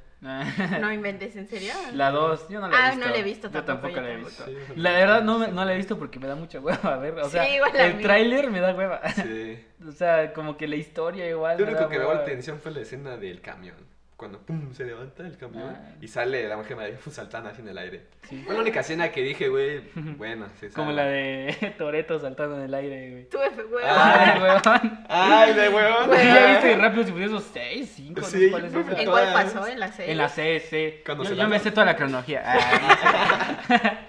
No 0.80 0.90
inventes, 0.92 1.36
¿en 1.36 1.46
serio? 1.46 1.72
La 1.92 2.10
2, 2.10 2.48
yo 2.48 2.58
no 2.60 2.68
la 2.68 2.74
he 2.74 2.80
Ah, 2.80 2.90
visto. 2.90 3.04
no 3.06 3.12
la 3.12 3.18
he 3.18 3.22
visto 3.22 3.46
Yo 3.50 3.62
tampoco, 3.62 3.94
tampoco 3.94 4.00
la 4.00 4.12
he 4.12 4.16
visto. 4.16 4.44
Sí, 4.46 4.56
La 4.76 4.92
verdad 4.92 5.22
no, 5.22 5.38
me- 5.38 5.48
no 5.48 5.64
la 5.64 5.74
he 5.74 5.76
visto 5.76 5.98
porque 5.98 6.18
me 6.18 6.26
da 6.26 6.34
mucha 6.34 6.58
hueva 6.60 6.94
a 6.94 6.96
ver. 6.96 7.14
O 7.18 7.24
Sí, 7.26 7.30
sea, 7.32 7.54
igual 7.54 7.70
a 7.76 7.84
el 7.86 8.00
tráiler 8.00 8.50
me 8.50 8.58
da 8.60 8.74
hueva. 8.74 9.00
Sí. 9.10 9.64
O 9.86 9.92
sea, 9.92 10.32
como 10.32 10.56
que 10.56 10.66
la 10.66 10.76
historia 10.76 11.28
igual. 11.28 11.58
Lo 11.58 11.64
único 11.64 11.88
que 11.88 11.98
me 11.98 12.02
llamó 12.02 12.14
la 12.14 12.20
atención 12.22 12.58
fue 12.58 12.72
la 12.72 12.80
escena 12.80 13.18
del 13.18 13.40
camión. 13.42 13.76
Cuando 14.16 14.38
pum, 14.38 14.72
se 14.72 14.84
levanta 14.84 15.26
el 15.26 15.36
camión 15.36 15.74
Ah. 15.76 15.96
y 16.00 16.06
sale 16.06 16.46
la 16.48 16.56
mujer 16.56 16.76
María 16.76 16.96
saltando 17.10 17.50
así 17.50 17.62
en 17.62 17.68
el 17.68 17.76
aire. 17.78 18.06
Sí. 18.28 18.42
Fue 18.46 18.54
la 18.54 18.60
única 18.60 18.80
escena 18.80 19.10
que 19.10 19.22
dije, 19.22 19.48
güey, 19.48 19.80
bueno, 20.16 20.46
se 20.60 20.70
Como 20.70 20.92
la 20.92 21.04
de 21.06 21.74
Toreto 21.78 22.20
saltando 22.20 22.56
en 22.56 22.62
el 22.62 22.74
aire, 22.74 23.10
güey. 23.10 23.28
Tuve 23.28 23.50
fe- 23.50 23.64
huevo. 23.64 23.78
Ay, 23.84 24.40
weón. 24.40 25.04
¡Ay, 25.08 25.54
de 25.54 25.68
huevón! 25.68 26.10
Sí, 26.16 26.24
¿Ya 26.26 26.46
viste 26.52 26.76
Rápidos 26.80 27.08
y 27.08 27.12
Furiosos 27.12 27.50
6, 27.52 27.92
5? 27.96 28.22
Sí, 28.22 28.50
cuál 28.50 28.64
es 28.66 29.04
todas. 29.04 29.32
pasó? 29.34 29.66
¿En 29.66 29.80
la 29.80 29.88
serie? 29.92 30.12
En 30.12 30.18
la 30.18 30.28
6, 30.28 30.62
sí. 30.70 30.94
Cuando 31.04 31.24
Yo, 31.24 31.30
se 31.30 31.36
yo 31.36 31.48
me 31.48 31.58
sé 31.58 31.70
toda 31.72 31.86
la 31.86 31.96
cronología. 31.96 32.42
Ah, 32.46 34.00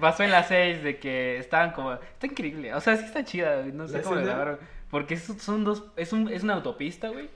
Pasó 0.00 0.24
en 0.24 0.30
la 0.32 0.42
6 0.42 0.82
de 0.82 0.98
que 0.98 1.38
estaban 1.38 1.70
como... 1.70 1.92
Está 1.94 2.26
increíble. 2.26 2.74
O 2.74 2.80
sea, 2.80 2.96
sí 2.96 3.04
está 3.04 3.24
chida, 3.24 3.60
güey, 3.60 3.72
No 3.72 3.86
sé 3.88 3.98
¿La 3.98 4.02
cómo 4.02 4.16
le 4.16 4.24
grabaron. 4.24 4.58
Porque 4.90 5.16
son 5.16 5.64
dos... 5.64 5.84
Es, 5.96 6.12
un, 6.12 6.28
es 6.28 6.42
una 6.42 6.54
autopista, 6.54 7.08
güey. 7.08 7.28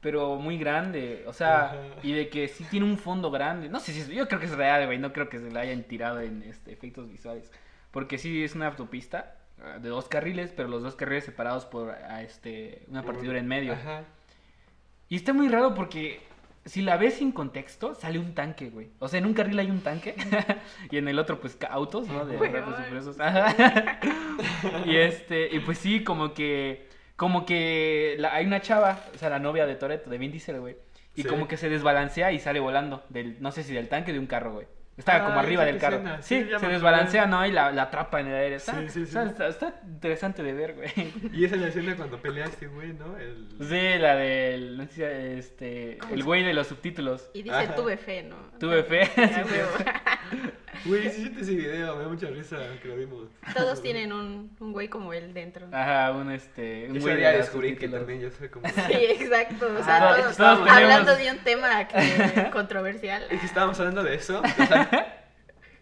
Pero 0.00 0.36
muy 0.36 0.58
grande. 0.58 1.24
O 1.26 1.32
sea, 1.32 1.66
Ajá. 1.66 1.76
y 2.02 2.12
de 2.12 2.28
que 2.28 2.48
sí 2.48 2.64
tiene 2.64 2.86
un 2.86 2.96
fondo 2.96 3.30
grande. 3.30 3.68
No 3.68 3.80
sé 3.80 3.92
si 3.92 4.00
es... 4.00 4.08
Yo 4.08 4.26
creo 4.28 4.40
que 4.40 4.46
es 4.46 4.56
real, 4.56 4.86
güey. 4.86 4.98
No 4.98 5.12
creo 5.12 5.28
que 5.28 5.38
se 5.38 5.50
la 5.50 5.60
hayan 5.60 5.82
tirado 5.82 6.20
en 6.20 6.42
este, 6.42 6.72
efectos 6.72 7.08
visuales. 7.10 7.50
Porque 7.90 8.16
sí 8.18 8.42
es 8.42 8.54
una 8.54 8.68
autopista 8.68 9.36
ah, 9.62 9.78
de 9.78 9.88
dos 9.88 10.08
carriles, 10.08 10.52
pero 10.56 10.68
los 10.68 10.82
dos 10.82 10.96
carriles 10.96 11.24
separados 11.24 11.66
por 11.66 11.90
ah, 11.90 12.22
este, 12.22 12.84
una 12.88 13.02
partidura 13.02 13.38
en 13.38 13.46
medio. 13.46 13.74
Ajá. 13.74 14.04
Y 15.08 15.16
está 15.16 15.32
muy 15.32 15.48
raro 15.48 15.74
porque 15.74 16.20
si 16.64 16.82
la 16.82 16.96
ves 16.96 17.14
sin 17.14 17.32
contexto, 17.32 17.94
sale 17.94 18.18
un 18.18 18.34
tanque, 18.34 18.70
güey. 18.70 18.90
O 18.98 19.08
sea, 19.08 19.18
en 19.18 19.26
un 19.26 19.34
carril 19.34 19.58
hay 19.58 19.70
un 19.70 19.80
tanque 19.80 20.14
y 20.90 20.98
en 20.98 21.08
el 21.08 21.18
otro, 21.18 21.40
pues, 21.40 21.58
autos, 21.68 22.08
¿no? 22.08 22.26
De 22.26 22.36
Rápidos 22.36 23.16
y. 23.16 23.22
Ajá. 23.22 23.98
y 24.86 24.96
este, 24.96 25.48
y 25.54 25.60
pues 25.60 25.78
sí, 25.78 26.04
como 26.04 26.34
que, 26.34 26.88
como 27.20 27.44
que 27.44 28.14
la- 28.18 28.34
hay 28.34 28.46
una 28.46 28.62
chava, 28.62 28.98
o 29.14 29.18
sea, 29.18 29.28
la 29.28 29.38
novia 29.38 29.66
de 29.66 29.74
Toreto, 29.74 30.08
de 30.08 30.16
Vin 30.16 30.32
Diesel, 30.32 30.58
güey. 30.58 30.78
Y 31.14 31.20
Sí. 31.22 31.28
como 31.28 31.46
que 31.48 31.58
se 31.58 31.68
desbalancea 31.68 32.32
y 32.32 32.38
sale 32.38 32.60
volando 32.60 33.04
del, 33.10 33.36
no 33.42 33.52
sé 33.52 33.62
si 33.62 33.74
del 33.74 33.90
tanque 33.90 34.10
o 34.10 34.14
de 34.14 34.20
un 34.20 34.26
carro, 34.26 34.54
güey. 34.54 34.66
Estaba 34.96 35.18
Ah, 35.18 35.26
como 35.26 35.38
arriba 35.40 35.66
del 35.66 35.76
carro. 35.76 35.96
escena, 35.96 36.22
Sí, 36.22 36.46
se 36.58 36.66
desbalancea, 36.66 37.26
¿no? 37.26 37.44
Y 37.46 37.52
la, 37.52 37.72
la 37.72 37.82
atrapa 37.82 38.20
en 38.20 38.28
el 38.28 38.34
aire. 38.36 38.54
Está, 38.56 38.72
Sí, 38.80 38.88
sí, 38.88 38.92
sí. 38.92 39.00
está- 39.02 39.24
está- 39.26 39.48
está 39.48 39.80
interesante 39.86 40.42
de 40.42 40.52
ver, 40.54 40.74
güey. 40.74 40.88
Y 41.34 41.44
esa 41.44 41.56
es 41.56 41.60
la 41.60 41.68
escena 41.68 41.94
cuando 41.94 42.16
pelea 42.22 42.46
este 42.46 42.66
güey, 42.68 42.94
¿no? 42.94 43.14
El... 43.18 43.48
Sí, 43.60 43.98
la 43.98 44.16
del, 44.16 44.78
no 44.78 44.86
sé 44.86 44.92
si, 44.92 45.02
este, 45.02 45.98
el 46.12 46.22
güey 46.24 46.42
de 46.42 46.54
los 46.54 46.68
subtítulos. 46.68 47.30
Y 47.34 47.42
dice, 47.42 47.54
Ajá. 47.54 47.74
tuve 47.74 47.98
fe, 47.98 48.22
¿no? 48.22 48.36
Tuve 48.58 48.82
fe. 48.82 49.02
Güey, 50.84 51.10
sí, 51.10 51.22
siente 51.22 51.40
ese 51.42 51.54
video, 51.54 51.96
me 51.96 52.02
da 52.04 52.08
mucha 52.08 52.26
risa 52.28 52.56
que 52.80 52.88
lo 52.88 52.96
vimos. 52.96 53.28
Todos 53.54 53.82
tienen 53.82 54.12
un, 54.12 54.56
un 54.60 54.72
güey 54.72 54.88
como 54.88 55.12
él 55.12 55.34
dentro. 55.34 55.66
Ajá, 55.72 56.12
un 56.12 56.30
este, 56.30 56.86
un 56.88 56.96
Ese 56.96 57.00
güey 57.06 57.22
los 57.22 57.32
descubrí 57.34 57.76
que 57.76 57.88
también 57.88 58.20
yo 58.20 58.30
soy 58.30 58.48
como... 58.48 58.66
Sí, 58.86 58.92
exacto. 58.94 59.66
O 59.78 59.84
sea, 59.84 59.96
Ah, 59.96 60.16
todos, 60.16 60.36
todos 60.36 60.58
tenemos- 60.60 60.70
hablando 60.70 61.16
de 61.16 61.30
un 61.30 61.38
tema 61.38 61.86
que- 61.86 62.50
controversial. 62.52 63.24
Es 63.30 63.40
que 63.40 63.46
estábamos 63.46 63.78
hablando 63.78 64.02
de 64.02 64.14
eso. 64.14 64.40
o 64.40 64.66
sea, 64.66 65.26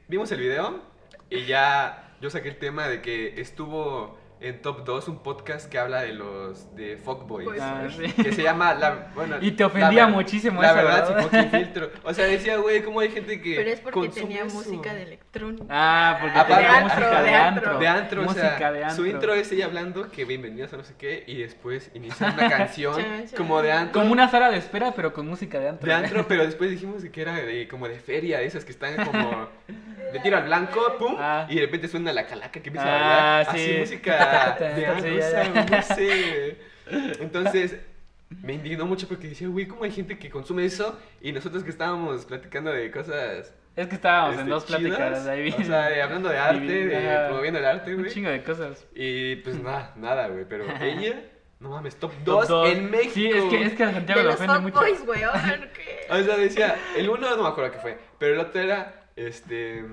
vimos 0.09 0.33
el 0.33 0.41
video 0.41 0.83
y 1.31 1.45
ya 1.45 2.15
yo 2.21 2.29
saqué 2.31 2.49
el 2.49 2.57
tema 2.59 2.89
de 2.89 3.01
que 3.01 3.41
estuvo 3.41 4.18
en 4.41 4.63
Top 4.63 4.85
2 4.85 5.09
un 5.09 5.23
podcast 5.23 5.69
que 5.69 5.79
habla 5.79 6.03
de 6.03 6.13
los 6.13 6.75
de 6.77 6.97
fuckboys. 6.97 7.45
Pues, 7.49 7.61
Ah, 7.61 7.89
sí. 7.91 8.13
Que 8.23 8.33
se 8.33 8.43
llama 8.43 8.73
la 8.75 9.09
bueno, 9.15 9.37
Y 9.41 9.51
te 9.53 9.65
ofendía 9.65 10.03
la 10.05 10.09
muchísimo 10.09 10.63
La 10.63 10.69
eso, 10.69 10.77
verdad, 10.77 11.15
¿verdad? 11.17 11.31
sin 11.31 11.51
filtro. 11.61 11.91
O 12.05 12.15
sea, 12.15 12.25
decía, 12.27 12.57
güey, 12.59 12.83
cómo 12.83 13.01
hay 13.01 13.11
gente 13.11 13.41
que 13.41 13.57
Pero 13.57 13.71
es 13.71 13.81
porque 13.81 14.09
tenía 14.11 14.45
eso? 14.45 14.55
música 14.57 14.95
de 14.95 15.03
electrónica. 15.03 15.65
Ah, 15.69 16.19
porque 16.21 16.39
Aparte- 16.39 16.55
tenía 16.65 16.77
de 16.79 16.85
música 16.85 16.97
antro, 17.07 17.19
de 17.23 17.29
de 17.31 17.35
antro. 17.37 17.79
De 17.79 17.89
antro, 17.89 18.21
o 18.21 18.25
música 18.25 18.59
sea, 18.59 18.73
de 18.73 18.85
antro. 18.85 18.97
su 18.97 19.07
intro 19.07 19.35
es 19.35 19.51
ella 19.53 19.65
hablando 19.65 20.11
que 20.11 20.25
bienvenidos 20.25 20.73
a 20.73 20.77
no 20.77 20.85
sé 20.85 20.95
qué 20.97 21.25
y 21.27 21.39
después 21.43 21.91
inicia 21.95 22.29
una 22.33 22.49
canción 22.49 22.95
como 23.37 23.61
de 23.61 23.73
antro. 23.73 24.01
Como 24.01 24.13
una 24.13 24.29
sala 24.31 24.51
de 24.51 24.59
espera, 24.59 24.93
pero 24.95 25.13
con 25.13 25.27
música 25.27 25.59
de 25.59 25.69
antro. 25.71 25.87
De 25.89 25.95
antro, 25.95 26.27
pero 26.29 26.43
después 26.47 26.71
dijimos 26.71 27.03
que 27.05 27.21
era 27.23 27.35
de, 27.35 27.67
como 27.67 27.89
de 27.89 27.99
feria, 27.99 28.39
de 28.39 28.47
esas 28.47 28.65
que 28.65 28.71
están 28.73 28.95
como 29.05 29.49
de 30.13 30.21
tiro 30.21 30.37
al 30.39 30.45
blanco, 30.45 30.81
pum, 30.99 31.17
Ah. 31.19 31.47
y 31.51 31.57
de 31.57 31.61
repente 31.63 31.87
suena 31.89 32.13
la 32.13 32.27
calaca 32.27 32.61
que 32.61 32.69
empieza 32.69 32.87
Ah, 32.89 33.41
a 33.41 33.45
bailar. 33.45 33.57
sí. 33.57 33.63
Así 33.73 33.79
música 33.81 34.28
de 34.31 34.81
ya, 34.83 34.93
antro, 34.97 35.09
ya. 35.09 35.27
o 35.27 35.31
sea, 35.31 35.67
no 35.71 35.83
sé. 35.97 36.57
Entonces, 37.21 37.77
me 38.43 38.55
indignó 38.55 38.87
mucho 38.87 39.09
porque 39.09 39.29
decía, 39.29 39.49
güey, 39.49 39.67
¿cómo 39.67 39.85
hay 39.85 39.91
gente 39.93 40.19
que 40.19 40.31
consume 40.31 40.65
eso? 40.65 40.99
Y 41.21 41.33
nosotros 41.33 41.65
que 41.65 41.71
estábamos 41.71 42.25
platicando 42.25 42.71
de 42.73 42.91
cosas. 42.91 43.55
Es 43.77 43.87
que 43.87 43.95
estábamos 43.95 44.35
en 44.35 44.41
este, 44.41 44.51
dos 44.51 44.65
pláticas 44.65 45.27
ahí. 45.27 45.55
O 45.59 45.63
sea, 45.65 45.89
de- 45.89 46.03
hablando 46.03 46.29
de 46.29 46.39
arte, 46.39 46.87
de 46.87 47.27
promoviendo 47.29 47.59
el 47.61 47.65
arte, 47.67 47.95
Un 47.95 48.01
güey. 48.03 48.13
chingo 48.13 48.31
de 48.31 48.43
cosas. 48.43 48.87
Y 48.95 49.37
pues 49.37 49.57
nada, 49.63 49.93
nada, 49.97 50.29
güey. 50.29 50.45
Pero 50.49 50.65
ella, 50.81 51.23
no 51.61 51.71
mames, 51.71 51.97
top 51.97 52.13
Top 52.25 52.41
2 52.41 52.49
dos. 52.49 52.69
en 52.71 52.91
México. 52.91 53.13
Sí, 53.15 53.29
es 53.31 53.45
que, 53.45 53.63
es 53.63 53.73
que 53.75 53.85
a 53.85 53.93
Santiago 53.93 54.23
los 54.23 54.35
ofende 54.35 54.59
mucho. 54.61 54.75
fuckboys, 54.79 55.07
güey. 55.07 55.25
oigan, 55.25 55.71
¿qué? 55.75 56.07
O 56.11 56.23
sea, 56.23 56.37
decía, 56.37 56.77
el 56.97 57.09
uno 57.09 57.37
no 57.37 57.43
me 57.45 57.49
acuerdo 57.49 57.71
qué 57.73 57.79
fue, 57.79 57.99
pero 58.19 58.35
el 58.35 58.41
otro 58.41 58.61
era, 58.61 59.05
este... 59.17 59.85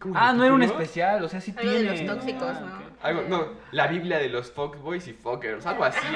¿cómo 0.00 0.14
Ah, 0.16 0.32
no 0.32 0.44
era 0.44 0.54
un 0.54 0.62
especial, 0.62 1.22
o 1.22 1.28
sea, 1.28 1.40
sí 1.40 1.54
Algo 1.56 1.70
de 1.70 1.82
los 1.84 2.06
tóxicos, 2.06 2.56
Ah, 2.56 2.60
¿no? 2.60 2.79
Algo, 3.02 3.22
no, 3.28 3.46
la 3.72 3.86
Biblia 3.86 4.18
de 4.18 4.28
los 4.28 4.52
fuckboys 4.52 5.08
y 5.08 5.12
fuckers, 5.14 5.64
algo 5.66 5.84
así. 5.84 6.06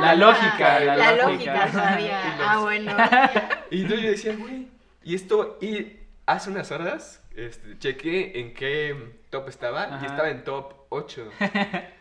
La 0.00 0.14
lógica, 0.14 0.80
la, 0.80 0.96
La 0.96 1.12
lógica. 1.16 1.52
lógica 1.54 1.66
todavía. 1.70 2.20
Y 2.24 2.38
los- 2.38 2.48
Ah, 2.48 2.58
bueno. 2.60 2.96
Y 3.70 3.82
entonces 3.82 4.04
yo 4.04 4.10
decía, 4.10 4.36
güey, 4.36 4.68
y 5.04 5.14
esto, 5.14 5.58
y 5.60 5.96
hace 6.26 6.50
unas 6.50 6.70
horas, 6.72 7.22
este, 7.36 7.78
chequé 7.78 8.40
en 8.40 8.54
qué 8.54 8.96
top 9.30 9.48
estaba, 9.48 9.84
Ajá. 9.84 9.98
y 10.02 10.06
estaba 10.06 10.28
en 10.30 10.42
top 10.44 10.74
8. 10.88 11.30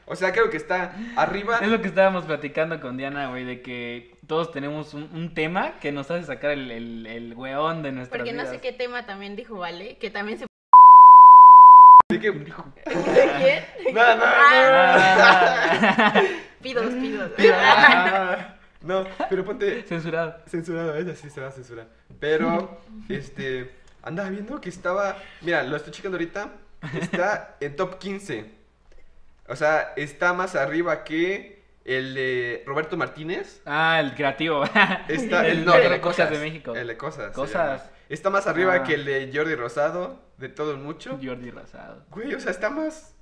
O 0.07 0.15
sea, 0.15 0.31
creo 0.31 0.49
que 0.49 0.57
está 0.57 0.95
arriba. 1.15 1.59
Es 1.61 1.67
lo 1.67 1.79
que 1.81 1.87
estábamos 1.89 2.25
platicando 2.25 2.79
con 2.81 2.97
Diana, 2.97 3.27
güey, 3.29 3.43
de 3.45 3.61
que 3.61 4.17
todos 4.25 4.51
tenemos 4.51 4.95
un, 4.95 5.03
un 5.13 5.35
tema 5.35 5.73
que 5.79 5.91
nos 5.91 6.09
hace 6.09 6.23
sacar 6.25 6.49
el, 6.51 6.71
el, 6.71 7.05
el 7.05 7.33
weón 7.35 7.83
de 7.83 7.91
nuestras 7.91 8.17
Porque 8.17 8.33
no 8.33 8.43
sé 8.45 8.49
vidas. 8.51 8.61
qué 8.63 8.71
tema 8.73 9.05
también 9.05 9.35
dijo 9.35 9.57
Vale, 9.59 9.97
que 9.97 10.09
también 10.09 10.39
se... 10.39 10.48
de 12.09 12.19
que- 12.19 12.31
¿De 12.31 12.43
quién? 12.43 13.93
No, 13.93 14.01
no, 14.01 14.15
no. 14.17 14.23
Ah, 14.25 16.23
Pidos, 16.59 16.91
pidos. 16.93 17.31
Ah, 17.53 18.55
No, 18.81 19.05
pero 19.29 19.45
ponte, 19.45 19.83
Censurado. 19.83 20.37
Censurado, 20.47 20.95
esa 20.95 21.15
sí 21.15 21.29
se 21.29 21.39
va 21.39 21.49
a 21.49 21.51
censurar. 21.51 21.85
Pero, 22.19 22.81
este, 23.09 23.75
andaba 24.01 24.29
viendo 24.29 24.59
que 24.59 24.69
estaba, 24.69 25.17
mira, 25.41 25.61
lo 25.63 25.75
estoy 25.75 25.93
checando 25.93 26.15
ahorita, 26.17 26.49
está 26.99 27.57
en 27.59 27.75
top 27.75 27.99
15. 27.99 28.45
O 29.47 29.55
sea, 29.55 29.93
está 29.95 30.33
más 30.33 30.55
arriba 30.55 31.03
que 31.03 31.61
el 31.85 32.15
de 32.15 32.63
Roberto 32.65 32.97
Martínez. 32.97 33.61
Ah, 33.67 33.99
el 33.99 34.15
creativo. 34.15 34.63
Está, 35.07 35.45
El 35.47 35.63
no, 35.63 35.73
de 35.73 35.85
el 35.85 35.91
de 35.91 36.01
Cosas 36.01 36.27
cosas 36.27 36.31
de 36.31 36.39
México. 36.39 36.75
El 36.75 36.87
de 36.87 36.97
cosas. 36.97 37.33
Cosas. 37.33 37.89
Está 38.09 38.29
más 38.29 38.47
arriba 38.47 38.73
Ah. 38.73 38.83
que 38.83 38.95
el 38.95 39.05
de 39.05 39.31
Jordi 39.33 39.55
Rosado, 39.55 40.19
de 40.37 40.49
todo 40.49 40.73
un 40.75 40.83
mucho. 40.83 41.19
Jordi 41.23 41.51
Rosado. 41.51 42.03
Güey, 42.11 42.33
o 42.33 42.39
sea, 42.39 42.51
está 42.51 42.69
más. 42.69 43.15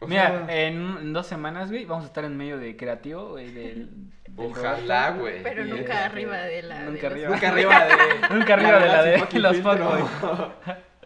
o 0.00 0.06
Mira, 0.06 0.46
sea, 0.46 0.66
en, 0.66 0.76
en 1.00 1.12
dos 1.12 1.26
semanas, 1.26 1.68
güey, 1.70 1.84
vamos 1.84 2.04
a 2.04 2.06
estar 2.08 2.24
en 2.24 2.36
medio 2.36 2.58
de 2.58 2.76
creativo, 2.76 3.30
güey, 3.30 3.50
del... 3.52 3.88
del 4.28 4.46
Ojalá, 4.46 5.10
güey. 5.10 5.42
Pero 5.42 5.64
nunca 5.64 6.04
arriba 6.04 6.36
de 6.38 6.62
la... 6.62 6.78
de 6.78 6.90
nunca 6.90 7.02
los- 7.02 7.12
arriba. 7.12 7.28
Nunca 7.30 7.48
arriba 7.52 7.84
de. 7.84 7.94
Nunca 8.36 8.54
arriba 8.54 8.78
de 8.78 8.86
la 8.88 9.02
de 9.02 9.18
fucking 9.18 9.42
los. 9.42 9.56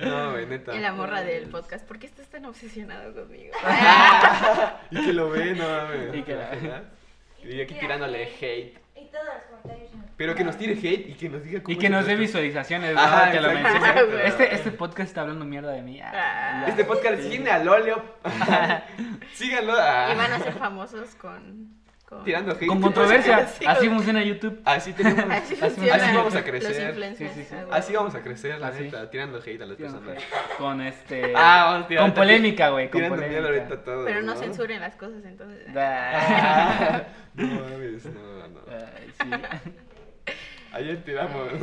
No, 0.00 0.32
güey, 0.32 0.46
neta. 0.46 0.74
Y 0.74 0.80
la 0.80 0.92
morra 0.92 1.22
del 1.22 1.48
podcast. 1.48 1.86
¿Por 1.86 1.98
qué 1.98 2.06
estás 2.06 2.26
tan 2.26 2.44
obsesionado 2.46 3.14
conmigo? 3.14 3.54
Y 4.90 5.04
que 5.04 5.12
lo 5.12 5.30
ve, 5.30 5.54
no 5.54 5.68
mames. 5.68 6.14
Y 6.16 6.22
que 6.22 6.34
la-. 6.34 6.82
Y 7.44 7.60
aquí 7.60 7.74
tirándole 7.74 8.24
hate. 8.40 8.78
Todos 9.12 9.24
los 9.26 9.42
comentarios. 9.44 9.90
Pero 10.16 10.34
que 10.34 10.44
nos 10.44 10.56
tire 10.56 10.72
hate 10.72 11.08
y 11.10 11.14
que 11.14 11.28
nos 11.28 11.42
diga 11.44 11.62
cómo 11.62 11.74
Y 11.76 11.78
que 11.78 11.88
nos 11.90 12.06
dé 12.06 12.16
visualizaciones, 12.16 12.96
Ajá, 12.96 13.26
¿no? 13.26 13.32
Que 13.32 13.40
lo 13.40 13.50
exacto, 13.50 13.70
mencione. 13.72 13.88
exacto. 14.00 14.18
Este, 14.42 14.54
este 14.54 14.70
podcast 14.72 15.08
está 15.08 15.20
hablando 15.22 15.44
mierda 15.44 15.72
de 15.72 15.82
mí. 15.82 16.00
Ah, 16.00 16.12
Ah. 16.14 16.64
Este 16.68 16.84
podcast 16.84 17.20
Sí. 17.22 17.30
sigue 17.30 17.50
al 17.50 17.68
óleo. 17.68 18.02
Síganlo. 19.34 19.74
ah. 19.76 20.10
Y 20.12 20.16
van 20.16 20.32
a 20.32 20.38
ser 20.38 20.52
famosos 20.54 21.14
con... 21.16 21.81
con... 22.16 22.24
Tirando 22.24 22.52
hate. 22.52 22.66
Con 22.66 22.80
controversia. 22.80 23.46
Sí, 23.58 23.64
Así 23.66 23.86
güey. 23.86 23.96
funciona 23.96 24.22
YouTube. 24.22 24.60
Así 24.64 24.92
tenemos. 24.92 25.24
Así, 25.62 25.88
Así- 25.90 26.16
vamos 26.16 26.34
a 26.36 26.44
crecer. 26.44 26.88
influencers. 26.90 27.32
Sí, 27.32 27.40
sí, 27.42 27.46
sí. 27.48 27.54
ah, 27.58 27.64
güey. 27.64 27.78
Así 27.78 27.92
vamos 27.94 28.14
a 28.14 28.22
crecer, 28.22 28.58
la 28.60 28.68
Así. 28.68 28.82
neta. 28.84 29.10
Tirando 29.10 29.38
hate 29.38 29.62
a 29.62 29.66
las 29.66 29.76
personas. 29.76 30.18
Con 30.58 30.80
este. 30.80 31.32
Ah, 31.36 31.64
vamos 31.72 31.88
tirando 31.88 32.12
Con 32.12 32.22
polémica, 32.22 32.68
güey. 32.70 32.90
Con 32.90 33.00
Tirando 33.00 33.16
mierda 33.26 33.48
ahorita 33.48 33.64
polémica. 33.64 33.84
todo. 33.84 34.04
Pero 34.04 34.22
no 34.22 34.36
censuren 34.36 34.80
las 34.80 34.94
cosas, 34.96 35.24
entonces... 35.24 35.66
Ah. 35.76 37.02
No 37.34 37.46
mames, 37.46 38.04
no, 38.06 38.48
no. 38.48 38.60
Ay, 38.68 39.10
sí. 39.20 39.70
Ayer 40.72 41.02
tiramos. 41.04 41.48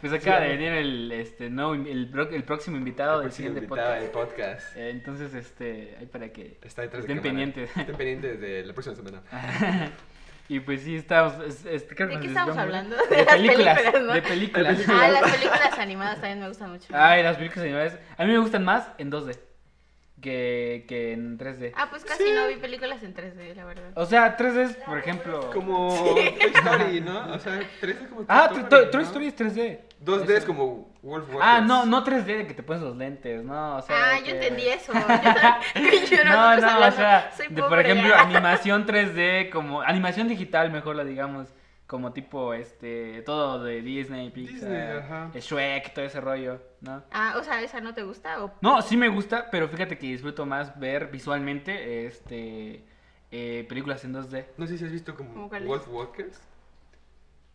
Pues 0.00 0.12
acaba 0.12 0.40
de 0.40 0.48
venir 0.48 0.72
el, 0.72 1.12
este, 1.12 1.50
no, 1.50 1.74
el, 1.74 2.10
el 2.32 2.44
próximo 2.44 2.76
invitado 2.76 3.20
del 3.20 3.28
próximo 3.28 3.48
siguiente 3.48 3.60
invitado 3.64 3.88
podcast. 3.88 4.02
del 4.02 4.10
podcast. 4.10 4.76
Eh, 4.76 4.90
Entonces, 4.90 5.34
este, 5.34 5.96
ahí 5.98 6.06
para 6.06 6.28
que 6.30 6.58
Está 6.62 6.82
detrás 6.82 7.04
de 7.06 7.12
estén 7.12 7.16
cámara. 7.18 7.28
pendientes. 7.52 7.76
Estén 7.76 7.96
pendientes 7.96 8.40
de 8.40 8.64
la 8.64 8.72
próxima 8.72 8.96
semana. 8.96 9.22
Y 10.48 10.58
pues 10.58 10.82
sí, 10.82 10.96
estamos. 10.96 11.34
es- 11.46 11.64
es- 11.64 11.86
creo 11.94 12.08
que 12.08 12.16
¿De 12.16 12.20
qué 12.22 12.26
estamos 12.26 12.56
hablando? 12.56 12.96
De 13.10 13.16
De 13.18 13.24
las 13.24 13.36
películas. 13.36 13.78
películas, 13.78 14.02
¿no? 14.02 14.12
De 14.14 14.22
películas. 14.22 14.78
Ah, 14.88 15.08
las 15.08 15.30
películas 15.36 15.78
animadas 15.78 16.14
también 16.20 16.40
me 16.40 16.48
gustan 16.48 16.70
mucho. 16.72 16.86
Ay, 16.92 17.22
las 17.22 17.36
películas 17.36 17.64
animadas. 17.66 17.98
A 18.18 18.24
mí 18.24 18.32
me 18.32 18.38
gustan 18.40 18.64
más 18.64 18.88
en 18.98 19.12
2D 19.12 19.38
que, 20.20 20.84
que 20.88 21.12
en 21.12 21.38
3D. 21.38 21.72
Ah, 21.76 21.88
pues 21.90 22.04
casi 22.04 22.24
no 22.32 22.46
vi 22.48 22.56
películas 22.56 23.02
en 23.02 23.14
3D, 23.14 23.54
la 23.54 23.64
verdad. 23.64 23.90
O 23.94 24.06
sea, 24.06 24.36
3D 24.36 24.58
es, 24.62 24.76
por 24.76 24.98
ejemplo. 24.98 25.50
Como 25.52 25.88
Toy 25.94 26.52
Story, 26.54 27.00
¿no? 27.00 27.32
O 27.34 27.38
sea, 27.38 27.60
3D 27.80 28.08
como 28.08 28.24
Ah, 28.28 28.48
Toy 28.52 28.62
Toy 28.64 28.82
Story, 28.84 28.90
Toy 28.90 29.00
¿no? 29.00 29.06
Story 29.06 29.26
es 29.26 29.36
3D. 29.36 29.78
2D 30.04 30.30
es 30.30 30.44
como 30.46 30.90
Wolf 31.02 31.28
Walkers. 31.28 31.42
Ah, 31.42 31.60
no, 31.60 31.84
no 31.86 32.04
3D 32.04 32.24
de 32.24 32.46
que 32.46 32.54
te 32.54 32.62
pones 32.62 32.82
los 32.82 32.96
lentes, 32.96 33.44
no, 33.44 33.76
o 33.76 33.82
sea. 33.82 33.96
Ah, 34.14 34.18
yo 34.18 34.24
que- 34.24 34.30
entendí 34.32 34.62
eso. 34.68 34.92
Yo, 34.94 35.02
yo 36.16 36.24
No, 36.24 36.56
nosotros 36.56 36.80
no, 36.80 36.86
o 36.88 36.92
sea, 36.92 37.32
soy 37.36 37.46
de, 37.48 37.62
por 37.62 37.78
ejemplo, 37.80 38.14
animación 38.16 38.86
3D, 38.86 39.50
como 39.50 39.82
animación 39.82 40.28
digital, 40.28 40.70
mejor 40.70 40.96
lo 40.96 41.04
digamos, 41.04 41.48
como 41.90 42.12
tipo, 42.12 42.54
este, 42.54 43.20
todo 43.22 43.64
de 43.64 43.82
Disney, 43.82 44.30
Pixar, 44.30 44.70
Disney, 44.70 44.96
ajá. 44.98 45.30
Shrek, 45.34 45.92
todo 45.92 46.04
ese 46.04 46.20
rollo, 46.20 46.62
¿no? 46.82 47.02
Ah, 47.10 47.34
o 47.36 47.42
sea, 47.42 47.60
¿esa 47.62 47.80
no 47.80 47.92
te 47.94 48.04
gusta? 48.04 48.44
O... 48.44 48.52
No, 48.60 48.80
sí 48.80 48.96
me 48.96 49.08
gusta, 49.08 49.50
pero 49.50 49.68
fíjate 49.68 49.98
que 49.98 50.06
disfruto 50.06 50.46
más 50.46 50.78
ver 50.78 51.08
visualmente, 51.08 52.06
este, 52.06 52.84
eh, 53.32 53.66
películas 53.68 54.04
en 54.04 54.14
2D. 54.14 54.46
No 54.56 54.68
sé 54.68 54.78
si 54.78 54.84
has 54.84 54.92
visto 54.92 55.16
como 55.16 55.34
¿Cómo 55.34 55.48
cuál 55.48 55.62
es? 55.62 55.68
Wolf 55.68 55.88
Walkers. 55.88 56.40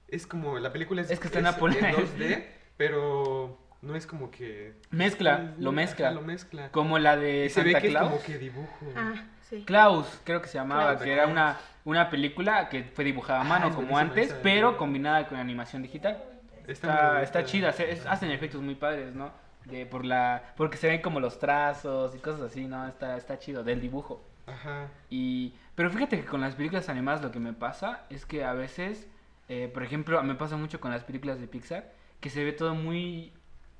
Es 0.10 0.28
como, 0.28 0.60
la 0.60 0.74
película 0.74 1.02
es, 1.02 1.12
Es 1.12 1.20
que 1.22 1.28
está 1.28 1.40
en 1.40 1.46
Apple. 1.48 1.74
2D, 1.74 2.46
pero 2.76 3.58
no 3.82 3.96
es 3.96 4.06
como 4.06 4.32
que... 4.32 4.74
Mezcla, 4.90 5.56
lo 5.58 5.70
Ajá, 5.70 5.76
mezcla. 5.78 6.12
lo 6.12 6.22
mezcla. 6.22 6.72
Como 6.74 7.00
la 7.00 7.16
de 7.16 7.46
Y 7.46 7.50
se 7.50 7.64
ve 7.64 7.72
Santa 7.72 7.80
que 7.80 7.88
es 7.88 7.94
Claus. 7.94 8.10
como 8.12 8.22
que 8.22 8.38
dibujo. 8.38 8.86
Ah, 8.98 9.14
sí. 9.50 9.64
Klaus, 9.66 10.08
creo 10.24 10.42
que 10.42 10.48
se 10.48 10.58
llamaba, 10.58 10.92
Klaus. 10.92 11.02
que 11.04 11.12
era 11.14 11.28
una, 11.28 11.58
una 11.86 12.10
película 12.10 12.70
que 12.70 12.84
fue 12.84 13.04
dibujada 13.04 13.42
a 13.42 13.44
mano 13.44 13.66
Ah, 13.66 13.70
es 13.70 13.76
como 13.76 13.98
antes, 13.98 14.28
esa, 14.32 14.42
pero 14.42 14.72
sí. 14.72 14.78
combinada 14.78 15.28
con 15.28 15.38
animación 15.38 15.82
digital. 15.82 16.22
Está, 16.68 17.22
está 17.22 17.44
chida, 17.46 17.72
se- 17.74 17.92
es- 17.92 18.06
hacen 18.06 18.32
efectos 18.32 18.62
muy 18.62 18.76
padres, 18.76 19.14
¿no? 19.14 19.32
De, 19.66 19.86
por 19.86 20.06
la, 20.06 20.54
porque 20.58 20.78
se 20.78 20.88
ven 20.88 21.02
como 21.02 21.20
los 21.20 21.40
trazos 21.40 22.16
y 22.16 22.20
cosas 22.20 22.42
así, 22.42 22.66
¿no? 22.68 22.88
Está, 22.88 23.18
está 23.18 23.38
chido, 23.40 23.64
del 23.64 23.82
dibujo. 23.82 24.24
Ajá. 24.48 24.88
Y, 25.10 25.54
pero 25.76 25.90
fíjate 25.90 26.20
que 26.20 26.26
con 26.26 26.42
las 26.42 26.56
películas 26.56 26.88
animadas 26.90 27.22
lo 27.22 27.32
que 27.32 27.40
me 27.40 27.54
pasa 27.54 28.02
es 28.10 28.26
que 28.26 28.44
a 28.44 28.54
veces, 28.54 29.08
eh, 29.50 29.70
por 29.74 29.84
ejemplo, 29.84 30.22
me 30.24 30.36
pasa 30.36 30.56
mucho 30.58 30.80
con 30.80 30.92
las 30.92 31.04
películas 31.04 31.40
de 31.40 31.48
Pixar, 31.48 31.92
que 32.20 32.30
se 32.30 32.44
ve 32.44 32.52
todo 32.52 32.74
muy 32.76 33.32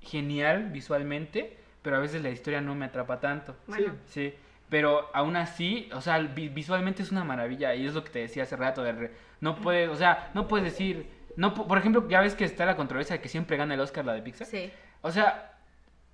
genial 0.02 0.70
visualmente, 0.72 1.58
pero 1.82 1.98
a 1.98 2.00
veces 2.00 2.22
la 2.24 2.30
historia 2.30 2.62
no 2.62 2.74
me 2.76 2.86
atrapa 2.86 3.20
tanto. 3.20 3.56
Bueno, 3.68 3.94
Sí, 4.08 4.34
pero 4.70 5.10
aún 5.14 5.36
así, 5.36 5.90
o 5.94 6.02
sea, 6.02 6.18
vi- 6.20 6.50
visualmente 6.50 7.04
es 7.04 7.12
una 7.12 7.24
maravilla 7.24 7.74
y 7.76 7.86
es 7.86 7.94
lo 7.94 8.04
que 8.04 8.10
te 8.10 8.20
decía 8.20 8.44
hace 8.44 8.56
rato, 8.56 8.84
de 8.84 8.92
re- 8.92 9.12
no 9.42 9.56
puedes, 9.56 9.90
o 9.90 9.96
sea, 9.96 10.32
no 10.34 10.48
puedes 10.48 10.64
decir, 10.66 11.10
no, 11.38 11.54
por 11.54 11.78
ejemplo, 11.78 12.08
ya 12.08 12.22
ves 12.22 12.36
que 12.36 12.46
está 12.46 12.66
la 12.66 12.76
controversia 12.76 13.18
de 13.18 13.22
que 13.22 13.30
siempre 13.30 13.58
gana 13.58 13.74
el 13.74 13.80
Oscar 13.80 14.06
la 14.06 14.14
de 14.14 14.22
Pixar. 14.22 14.48
sí. 14.48 14.72
O 15.02 15.12
sea, 15.12 15.52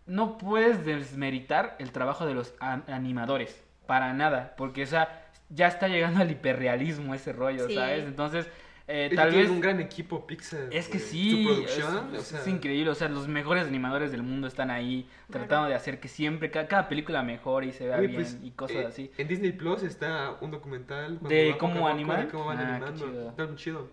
no 0.06 0.38
puedes 0.38 0.84
desmeritar 0.86 1.76
el 1.80 1.91
trabajo 1.91 2.26
de 2.26 2.34
los 2.34 2.54
animadores, 2.60 3.64
para 3.88 4.14
nada, 4.14 4.54
porque, 4.58 4.84
o 4.84 4.88
sea, 4.88 5.24
ya 5.49 5.68
está 5.68 5.88
llegando 5.88 6.22
al 6.22 6.32
hiperrealismo 6.32 7.14
ese 7.14 7.34
rollo, 7.34 7.68
Sí. 7.68 7.76
¿sabes? 7.76 8.04
Entonces, 8.06 8.49
eh, 8.92 9.12
tal 9.16 9.32
vez... 9.32 9.50
un 9.50 9.60
gran 9.62 9.80
equipo 9.80 10.28
Pixar. 10.28 10.68
Es 10.72 10.88
que 10.88 10.98
güey. 10.98 11.10
sí, 11.10 11.32
Su 11.32 11.48
producción, 11.48 12.10
es, 12.16 12.20
o 12.20 12.24
sea, 12.24 12.39
es 12.42 12.48
increíble, 12.48 12.89
o 12.92 12.96
sea, 12.96 13.08
los 13.10 13.28
mejores 13.28 13.66
animadores 13.68 14.12
del 14.12 14.24
mundo 14.24 14.48
están 14.48 14.70
ahí 14.70 15.08
Claro. 15.30 15.46
tratando 15.48 15.70
de 15.70 15.76
hacer 15.76 16.00
que 16.00 16.08
siempre, 16.08 16.52
ca- 16.52 16.68
cada, 16.68 16.89
película 16.89 17.24
mejore 17.24 17.68
y 17.68 17.72
se 17.72 17.86
vea 17.88 17.96
güey, 17.98 18.08
bien 18.08 18.22
pues, 18.22 18.38
y 18.44 18.52
cosas 18.52 18.78
eh, 18.78 18.86
así. 18.86 19.12
En 19.18 19.28
Disney 19.28 19.52
Plus 19.54 19.84
está 19.84 20.36
un 20.42 20.52
documental 20.52 21.20
¿De 21.22 21.56
cómo 21.58 21.74
poco 21.76 21.88
a 21.88 21.89
poco 21.92 21.94
animan? 21.94 22.26
De 22.26 22.32
cómo 22.32 22.46
van 22.46 22.58
Ah, 22.58 22.62
qué 22.62 22.68
animando. 22.72 23.06
chido. 23.06 23.30
Está 23.30 23.46
muy 23.48 23.56
chido. 23.56 23.89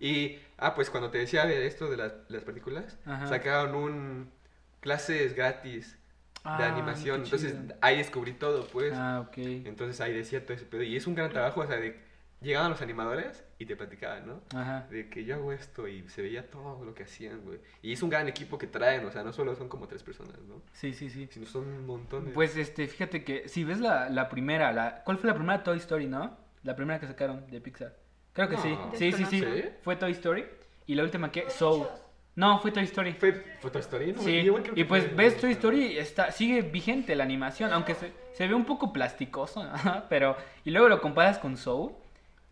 Y, 0.00 0.38
ah, 0.58 0.74
pues 0.74 0.90
cuando 0.90 1.10
te 1.10 1.18
decía 1.18 1.44
de 1.44 1.66
esto 1.66 1.90
de 1.90 1.96
las, 1.96 2.14
las 2.28 2.44
películas, 2.44 2.98
Ajá. 3.04 3.26
sacaron 3.26 3.74
un 3.74 4.30
clases 4.80 5.34
gratis 5.34 5.92
de 5.92 5.98
Ah, 6.44 6.72
animación. 6.72 7.24
Entonces 7.24 7.54
ahí 7.80 7.98
descubrí 7.98 8.32
todo, 8.32 8.66
pues. 8.68 8.92
Ah, 8.94 9.24
ok. 9.26 9.36
Entonces 9.38 10.00
ahí 10.00 10.14
decía 10.14 10.44
todo 10.46 10.54
ese 10.54 10.64
pedo. 10.64 10.82
Y 10.84 10.96
es 10.96 11.06
un 11.06 11.14
gran 11.14 11.30
trabajo, 11.30 11.60
o 11.60 11.66
sea, 11.66 11.76
de 11.76 11.98
llegaban 12.40 12.70
los 12.70 12.80
animadores 12.82 13.44
y 13.58 13.66
te 13.66 13.74
platicaban, 13.76 14.26
¿no? 14.26 14.40
Ajá. 14.58 14.86
De 14.90 15.08
que 15.08 15.24
yo 15.24 15.34
hago 15.34 15.52
esto 15.52 15.88
y 15.88 16.08
se 16.08 16.22
veía 16.22 16.48
todo 16.50 16.84
lo 16.84 16.94
que 16.94 17.02
hacían, 17.04 17.40
güey. 17.44 17.58
Y 17.82 17.92
es 17.92 18.02
un 18.02 18.10
gran 18.10 18.28
equipo 18.28 18.58
que 18.58 18.66
traen, 18.66 19.04
o 19.06 19.10
sea, 19.10 19.22
no 19.24 19.32
solo 19.32 19.54
son 19.56 19.68
como 19.68 19.88
tres 19.88 20.02
personas, 20.02 20.38
¿no? 20.48 20.62
Sí, 20.72 20.92
sí, 20.94 21.10
sí. 21.10 21.28
Sino 21.30 21.46
son 21.46 21.66
un 21.66 21.86
montón 21.86 22.26
de... 22.26 22.30
Pues 22.32 22.56
este, 22.56 22.86
fíjate 22.86 23.24
que 23.24 23.48
si 23.48 23.64
ves 23.64 23.80
la, 23.80 24.08
la 24.08 24.28
primera, 24.28 24.72
la, 24.72 25.02
¿cuál 25.04 25.18
fue 25.18 25.28
la 25.28 25.34
primera 25.34 25.62
Toy 25.62 25.78
Story, 25.78 26.06
no? 26.06 26.36
La 26.62 26.76
primera 26.76 27.00
que 27.00 27.06
sacaron 27.06 27.50
de 27.50 27.60
Pixar. 27.60 27.96
Creo 28.32 28.48
que 28.48 28.56
sí. 28.58 28.70
No. 28.70 28.92
Sí, 28.94 29.10
sí, 29.12 29.24
sí. 29.24 29.40
¿Sí? 29.40 29.64
Fue 29.82 29.96
Toy 29.96 30.12
Story. 30.12 30.44
Y 30.86 30.94
la 30.94 31.02
última 31.02 31.32
que, 31.32 31.50
Soul. 31.50 31.86
No, 32.36 32.60
fue 32.60 32.70
Toy 32.70 32.84
Story. 32.84 33.14
¿Fue, 33.14 33.32
fue 33.60 33.70
Toy 33.72 33.80
Story? 33.80 34.12
No, 34.12 34.22
Sí, 34.22 34.44
yo 34.44 34.56
y 34.76 34.84
pues 34.84 35.06
fue- 35.06 35.14
ves 35.16 35.36
Toy 35.40 35.50
Story, 35.52 35.98
está, 35.98 36.30
sigue 36.30 36.62
vigente 36.62 37.16
la 37.16 37.24
animación, 37.24 37.72
aunque 37.72 37.96
se, 37.96 38.12
se 38.32 38.46
ve 38.46 38.54
un 38.54 38.64
poco 38.64 38.92
plasticoso, 38.92 39.62
ajá, 39.62 40.06
pero... 40.08 40.36
Y 40.64 40.70
luego 40.70 40.88
lo 40.88 41.00
comparas 41.00 41.38
con 41.38 41.56
Soul, 41.56 41.92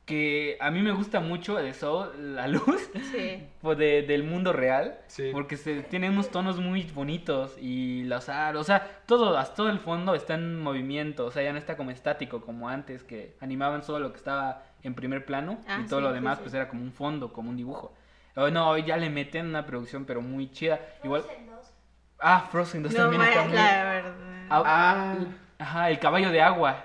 que 0.07 0.57
a 0.61 0.71
mí 0.71 0.81
me 0.83 0.93
gusta 0.93 1.19
mucho 1.21 1.57
de 1.57 1.75
Soul, 1.75 2.37
la 2.37 2.47
luz 2.49 2.89
Sí. 3.13 3.43
pues, 3.61 3.77
de- 3.77 4.03
del 4.03 4.23
mundo 4.23 4.53
real, 4.53 4.99
Sí. 5.09 5.31
porque 5.33 5.57
se, 5.57 5.83
tiene 5.83 6.09
unos 6.09 6.31
tonos 6.31 6.59
muy 6.61 6.85
bonitos 6.95 7.57
y 7.61 8.05
los 8.05 8.29
aros, 8.29 8.61
o 8.61 8.65
sea, 8.65 9.01
todo, 9.07 9.37
hasta 9.37 9.57
todo 9.57 9.69
el 9.69 9.81
fondo 9.81 10.15
está 10.15 10.35
en 10.35 10.61
movimiento, 10.63 11.27
o 11.27 11.31
sea, 11.33 11.43
ya 11.43 11.53
no 11.53 11.59
está 11.59 11.77
como 11.77 11.91
estático 11.91 12.41
como 12.41 12.69
antes, 12.69 13.03
que 13.03 13.37
animaban 13.41 13.83
solo 13.83 13.99
lo 13.99 14.13
que 14.13 14.19
estaba 14.19 14.63
en 14.85 14.95
primer 14.95 15.25
plano 15.27 15.59
Ah, 15.67 15.81
y 15.85 15.89
todo 15.89 15.99
sí, 16.01 16.05
lo 16.07 16.13
demás 16.13 16.37
sí. 16.39 16.43
pues 16.45 16.55
era 16.55 16.69
como 16.69 16.83
un 16.83 16.93
fondo, 16.93 17.33
como 17.33 17.51
un 17.51 17.57
dibujo. 17.57 17.93
Oh, 18.37 18.49
no, 18.51 18.69
hoy 18.71 18.85
ya 18.85 18.97
le 18.99 19.11
meten 19.11 19.47
una 19.47 19.67
producción 19.67 20.05
pero 20.05 20.21
muy 20.21 20.53
chida. 20.53 20.79
Igual, 21.03 21.23
Frozen 21.23 21.47
dos. 21.47 21.73
ah, 22.21 22.49
Frozen 22.53 22.83
2 22.85 22.93
No, 22.93 22.99
también 22.99 23.23
está 23.23 23.43
muy... 23.45 23.53
la 23.55 23.85
verdad. 23.85 24.15
Ah, 24.51 24.63
Ah, 24.65 25.17
Ajá, 25.59 25.91
el 25.91 25.99
caballo 25.99 26.31
de 26.31 26.43
agua. 26.43 26.85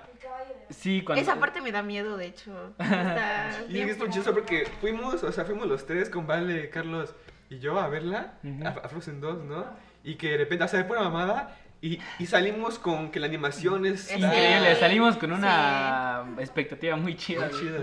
Sí, 0.72 1.02
cuando... 1.04 1.22
Esa 1.22 1.36
parte 1.40 1.62
me 1.62 1.72
da 1.72 1.82
miedo, 1.84 2.18
de 2.18 2.26
hecho. 2.28 2.74
Está 2.80 3.52
y 3.70 3.80
es 3.80 3.98
fuerte. 3.98 4.14
chistoso 4.16 4.34
porque 4.34 4.66
fuimos, 4.82 5.24
o 5.24 5.32
sea, 5.32 5.46
fuimos 5.46 5.68
los 5.68 5.86
tres 5.86 6.10
con 6.10 6.26
Vale, 6.28 6.70
Carlos 6.70 7.14
y 7.50 7.60
yo 7.60 7.80
a 7.80 7.88
verla, 7.90 8.34
Ujú. 8.44 8.66
a, 8.66 8.70
a 8.70 8.90
Frozen 8.90 9.20
2, 9.22 9.44
¿no? 9.44 9.66
Y 10.04 10.16
que 10.16 10.30
de 10.32 10.38
repente, 10.38 10.64
o 10.64 10.68
sea, 10.68 10.80
de 10.80 10.86
pura 10.86 11.02
mamada, 11.02 11.58
y, 11.82 12.00
y 12.20 12.26
salimos 12.28 12.80
con 12.80 13.12
que 13.12 13.20
la 13.20 13.26
animación 13.28 13.86
es... 13.86 14.10
Es 14.12 14.18
Increíble, 14.18 14.74
Sí. 14.76 14.80
salimos 14.80 15.18
con 15.18 15.32
una 15.32 16.26
expectativa 16.40 16.96
muy 16.96 17.16
chida. 17.16 17.50
Muy 17.50 17.60
chida. 17.60 17.80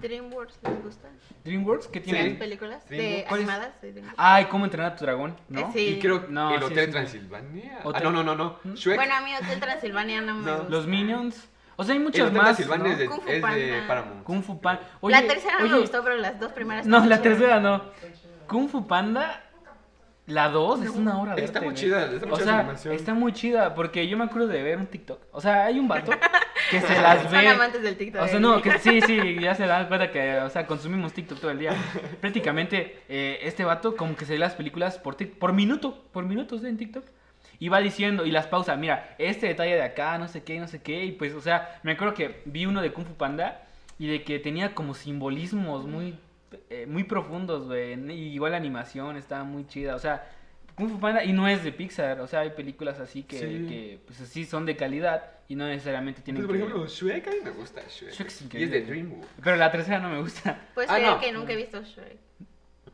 DreamWorks, 0.00 0.58
¿les 0.62 0.82
gusta? 0.84 1.08
DreamWorks, 1.44 1.86
¿qué 1.88 2.00
Sí. 2.00 2.04
tiene? 2.06 2.30
¿Las 2.30 2.38
películas 2.38 2.88
de 2.88 3.26
animadas? 3.28 3.70
Ay, 4.16 4.46
¿cómo 4.46 4.64
entrenar 4.64 4.92
a 4.92 4.96
tu 4.96 5.04
dragón? 5.04 5.36
¿No? 5.48 5.60
Eh, 5.60 5.66
sí. 5.72 5.80
Y 5.80 5.98
creo 5.98 6.26
que 6.26 6.32
No, 6.32 6.54
el 6.54 6.60
sí, 6.60 6.64
Hotel 6.66 6.86
sí. 6.86 6.90
Transilvania. 6.92 7.78
Ah, 7.84 8.00
no, 8.02 8.10
no, 8.10 8.22
no, 8.24 8.34
no. 8.34 8.58
¿Mm? 8.64 8.74
Shrek. 8.74 8.96
Bueno, 8.96 9.14
a 9.14 9.20
mí 9.20 9.30
Hotel 9.34 9.60
Transilvania 9.60 10.20
no 10.20 10.34
me 10.34 10.46
No. 10.46 10.56
gusta. 10.58 10.70
Los 10.70 10.86
Minions. 10.86 11.48
O 11.76 11.84
sea, 11.84 11.92
hay 11.94 11.98
el 11.98 12.04
muchas 12.04 12.22
Hotel 12.28 12.36
más. 12.42 12.78
¿no? 12.78 12.86
es 12.86 12.98
de, 12.98 13.06
Kung 13.06 13.20
Fu 13.22 13.28
es 13.28 13.34
de 13.34 13.40
Panda. 13.40 13.86
Paramount. 13.88 14.22
Kung 14.24 14.42
Fu 14.42 14.60
Panda. 14.60 14.82
la 15.02 15.22
tercera 15.22 15.58
no 15.58 15.64
me 15.66 15.72
oye, 15.72 15.80
gustó, 15.80 16.02
pero 16.02 16.16
las 16.16 16.38
dos 16.40 16.52
primeras 16.52 16.86
No, 16.86 17.04
la 17.04 17.20
tercera 17.22 17.60
no. 17.60 17.82
Kung 18.46 18.68
Fu 18.68 18.86
Panda, 18.86 19.42
la 20.26 20.48
2 20.50 20.82
es 20.82 20.90
una 20.90 21.20
obra 21.20 21.34
de 21.34 21.44
Está 21.44 21.58
arte, 21.58 21.66
muy 21.68 21.74
chida, 21.74 22.04
está 22.12 22.26
muy 22.26 22.32
O 22.34 22.36
chida 22.36 22.46
la 22.46 22.52
sea, 22.52 22.58
animación. 22.60 22.94
está 22.94 23.14
muy 23.14 23.32
chida 23.32 23.74
porque 23.74 24.06
yo 24.06 24.16
me 24.16 24.24
acuerdo 24.24 24.46
de 24.48 24.62
ver 24.62 24.78
un 24.78 24.86
TikTok. 24.86 25.20
O 25.32 25.40
sea, 25.40 25.64
hay 25.66 25.78
un 25.80 25.88
vato 25.88 26.12
que 26.70 26.80
se 26.80 27.00
las 27.00 27.22
Son 27.22 27.32
ve. 27.32 27.48
amantes 27.48 27.82
del 27.82 27.96
TikTok. 27.96 28.22
O 28.22 28.28
sea, 28.28 28.36
¿eh? 28.36 28.40
no, 28.40 28.62
que 28.62 28.78
sí, 28.78 29.00
sí, 29.00 29.36
ya 29.40 29.54
se 29.54 29.66
dan 29.66 29.88
cuenta 29.88 30.10
que, 30.12 30.36
o 30.38 30.48
sea, 30.48 30.66
consumimos 30.66 31.12
TikTok 31.12 31.40
todo 31.40 31.50
el 31.50 31.58
día. 31.58 31.72
Prácticamente, 32.20 33.00
eh, 33.08 33.40
este 33.42 33.64
vato 33.64 33.96
como 33.96 34.14
que 34.16 34.24
se 34.24 34.34
ve 34.34 34.38
las 34.38 34.54
películas 34.54 34.98
por, 34.98 35.16
tic- 35.16 35.34
por 35.34 35.52
minuto, 35.52 36.04
por 36.12 36.24
minutos 36.24 36.62
en 36.64 36.76
TikTok. 36.76 37.04
Y 37.58 37.68
va 37.68 37.80
diciendo, 37.80 38.24
y 38.24 38.30
las 38.32 38.46
pausa, 38.46 38.76
mira, 38.76 39.14
este 39.18 39.46
detalle 39.48 39.74
de 39.74 39.82
acá, 39.82 40.18
no 40.18 40.28
sé 40.28 40.42
qué, 40.42 40.58
no 40.60 40.68
sé 40.68 40.82
qué. 40.82 41.04
Y 41.04 41.12
pues, 41.12 41.32
o 41.34 41.40
sea, 41.40 41.80
me 41.82 41.92
acuerdo 41.92 42.14
que 42.14 42.42
vi 42.44 42.66
uno 42.66 42.80
de 42.80 42.92
Kung 42.92 43.06
Fu 43.06 43.14
Panda 43.14 43.62
y 43.98 44.06
de 44.08 44.22
que 44.24 44.38
tenía 44.38 44.74
como 44.74 44.94
simbolismos 44.94 45.86
muy, 45.86 46.16
eh, 46.70 46.86
muy 46.86 47.04
profundos, 47.04 47.66
güey. 47.66 47.94
Y 48.12 48.34
igual 48.34 48.52
la 48.52 48.58
animación 48.58 49.16
estaba 49.16 49.44
muy 49.44 49.66
chida. 49.66 49.94
O 49.94 49.98
sea, 49.98 50.28
Kung 50.74 50.88
Fu 50.90 50.98
Panda, 50.98 51.22
y 51.24 51.32
no 51.32 51.46
es 51.48 51.62
de 51.64 51.70
Pixar, 51.72 52.20
o 52.20 52.26
sea, 52.26 52.40
hay 52.40 52.50
películas 52.50 52.98
así 53.00 53.22
que, 53.24 53.38
Sí. 53.38 53.66
que 53.68 54.00
pues 54.06 54.20
así 54.22 54.44
son 54.46 54.64
de 54.64 54.74
calidad 54.76 55.22
y 55.48 55.54
no 55.54 55.66
necesariamente 55.66 56.22
tienen 56.22 56.42
Entonces, 56.42 56.62
por 56.64 56.72
que... 56.72 56.80
ejemplo, 56.80 57.08
Shrek, 57.08 57.28
a 57.28 57.30
mí 57.30 57.36
me 57.44 57.50
gusta 57.50 57.82
Shrek. 57.88 58.12
Shrek 58.14 58.28
es 58.28 58.34
Y 58.34 58.38
es 58.38 58.42
increíble. 58.42 58.80
de 58.80 58.86
DreamWorks. 58.86 59.28
Pero 59.44 59.56
la 59.56 59.70
tercera 59.70 59.98
no 59.98 60.08
me 60.08 60.20
gusta. 60.20 60.58
Puedes 60.74 60.90
Ah, 60.90 60.98
no. 60.98 61.20
que 61.20 61.30
nunca 61.32 61.52
he 61.52 61.56
visto 61.56 61.82
Shrek. 61.82 62.16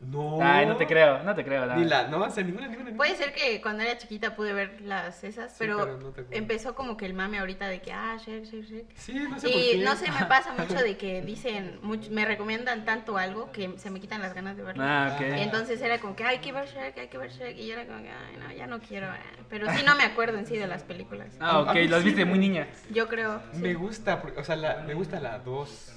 No. 0.01 0.39
Ay, 0.41 0.65
no 0.65 0.77
te 0.77 0.87
creo, 0.87 1.25
no 1.25 1.35
te 1.35 1.45
creo. 1.45 1.67
Ni 1.75 1.85
la 1.85 2.07
no, 2.07 2.19
o 2.23 2.31
sea, 2.31 2.45
ninguna, 2.45 2.69
ninguna. 2.69 2.93
Puede 2.97 3.17
ser 3.17 3.33
que 3.33 3.61
cuando 3.61 3.83
era 3.83 3.99
chiquita 3.99 4.37
pude 4.37 4.53
ver 4.53 4.81
las 4.83 5.25
esas, 5.25 5.51
Sí, 5.51 5.57
pero, 5.59 5.77
pero 5.79 5.99
no 5.99 6.13
empezó 6.31 6.77
como 6.77 6.97
que 6.97 7.05
el 7.05 7.15
mame 7.15 7.41
ahorita 7.41 7.67
de 7.67 7.81
que, 7.81 7.93
ah, 7.93 8.17
Shrek, 8.17 8.45
Shrek, 8.45 8.65
Shrek. 8.65 8.87
Sí, 8.95 9.15
no 9.29 9.41
sé 9.41 9.49
por 9.49 9.61
Y 9.61 9.71
qué. 9.73 9.79
no 9.85 9.97
sé, 9.97 10.09
me 10.13 10.25
pasa 10.27 10.53
mucho 10.57 10.75
de 10.77 10.97
que 10.97 11.21
dicen, 11.23 11.81
much- 11.83 12.11
me 12.11 12.25
recomiendan 12.25 12.85
tanto 12.85 13.19
algo 13.19 13.51
que 13.51 13.77
se 13.79 13.91
me 13.91 13.99
quitan 14.01 14.23
las 14.23 14.35
ganas 14.35 14.57
de 14.57 14.63
verlo. 14.63 14.85
Ah, 14.87 15.17
ok. 15.17 15.37
Y 15.37 15.41
entonces 15.41 15.81
era 15.83 15.99
como 15.99 16.15
que 16.15 16.23
"Ay, 16.23 16.37
hay 16.37 16.43
que 16.43 16.53
ver 16.53 16.67
Shrek, 16.69 16.97
hay 16.99 17.09
que 17.09 17.19
ver 17.19 17.31
Shrek. 17.33 17.59
Y 17.59 17.67
yo 17.67 17.73
era 17.75 17.85
como 17.87 18.01
que, 18.01 18.09
ay, 18.11 18.37
no, 18.39 18.53
ya 18.55 18.67
no 18.69 18.79
quiero. 18.79 19.09
eh". 19.09 19.19
Pero 19.51 19.69
sí 19.73 19.83
no 19.85 19.97
me 19.97 20.05
acuerdo 20.05 20.39
en 20.39 20.47
sí 20.47 20.57
de 20.57 20.69
las 20.69 20.85
películas. 20.85 21.29
Ah, 21.41 21.59
ok, 21.61 21.75
las 21.89 22.05
viste 22.05 22.25
muy 22.25 22.39
niña. 22.39 22.69
Yo 22.91 23.09
creo. 23.09 23.43
sí. 23.53 23.59
Me 23.59 23.75
gusta, 23.75 24.23
porque- 24.23 24.41
o 24.41 24.45
sea, 24.45 24.55
la, 24.55 24.77
me 24.87 24.95
gusta 24.95 25.19
la 25.19 25.41
2. 25.41 25.93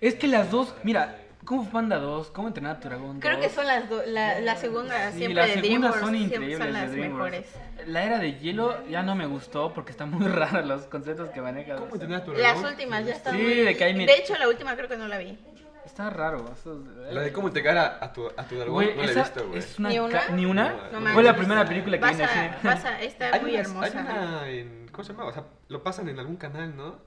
Es 0.00 0.16
que 0.16 0.26
las 0.26 0.50
dos, 0.50 0.74
mira, 0.82 1.16
Kung 1.44 1.64
Fu 1.66 1.70
Panda 1.70 1.98
2, 1.98 2.30
¿Cómo 2.30 2.48
entrenar 2.48 2.76
a 2.76 2.80
tu 2.80 2.88
dragón? 2.88 3.20
Creo 3.20 3.36
2? 3.36 3.46
que 3.46 3.52
son 3.52 3.66
las 3.66 3.88
dos, 3.88 4.06
la, 4.06 4.40
la 4.40 4.56
segunda 4.56 5.10
Sí, 5.12 5.18
siempre 5.18 5.46
las 5.46 5.54
de 5.56 5.62
segundas 5.62 5.92
DreamWorks 5.94 6.00
son 6.00 6.14
increíbles 6.16 6.58
son 6.58 6.66
de 6.66 6.72
las 6.72 6.90
DreamWorks. 6.92 7.32
mejores. 7.36 7.86
La 7.86 8.04
era 8.04 8.18
de 8.18 8.38
hielo 8.38 8.86
ya 8.88 9.02
no 9.02 9.14
me 9.14 9.26
gustó 9.26 9.72
porque 9.74 9.90
están 9.92 10.10
muy 10.10 10.26
raros 10.28 10.64
los 10.66 10.82
conceptos 10.86 11.28
que 11.30 11.40
maneja. 11.42 11.76
¿Cómo 11.76 11.94
entrenar 11.94 12.22
a 12.22 12.24
tu 12.24 12.32
Las 12.32 12.40
dragón? 12.54 12.66
últimas 12.72 13.04
ya 13.06 13.12
están 13.12 13.36
Sí, 13.36 13.42
muy... 13.42 13.54
de 13.56 13.76
que 13.76 13.84
hay 13.84 13.94
mi- 13.94 14.06
De 14.06 14.14
hecho, 14.16 14.34
la 14.38 14.48
última 14.48 14.74
creo 14.76 14.88
que 14.88 14.96
no 14.96 15.06
la 15.08 15.18
vi. 15.18 15.38
Está 15.84 16.08
raro. 16.08 16.50
eso- 16.52 16.82
La 17.10 17.20
de 17.20 17.30
cómo 17.32 17.48
entregar 17.48 17.76
a, 17.76 17.98
a 18.02 18.12
tu, 18.12 18.26
a 18.26 18.44
tu 18.44 18.54
dragón 18.56 18.74
Güey, 18.74 18.96
no 18.96 19.02
la 19.02 19.12
he 19.12 19.14
visto, 19.14 19.46
güey. 19.46 19.62
¿Ni 19.78 19.98
una? 19.98 20.12
ca- 20.18 20.32
¿Ni 20.32 20.46
una? 20.46 20.74
No, 20.92 21.00
No 21.00 21.10
Fue 21.12 21.22
la 21.22 21.36
primera 21.36 21.64
película 21.66 21.98
que 22.00 22.04
vi 22.06 22.10
en 22.14 22.20
el 22.20 22.24
a, 22.24 22.28
cine. 22.28 22.54
vas 22.62 22.84
a, 22.86 23.02
está 23.02 23.34
Hay 23.34 23.40
muy 23.42 23.54
unas- 23.54 23.66
hermosa. 23.68 23.86
Hay 23.98 24.16
una 24.16 24.48
en... 24.48 24.88
¿Cómo 24.90 25.04
se 25.04 25.12
llama? 25.12 25.26
O 25.26 25.32
sea, 25.32 25.44
lo 25.68 25.82
pasan 25.82 26.08
en 26.08 26.18
algún 26.18 26.36
canal, 26.36 26.74
¿no? 26.74 26.98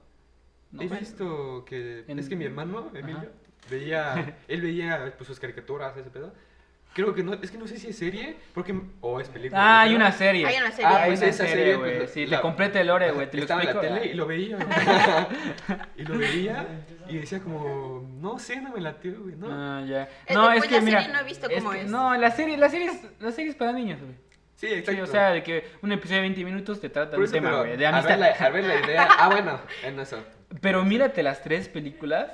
No, 0.70 0.82
He 0.82 0.86
visto 0.86 1.64
que... 1.64 2.04
En- 2.06 2.18
Es 2.20 2.28
que 2.28 2.36
mi 2.36 2.44
hermano, 2.44 2.90
Emilio, 2.94 3.18
Ajá. 3.18 3.28
Veía... 3.70 4.36
Él 4.48 4.60
veía 4.62 5.12
pues, 5.16 5.26
sus 5.26 5.38
caricaturas, 5.40 5.96
ese 5.96 6.10
pedo. 6.10 6.32
Creo 6.94 7.14
que 7.14 7.22
no... 7.22 7.34
Es 7.34 7.50
que 7.50 7.58
no 7.58 7.66
sé 7.68 7.78
si 7.78 7.88
es 7.88 7.98
serie, 7.98 8.36
porque... 8.54 8.74
O 9.00 9.20
es 9.20 9.28
película. 9.28 9.60
Ah, 9.62 9.80
hay 9.82 9.94
una 9.94 10.10
serie. 10.10 10.46
Hay 10.46 10.56
una 10.56 10.70
serie. 10.70 10.86
Ah, 10.86 11.02
hay 11.02 11.10
Pues 11.10 11.20
una 11.20 11.28
esa 11.30 11.46
serie, 11.46 11.76
güey. 11.76 11.98
pues, 11.98 12.10
Sí, 12.10 12.26
la- 12.26 12.38
te 12.38 12.42
complete 12.42 12.80
el 12.80 12.86
lore, 12.88 13.10
güey. 13.12 13.30
Te 13.30 13.36
lo 13.36 13.42
Estaba 13.42 13.60
en 13.60 13.66
la 13.66 13.72
explico. 13.72 13.94
tele 13.96 14.10
y 14.10 14.14
lo 14.14 14.26
veía, 14.26 14.56
güey. 14.56 14.68
y 15.96 16.02
lo 16.02 16.18
veía 16.18 16.66
y 17.08 17.18
decía 17.18 17.40
como... 17.40 18.08
No 18.20 18.38
sé, 18.38 18.60
no 18.60 18.70
me 18.72 18.80
latió, 18.80 19.20
güey. 19.20 19.36
No. 19.36 19.48
Ah, 19.50 19.84
ya. 19.86 20.08
Es 20.26 20.34
No, 20.34 20.50
es 20.50 20.58
pues, 20.58 20.68
que 20.70 20.74
la 20.76 20.80
mira. 20.80 21.00
serie 21.02 21.14
no 21.14 21.20
he 21.20 21.24
visto 21.24 21.48
es 21.48 21.58
cómo 21.58 21.70
que- 21.72 21.80
es. 21.82 21.86
No, 21.90 22.16
la 22.16 22.30
serie, 22.32 22.56
la 22.56 22.68
serie 22.68 22.86
es, 22.88 23.00
la 23.20 23.30
serie 23.32 23.50
es 23.50 23.56
para 23.56 23.72
niños, 23.72 24.00
güey. 24.00 24.14
Sí, 24.56 24.66
Sí, 24.66 24.74
exacto. 24.74 25.02
o 25.04 25.06
sea, 25.06 25.30
de 25.30 25.42
que 25.44 25.70
un 25.82 25.92
episodio 25.92 26.16
de 26.16 26.22
20 26.22 26.44
minutos 26.44 26.80
te 26.80 26.88
trata 26.88 27.16
un 27.16 27.30
tema, 27.30 27.58
güey, 27.58 27.76
de 27.76 27.86
a 27.86 27.90
ver, 27.92 28.12
amistad. 28.12 28.18
la, 28.18 28.26
a 28.46 28.50
ver 28.50 28.64
la 28.64 28.80
idea. 28.80 29.08
Ah, 29.18 29.28
bueno, 29.28 29.60
en 29.84 30.00
eso. 30.00 30.18
Pero 30.60 30.84
mírate 30.84 31.22
las 31.22 31.42
tres 31.44 31.68
películas 31.68 32.32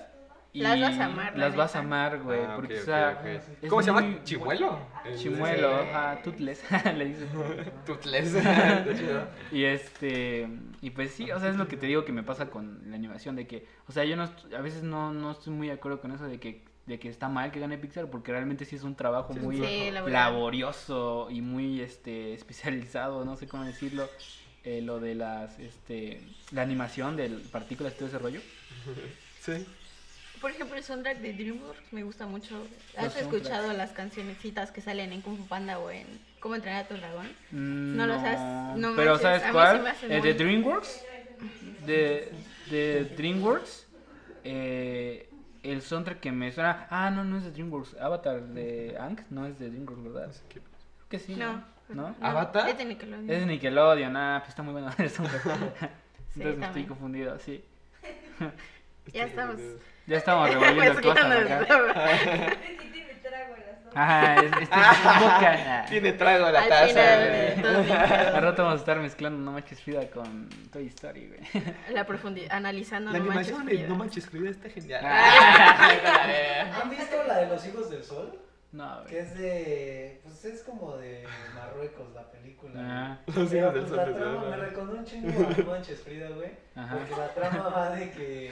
y 0.54 0.60
Las 0.60 0.80
vas 0.80 0.98
a 1.00 1.04
amar, 1.06 1.36
la 1.36 1.46
Las 1.48 1.56
vas 1.56 1.74
a 1.74 1.78
amar, 1.80 2.22
güey, 2.22 2.40
Ah, 2.40 2.52
porque 2.54 2.74
ok, 2.76 2.80
o 2.80 2.84
sea, 2.84 3.10
ok, 3.10 3.18
ok. 3.20 3.58
es 3.62 3.68
¿Cómo 3.68 3.82
se 3.82 3.86
llama? 3.88 4.24
¿Chimuelo? 4.24 4.78
El- 5.04 5.18
Chimuelo, 5.18 5.74
ajá, 5.80 6.22
tutles, 6.22 6.62
le 6.96 7.04
dices. 7.06 7.28
Tutles. 7.86 8.32
Y 9.50 9.64
este, 9.64 10.48
y 10.80 10.90
pues 10.90 11.10
sí, 11.12 11.28
o 11.32 11.40
sea, 11.40 11.50
es 11.50 11.56
lo 11.56 11.66
que 11.66 11.76
te 11.76 11.86
digo 11.86 12.04
que 12.04 12.12
me 12.12 12.22
pasa 12.22 12.50
con 12.50 12.82
la 12.88 12.94
animación, 12.94 13.34
de 13.34 13.48
que, 13.48 13.66
o 13.88 13.92
sea, 13.92 14.04
yo 14.04 14.14
no, 14.16 14.30
a 14.56 14.60
veces 14.60 14.84
no, 14.84 15.12
no 15.12 15.32
estoy 15.32 15.52
muy 15.52 15.66
de 15.66 15.72
acuerdo 15.74 16.00
con 16.00 16.12
eso 16.12 16.24
de 16.24 16.38
que, 16.38 16.62
de 16.86 17.00
que 17.00 17.08
está 17.08 17.28
mal 17.28 17.50
que 17.50 17.58
gane 17.58 17.76
Pixar, 17.76 18.06
porque 18.08 18.30
realmente 18.30 18.64
sí 18.64 18.76
es 18.76 18.84
un 18.84 18.94
trabajo 18.94 19.32
Sí, 19.34 19.40
muy 19.40 19.56
Sí, 19.56 19.90
laborioso 20.06 21.28
y 21.30 21.40
muy, 21.40 21.80
este, 21.80 22.32
especializado, 22.32 23.24
no 23.24 23.34
sé 23.36 23.48
cómo 23.48 23.64
decirlo, 23.64 24.08
eh, 24.62 24.80
lo 24.82 25.00
de 25.00 25.16
las, 25.16 25.58
este, 25.58 26.20
la 26.52 26.62
animación 26.62 27.16
de 27.16 27.28
partículas 27.50 27.94
y 27.94 27.96
todo 27.96 28.08
ese 28.08 28.18
rollo. 28.20 28.40
Sí. 29.40 29.66
Por 30.44 30.50
ejemplo, 30.50 30.76
el 30.76 30.84
soundtrack 30.84 31.20
de 31.20 31.32
DreamWorks 31.32 31.90
me 31.94 32.02
gusta 32.02 32.26
mucho. 32.26 32.68
Los 32.96 33.04
¿Has 33.06 33.16
escuchado 33.16 33.72
las 33.72 33.92
cancionecitas 33.92 34.70
que 34.70 34.82
salen 34.82 35.14
en 35.14 35.22
Kung 35.22 35.38
Fu 35.38 35.46
Panda 35.46 35.78
o 35.78 35.90
en 35.90 36.04
Cómo 36.38 36.54
entrenar 36.54 36.84
a 36.84 36.86
tu 36.86 36.94
dragón? 36.98 37.28
Mm, 37.50 37.96
No 37.96 38.06
lo 38.06 38.20
sabes, 38.20 38.38
no 38.78 38.94
Pero 38.94 39.12
manches, 39.12 39.22
¿sabes 39.22 39.42
cuál? 39.52 39.86
El 40.02 40.18
muy- 40.20 40.20
de 40.20 40.34
DreamWorks. 40.34 41.04
De, 41.86 42.32
de 42.68 43.04
DreamWorks. 43.16 43.86
eh, 44.44 45.30
el 45.62 45.80
soundtrack 45.80 46.20
que 46.20 46.30
me 46.30 46.52
suena. 46.52 46.88
Ah, 46.90 47.10
no, 47.10 47.24
no 47.24 47.38
es 47.38 47.44
de 47.44 47.50
DreamWorks. 47.50 47.96
Avatar 47.98 48.42
de 48.42 48.98
Ank 49.00 49.22
no 49.30 49.46
es 49.46 49.58
de 49.58 49.70
DreamWorks, 49.70 50.04
¿verdad? 50.04 50.34
Que 51.08 51.18
sí. 51.20 51.36
No. 51.36 51.64
¿No? 51.88 52.14
¿Avatar? 52.20 52.68
Es 52.68 52.76
de 52.76 52.84
Nickelodeon. 52.84 53.30
Es 53.30 53.40
de 53.40 53.46
Nickelodeon, 53.46 54.14
ah, 54.14 54.40
pues 54.40 54.50
está 54.50 54.62
muy 54.62 54.72
bueno 54.72 54.90
el 54.98 55.08
soundtrack. 55.08 55.42
Sí, 55.42 56.40
Entonces 56.40 56.58
me 56.58 56.66
estoy 56.66 56.84
confundido, 56.84 57.38
sí. 57.38 57.64
Ya 59.10 59.24
estamos. 59.24 59.58
Ya 60.06 60.18
estamos 60.18 60.50
revolviendo 60.50 61.00
cosas 61.00 61.24
acá. 61.24 61.60
Es 61.62 62.78
que 62.78 62.88
tiene 62.92 63.14
trago 63.22 63.54
el 63.56 63.62
asunto. 63.62 63.90
Ajá, 63.94 64.34
es, 64.36 64.44
este 64.44 64.62
es 64.62 65.20
boca. 65.20 65.84
Tiene 65.88 66.12
trago 66.12 66.50
la 66.50 66.60
Al 66.62 66.68
taza. 66.68 68.36
Al 68.36 68.42
rato 68.42 68.62
vamos 68.64 68.78
a 68.78 68.80
estar 68.80 68.98
mezclando 68.98 69.38
No 69.38 69.52
Manches 69.52 69.80
Frida 69.80 70.06
con 70.10 70.48
Toy 70.70 70.88
Story, 70.88 71.28
güey. 71.28 71.64
La 71.94 72.04
profundidad, 72.04 72.52
analizando 72.54 73.12
La 73.12 73.18
No 73.18 73.24
Manches 73.26 73.56
Frida. 73.56 73.88
No 73.88 73.96
Manches 73.96 74.26
Frida 74.28 74.50
está 74.50 74.68
genial. 74.68 75.04
¿Han 75.06 76.90
visto 76.90 77.16
la 77.26 77.38
de 77.38 77.46
los 77.46 77.66
hijos 77.66 77.90
del 77.90 78.04
sol? 78.04 78.38
No, 78.74 79.04
Que 79.04 79.20
es 79.20 79.38
de. 79.38 80.20
Pues 80.24 80.44
es 80.46 80.62
como 80.64 80.96
de 80.96 81.24
Marruecos 81.54 82.12
la 82.12 82.28
película. 82.28 82.72
Ah, 82.76 83.18
Los 83.26 83.48
Pero, 83.48 83.70
hijos 83.70 83.74
del 83.74 83.84
pues, 83.84 83.88
sol 83.88 83.96
la 83.96 84.14
trama 84.18 84.50
me 84.50 84.56
recordó 84.56 84.92
un 84.98 85.04
chingo 85.04 85.28
a 85.28 85.56
No 85.56 85.64
Manches 85.70 86.00
Frida, 86.00 86.28
güey. 86.30 86.50
Ajá. 86.74 86.96
Porque 86.98 87.16
la 87.16 87.34
trama 87.34 87.68
va 87.68 87.90
de 87.90 88.10
que. 88.10 88.50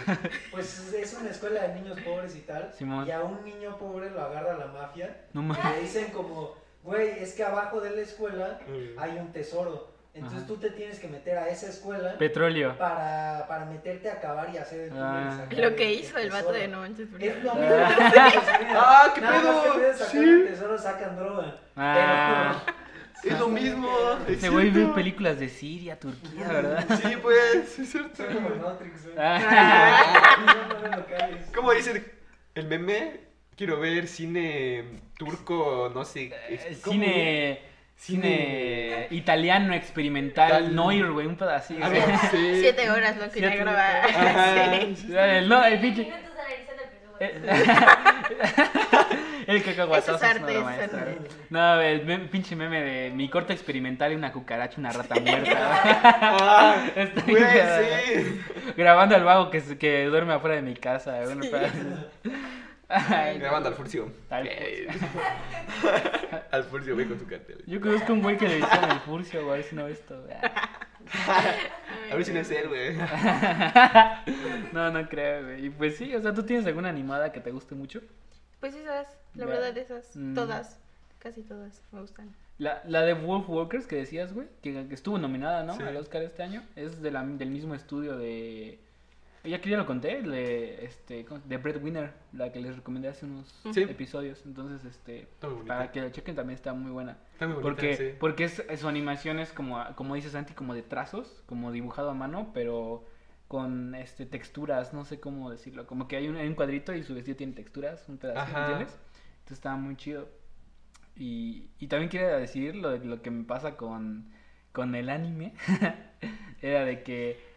Pues 0.53 0.93
es 0.95 1.15
una 1.15 1.31
escuela 1.31 1.67
de 1.67 1.75
niños 1.75 1.99
pobres 2.03 2.37
y 2.37 2.41
tal. 2.43 2.73
Simón. 2.73 3.05
Y 3.07 3.11
a 3.11 3.21
un 3.23 3.45
niño 3.45 3.77
pobre 3.79 4.11
lo 4.11 4.23
agarra 4.23 4.57
la 4.57 4.67
mafia. 4.67 5.25
no 5.33 5.41
Y 5.43 5.45
mames. 5.45 5.65
le 5.75 5.81
dicen 5.81 6.13
como. 6.13 6.55
Güey, 6.85 7.21
es 7.23 7.35
que 7.35 7.43
abajo 7.45 7.81
de 7.81 7.91
la 7.91 8.03
escuela 8.03 8.61
hay 8.99 9.19
un 9.19 9.33
tesoro. 9.33 9.92
Entonces 10.15 10.41
Ajá. 10.41 10.47
tú 10.47 10.57
te 10.59 10.71
tienes 10.71 10.99
que 11.01 11.09
meter 11.09 11.39
a 11.39 11.49
esa 11.49 11.69
escuela. 11.69 12.19
Petróleo. 12.19 12.77
Para, 12.77 13.47
para 13.49 13.65
meterte 13.65 14.11
a 14.11 14.21
cavar 14.21 14.51
y 14.53 14.59
hacer 14.59 14.81
el 14.81 14.93
Ah. 14.95 15.37
sacar 15.41 15.59
Lo 15.59 15.69
el- 15.69 15.75
que 15.75 15.91
el 15.91 16.01
hizo 16.01 16.19
el 16.19 16.29
vato 16.31 16.49
tesoro. 16.49 16.59
de 16.61 16.69
No 16.69 16.81
Manches. 16.81 17.09
Es 17.19 17.43
lo 17.43 17.55
mismo. 17.55 17.71
que 17.71 18.15
Manches 18.15 18.43
Frida. 18.43 18.73
Ah, 18.77 19.13
qué 19.15 19.21
Nada 19.23 19.33
más 19.43 19.43
pedo. 19.63 19.73
que 19.73 19.79
vez 19.81 19.89
de 19.99 20.05
sacar 20.05 20.11
Sí. 20.23 20.29
el 20.29 20.47
tesoro 20.49 20.79
sacan 20.79 21.17
droga. 21.17 21.57
Ah. 21.77 22.63
Es 23.25 23.39
lo 23.39 23.49
mismo. 23.49 23.89
es 24.29 24.39
Ese 24.39 24.49
güey 24.51 24.71
ve 24.71 24.87
películas 24.89 25.39
de 25.41 25.49
Siria, 25.49 25.99
Turquía, 25.99 26.47
¿verdad? 26.49 26.85
Sí, 27.03 27.17
pues, 27.23 27.69
sí 27.75 27.83
es 27.83 27.91
cierto. 27.93 28.25
Como 28.27 28.51
Matrix, 28.51 29.05
güey. 29.05 29.17
Ah. 29.19 30.97
¿Cómo 31.55 31.73
dice 31.73 32.05
el 32.55 32.67
meme? 32.67 33.21
Quiero 33.57 33.79
ver 33.79 34.09
cine 34.09 35.01
turco, 35.17 35.91
no 35.95 36.05
sé. 36.05 36.33
Eh, 36.49 36.77
¿cómo? 36.83 36.93
Cine. 36.95 37.72
Cine 38.03 39.07
italiano 39.11 39.75
experimental, 39.75 40.51
Tal- 40.51 40.75
Noir, 40.75 41.13
güey, 41.13 41.27
un 41.27 41.37
pedacito. 41.37 41.85
Ah, 41.85 41.89
no, 41.89 42.19
sí. 42.33 42.61
Siete 42.61 42.91
horas 42.91 43.17
lo 43.17 43.31
que. 43.31 43.39
Sí. 44.97 45.13
El- 45.17 45.49
No, 45.49 45.65
el 45.65 45.79
pinche. 45.81 46.09
El 47.21 47.29
Eh. 47.29 47.41
El 49.47 49.63
cacahuatazo 49.63 50.17
es 50.17 50.23
arte, 50.23 50.53
eso 50.59 50.97
es. 50.97 51.51
No, 51.51 51.81
el 51.81 52.29
pinche 52.29 52.55
meme 52.57 52.81
de 52.81 53.11
mi 53.11 53.29
corte 53.29 53.53
experimental 53.53 54.13
y 54.13 54.15
una 54.15 54.33
cucaracha, 54.33 54.77
una 54.79 54.93
rata 54.93 55.17
muerta. 55.21 55.81
Ah, 55.85 56.85
Está 56.95 57.23
güey, 57.23 57.43
cagado. 57.43 57.83
sí. 58.07 58.41
Grabando 58.77 59.17
al 59.17 59.25
vago 59.25 59.51
que, 59.51 59.61
se- 59.61 59.79
que 59.79 60.05
duerme 60.07 60.35
afuera 60.35 60.57
de 60.57 60.63
mi 60.63 60.75
casa. 60.75 61.21
así. 61.23 61.51
Ay, 61.53 61.71
Grabando 63.39 63.69
al 63.69 63.75
Furcio. 63.75 64.11
Tal 64.29 64.49
al 66.51 66.65
Furcio, 66.65 66.97
ve 66.97 67.07
con 67.09 67.19
su 67.19 67.27
cartel. 67.27 67.63
Yo 67.67 67.81
conozco 67.81 68.13
un 68.13 68.23
güey 68.23 68.37
que 68.37 68.49
le 68.49 68.57
dicen 68.57 68.85
el 68.91 69.01
furcio, 69.01 69.41
güey, 69.45 69.53
a 69.53 69.57
ver 69.57 69.65
si 69.65 69.77
no 69.77 69.85
ve 69.85 69.93
esto. 69.93 70.21
güey. 70.23 70.35
A 72.11 72.15
ver 72.15 72.25
si 72.25 72.33
no 72.33 72.41
es 72.41 72.51
él, 72.51 72.69
güey. 72.69 72.97
No, 74.73 74.91
no 74.91 75.09
creo, 75.09 75.45
güey. 75.45 75.67
Y 75.67 75.71
pues 75.71 75.97
sí, 75.97 76.15
o 76.15 76.21
sea, 76.21 76.33
¿tú 76.35 76.43
tienes 76.45 76.67
alguna 76.67 76.89
animada 76.89 77.33
que 77.33 77.41
te 77.41 77.51
guste 77.51 77.75
mucho? 77.75 78.01
Pues 78.61 78.75
esas, 78.75 79.07
la 79.35 79.47
Ya. 79.47 79.51
verdad, 79.51 79.77
esas. 79.77 80.17
Mm. 80.17 80.35
Todas. 80.35 80.79
Casi 81.19 81.43
todas 81.43 81.83
me 81.93 82.01
gustan. 82.01 82.35
La, 82.59 82.83
la 82.87 83.03
de 83.03 83.15
Wolf 83.15 83.49
Walkers 83.49 83.87
que 83.87 83.97
decías, 83.97 84.33
güey, 84.33 84.47
que, 84.63 84.87
que 84.89 84.95
estuvo 84.95 85.19
nominada, 85.19 85.63
¿no? 85.63 85.77
Sí. 85.77 85.83
Al 85.83 85.97
Oscar 85.97 86.23
este 86.23 86.43
año. 86.43 86.63
Es 86.77 87.01
de 87.03 87.11
la, 87.11 87.25
del 87.25 87.51
mismo 87.51 87.75
estudio 87.75 88.17
de... 88.17 88.79
Ya 89.45 89.61
que 89.61 89.71
ya 89.71 89.77
lo 89.77 89.87
conté, 89.87 90.19
el 90.19 90.31
de, 90.31 90.85
este, 90.85 91.25
¿cómo 91.25 91.41
se- 91.41 91.49
de 91.49 91.57
Breadwinner, 91.57 92.13
la 92.33 92.53
que 92.53 92.61
les 92.61 92.77
recomendé 92.77 93.09
hace 93.09 93.27
unos 93.27 93.53
Sí. 93.73 93.83
episodios. 93.83 94.45
Entonces, 94.47 94.85
este, 94.85 95.23
Está 95.23 95.49
para 95.67 95.91
que 95.91 96.01
la 96.01 96.13
chequen 96.13 96.37
también 96.37 96.55
está 96.55 96.73
muy 96.75 96.93
buena. 96.93 97.19
Está 97.33 97.47
muy 97.47 97.57
bonita, 97.57 97.69
Porque, 97.71 97.97
sí. 97.97 98.05
porque 98.21 98.45
es, 98.45 98.63
su 98.77 98.87
animación 98.89 99.41
es 99.41 99.53
como, 99.53 99.85
como 99.97 100.15
dice 100.15 100.31
Santi, 100.31 100.55
como 100.55 100.75
de 100.75 100.83
trazos, 100.83 101.43
como 101.47 101.73
dibujado 101.73 102.11
a 102.11 102.15
mano, 102.15 102.53
pero 102.55 103.05
con 103.49 103.95
este 103.97 104.27
texturas, 104.27 104.95
no 104.95 105.05
sé 105.05 105.19
cómo 105.21 105.51
decirlo. 105.51 105.87
Como 105.89 106.07
que 106.09 106.17
hay 106.17 106.29
un, 106.29 106.37
hay 106.37 106.47
un 106.47 106.55
cuadrito 106.55 106.95
y 106.95 107.03
su 107.03 107.15
vestido 107.15 107.37
tiene 107.37 107.53
texturas, 107.53 108.09
un 108.09 108.19
pedacito, 108.19 108.43
Ajá. 108.57 108.61
¿entiendes? 108.71 108.97
Entonces 109.41 109.59
estaba 109.59 109.77
muy 109.77 109.97
chido. 109.97 110.29
Y, 111.17 111.71
y 111.79 111.89
también 111.89 112.09
quería 112.09 112.29
decir 112.37 112.75
lo, 112.77 112.91
de- 112.91 113.05
lo 113.05 113.21
que 113.23 113.31
me 113.31 113.45
pasa 113.45 113.77
con, 113.77 114.31
con 114.73 114.95
el 114.95 115.11
anime. 115.11 115.53
Era 116.63 116.85
de 116.85 117.03
que 117.03 117.52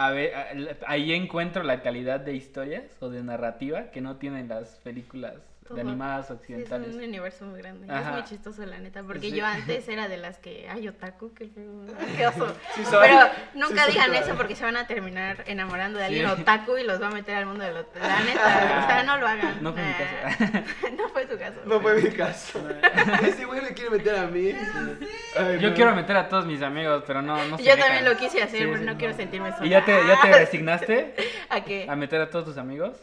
a 0.00 0.10
ver, 0.12 0.78
ahí 0.86 1.12
encuentro 1.12 1.62
la 1.62 1.82
calidad 1.82 2.20
de 2.20 2.34
historias 2.34 2.84
o 3.00 3.10
de 3.10 3.22
narrativa 3.22 3.90
que 3.90 4.00
no 4.00 4.16
tienen 4.16 4.48
las 4.48 4.76
películas 4.76 5.34
Todo. 5.70 5.76
de 5.76 5.82
animadas 5.82 6.26
Sí, 6.26 6.32
es 6.32 6.38
occidentales. 6.40 6.94
un 6.96 7.02
universo 7.04 7.44
muy 7.44 7.60
grande. 7.62 7.86
Es 7.94 8.06
muy 8.06 8.24
chistoso, 8.24 8.66
la 8.66 8.78
neta. 8.80 9.04
Porque 9.04 9.30
Sí. 9.30 9.32
yo 9.36 9.46
antes 9.46 9.88
era 9.88 10.08
de 10.08 10.16
las 10.16 10.38
que. 10.38 10.68
Ay, 10.68 10.88
otaku, 10.88 11.32
qué 11.32 11.46
feo. 11.48 11.84
Qué 12.16 12.26
oso. 12.26 12.52
Sí 12.74 12.84
soy. 12.84 13.06
Pero 13.08 13.20
nunca 13.54 13.84
Sí 13.86 13.92
soy 13.92 13.92
digan 13.92 14.14
eso 14.16 14.34
porque 14.34 14.56
se 14.56 14.64
van 14.64 14.76
a 14.76 14.86
terminar 14.88 15.44
enamorando 15.46 16.00
de 16.00 16.08
Sí. 16.08 16.14
alguien 16.20 16.40
otaku 16.40 16.76
y 16.76 16.82
los 16.82 17.00
va 17.00 17.06
a 17.06 17.10
meter 17.12 17.36
al 17.36 17.46
mundo 17.46 17.62
del 17.64 17.76
otaku. 17.76 18.04
La 18.04 18.20
neta. 18.24 18.82
O 18.84 18.86
sea, 18.88 19.02
no 19.04 19.16
lo 19.18 19.28
hagan. 19.28 19.62
No 19.62 19.72
fue 19.72 19.82
mi 19.84 19.92
caso. 19.92 20.64
no 20.98 21.08
fue 21.10 21.26
tu 21.26 21.38
caso. 21.38 21.60
No 21.64 21.80
fue 21.80 22.02
mi 22.02 22.10
caso. 22.10 22.60
Ese 23.22 23.44
güey 23.44 23.60
me 23.62 23.68
quiere 23.72 23.90
meter 23.90 24.16
a 24.16 24.26
mí. 24.26 24.52
Ay, 25.38 25.58
Yo 25.60 25.68
no. 25.70 25.74
quiero 25.76 25.94
meter 25.94 26.16
a 26.16 26.28
todos 26.28 26.46
mis 26.46 26.62
amigos, 26.62 27.04
pero 27.06 27.22
no, 27.22 27.36
no 27.46 27.56
se 27.58 27.62
Yo 27.62 27.76
dejan. 27.76 27.80
también 27.92 28.04
lo 28.12 28.16
quise 28.18 28.42
hacer, 28.42 28.58
Sí, 28.60 28.66
pero 28.66 28.78
sí. 28.78 28.84
no 28.84 28.96
quiero 28.98 29.14
sentirme 29.14 29.52
sola. 29.52 29.66
¿Y 29.66 29.68
ya 29.70 29.84
te, 29.84 29.92
ya 30.06 30.20
te 30.20 30.32
resignaste 30.38 31.14
¿A 31.48 31.60
qué? 31.62 31.86
a 31.88 31.94
meter 31.94 32.20
a 32.20 32.28
todos 32.28 32.44
tus 32.46 32.58
amigos? 32.58 32.96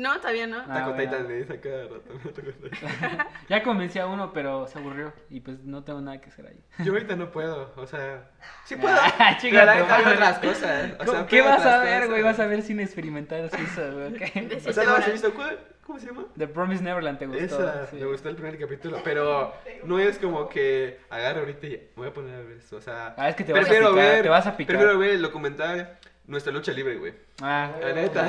No, 0.00 0.16
todavía 0.18 0.46
no. 0.46 0.58
Ah, 0.66 0.74
Taco. 0.74 0.94
Titan 0.94 1.28
le 1.28 1.34
dice 1.36 1.52
a 1.52 1.60
cada 1.60 1.82
rato. 1.82 2.02
Ya 3.50 3.62
convencí 3.62 3.98
a 3.98 4.06
uno, 4.06 4.32
pero 4.32 4.66
se 4.66 4.78
aburrió. 4.78 5.12
Y 5.28 5.40
pues 5.40 5.58
no 5.64 5.84
tengo 5.84 6.00
nada 6.00 6.20
que 6.20 6.30
hacer 6.30 6.46
ahí. 6.46 6.64
Yo 6.84 6.92
ahorita 6.92 7.16
no 7.16 7.30
puedo, 7.30 7.72
o 7.76 7.86
sea, 7.86 8.30
sí 8.64 8.76
puedo. 8.76 8.96
Ah, 8.98 9.36
pero 9.42 9.66
neta 9.66 9.74
veo 9.74 9.86
madre. 9.86 10.14
otras 10.14 10.38
cosas. 10.38 10.90
O 11.00 11.06
sea, 11.06 11.26
¿Qué 11.26 11.42
vas 11.42 11.66
a 11.66 11.80
ver, 11.80 12.08
güey? 12.08 12.22
Vas 12.22 12.38
a 12.40 12.46
ver 12.46 12.62
cine 12.62 12.82
experimental 12.82 13.50
suizo, 13.50 13.92
güey. 13.92 14.14
ok. 14.14 14.34
De 14.34 14.62
O 14.70 14.72
sea, 14.72 14.84
no 14.84 14.94
has 14.96 15.12
visto 15.12 15.34
cuál? 15.34 15.58
¿Cómo 15.84 15.98
se 15.98 16.06
llama? 16.06 16.24
The 16.38 16.46
Promise 16.46 16.82
Neverland 16.84 17.18
te 17.18 17.26
gustó. 17.26 17.44
Esa, 17.44 17.86
sí. 17.88 17.96
me 17.96 18.06
gustó 18.06 18.28
el 18.28 18.36
primer 18.36 18.56
capítulo, 18.58 19.00
pero 19.02 19.52
no 19.84 19.98
es 19.98 20.18
como 20.18 20.48
que 20.48 21.00
agarre 21.10 21.40
ahorita 21.40 21.66
y 21.66 21.70
me 21.70 21.88
voy 21.96 22.08
a 22.08 22.12
poner 22.14 22.36
a 22.36 22.38
ver 22.42 22.58
eso, 22.58 22.76
o 22.76 22.80
sea, 22.80 23.14
Ah, 23.18 23.28
es 23.28 23.34
que 23.34 23.42
te 23.42 23.52
vas 23.52 23.66
a 23.66 23.68
picar, 23.68 23.92
ver, 23.94 24.22
te 24.22 24.28
vas 24.28 24.46
a 24.46 24.56
picar. 24.56 24.76
prefiero 24.76 24.98
ver 24.98 25.10
el 25.10 25.22
documental 25.22 25.98
Nuestra 26.30 26.52
lucha 26.52 26.70
libre, 26.72 26.96
güey. 26.96 27.12
Ah, 27.42 27.72
La 27.80 27.92
neta, 27.92 28.28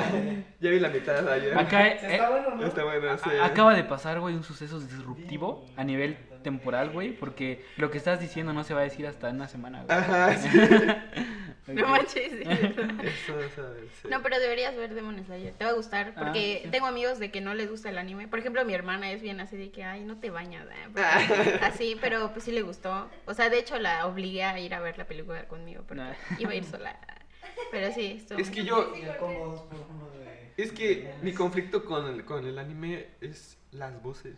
ya 0.58 0.70
vi 0.70 0.80
la 0.80 0.88
mitad 0.88 1.26
ayer. 1.28 1.56
acá 1.56 1.86
eh, 1.86 1.98
Está 2.02 2.30
bueno, 2.30 2.56
¿no? 2.56 2.66
Está 2.66 2.84
bueno, 2.84 3.16
sí. 3.18 3.30
acaba 3.40 3.74
de 3.74 3.84
pasar, 3.84 4.18
güey, 4.18 4.34
un 4.34 4.42
suceso 4.42 4.80
disruptivo 4.80 5.64
a 5.76 5.84
nivel 5.84 6.16
temporal, 6.42 6.90
güey, 6.90 7.12
porque 7.12 7.64
lo 7.76 7.92
que 7.92 7.98
estás 7.98 8.18
diciendo 8.18 8.52
no 8.52 8.64
se 8.64 8.74
va 8.74 8.80
a 8.80 8.84
decir 8.84 9.06
hasta 9.06 9.28
en 9.28 9.36
una 9.36 9.46
semana, 9.46 9.84
güey. 9.84 9.96
Ajá, 9.96 10.34
sí. 10.36 10.48
No 11.68 11.86
manches. 11.86 12.32
Eso, 12.32 13.34
¿sabes? 13.54 13.84
Sí. 14.02 14.08
No, 14.10 14.20
pero 14.20 14.40
deberías 14.40 14.74
ver 14.76 14.94
Demon 14.94 15.24
Slayer. 15.24 15.54
Te 15.54 15.64
va 15.64 15.70
a 15.70 15.74
gustar. 15.74 16.12
Porque 16.14 16.58
Ah, 16.58 16.64
sí. 16.64 16.70
tengo 16.72 16.86
amigos 16.86 17.20
de 17.20 17.30
que 17.30 17.40
no 17.40 17.54
les 17.54 17.70
gusta 17.70 17.88
el 17.90 17.98
anime. 17.98 18.26
Por 18.26 18.40
ejemplo, 18.40 18.64
mi 18.64 18.74
hermana 18.74 19.12
es 19.12 19.22
bien 19.22 19.38
así 19.40 19.56
de 19.56 19.70
que, 19.70 19.84
ay, 19.84 20.02
no 20.02 20.16
te 20.18 20.30
bañas. 20.30 20.66
¿eh? 20.66 20.88
Porque- 20.92 21.58
así, 21.64 21.96
pero 22.00 22.32
pues 22.32 22.44
sí 22.44 22.50
le 22.50 22.62
gustó. 22.62 23.08
O 23.26 23.34
sea, 23.34 23.48
de 23.48 23.60
hecho 23.60 23.78
la 23.78 24.06
obligué 24.08 24.42
a 24.42 24.58
ir 24.58 24.74
a 24.74 24.80
ver 24.80 24.98
la 24.98 25.04
película 25.04 25.44
conmigo. 25.46 25.84
Porque 25.86 26.02
iba 26.40 26.50
a 26.50 26.54
ir 26.56 26.64
sola. 26.64 26.98
Pero 27.70 27.92
sí, 27.92 28.18
estuvo 28.20 28.38
Es 28.38 28.48
muy 28.48 28.56
que 28.56 28.64
yo, 28.64 28.94
es 30.56 30.72
que 30.72 31.12
mi 31.22 31.32
conflicto 31.32 31.84
con 31.84 32.06
el, 32.06 32.24
con 32.24 32.46
el 32.46 32.58
anime 32.58 33.06
es 33.20 33.56
las 33.72 34.02
voces. 34.02 34.34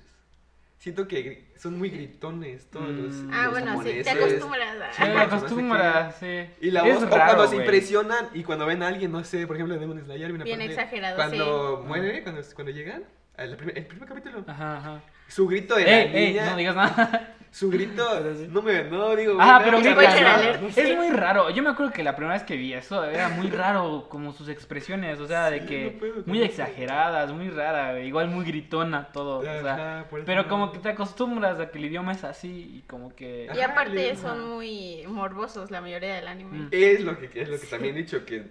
Siento 0.79 1.09
que 1.09 1.53
son 1.57 1.79
muy 1.79 1.89
gritones 1.89 2.67
todos 2.71 2.91
los, 2.91 3.15
Mm. 3.15 3.31
Ah, 3.33 3.45
los 3.45 3.53
bueno, 3.53 3.83
sí, 3.83 4.03
te 4.03 4.11
acostumbras. 4.11 5.97
a- 5.97 6.13
Sí, 6.13 6.27
sí. 6.61 6.67
Y 6.67 6.71
la 6.71 6.87
Es 6.87 6.95
voz, 6.95 7.05
o 7.05 7.09
cuando 7.09 7.49
se 7.49 7.57
impresionan 7.57 8.29
y 8.35 8.45
cuando 8.45 8.67
ven 8.67 8.83
a 8.83 8.89
alguien, 8.89 9.11
no 9.11 9.25
sé, 9.25 9.47
por 9.47 9.57
ejemplo, 9.57 9.75
en 9.75 9.81
Demon 9.81 10.05
Slayer, 10.05 10.33
Bien 10.33 10.59
parte 10.59 10.65
exagerado, 10.67 11.17
Cuando 11.17 11.79
sí. 11.81 11.89
muere, 11.89 12.23
cuando, 12.23 12.43
cuando 12.55 12.73
llegan, 12.73 13.05
el 13.39 13.57
primer, 13.57 13.79
el 13.79 13.87
primer 13.87 14.09
capítulo, 14.09 14.45
Ajá, 14.47 14.77
ajá. 14.77 15.03
Su 15.29 15.47
grito 15.47 15.75
de 15.77 15.85
la 15.85 16.01
Ey, 16.03 16.29
niña, 16.31 16.51
no 16.51 16.57
digas 16.57 16.77
nada. 16.77 17.35
su 17.51 17.71
grito, 17.71 18.03
no 18.51 18.63
me, 18.63 18.83
no 18.85 19.15
digo, 19.15 19.37
Ah, 19.41 19.61
pero 19.65 19.79
alert. 19.79 20.77
Es 20.77 20.97
muy 20.97 21.11
raro. 21.11 21.51
Yo 21.51 21.63
me 21.63 21.71
acuerdo 21.71 21.93
que 21.93 22.03
la 22.03 22.17
primera 22.17 22.35
vez 22.35 22.43
que 22.43 22.57
vi 22.57 22.73
eso 22.75 23.05
era 23.05 23.29
muy 23.29 23.49
raro, 23.49 24.09
como 24.09 24.33
sus 24.33 24.49
expresiones, 24.49 25.21
o 25.21 25.27
sea, 25.29 25.51
de 25.51 25.65
que 25.65 25.93
no 25.93 25.99
puedo 25.99 26.25
con 26.25 26.25
muy 26.27 26.43
exageradas, 26.43 27.33
muy 27.33 27.51
rara, 27.51 28.01
igual 28.01 28.29
muy 28.29 28.45
gritona 28.45 29.13
todo, 29.13 29.39
o 29.39 29.43
sea, 29.45 30.09
pero 30.25 30.43
no. 30.43 30.49
como 30.49 30.73
que 30.73 30.81
te 30.81 30.89
acostumbras 30.91 31.61
a 31.61 31.71
que 31.71 31.79
el 31.79 31.85
idioma 31.87 32.13
es 32.13 32.25
así 32.25 32.79
y 32.79 32.83
como 32.89 33.15
que 33.15 33.49
Y 33.55 33.61
aparte 33.61 34.11
Ajá. 34.13 34.21
son 34.21 34.49
muy 34.57 35.05
morbosos 35.07 35.71
la 35.71 35.81
mayoría 35.81 36.15
del 36.17 36.27
anime. 36.29 36.59
Mm. 36.59 36.69
Es 36.73 37.01
lo 37.03 37.19
que, 37.19 37.31
es 37.41 37.49
lo 37.49 37.59
que 37.61 37.67
también 37.67 37.95
he 37.97 37.99
dicho, 38.01 38.25
que 38.27 38.51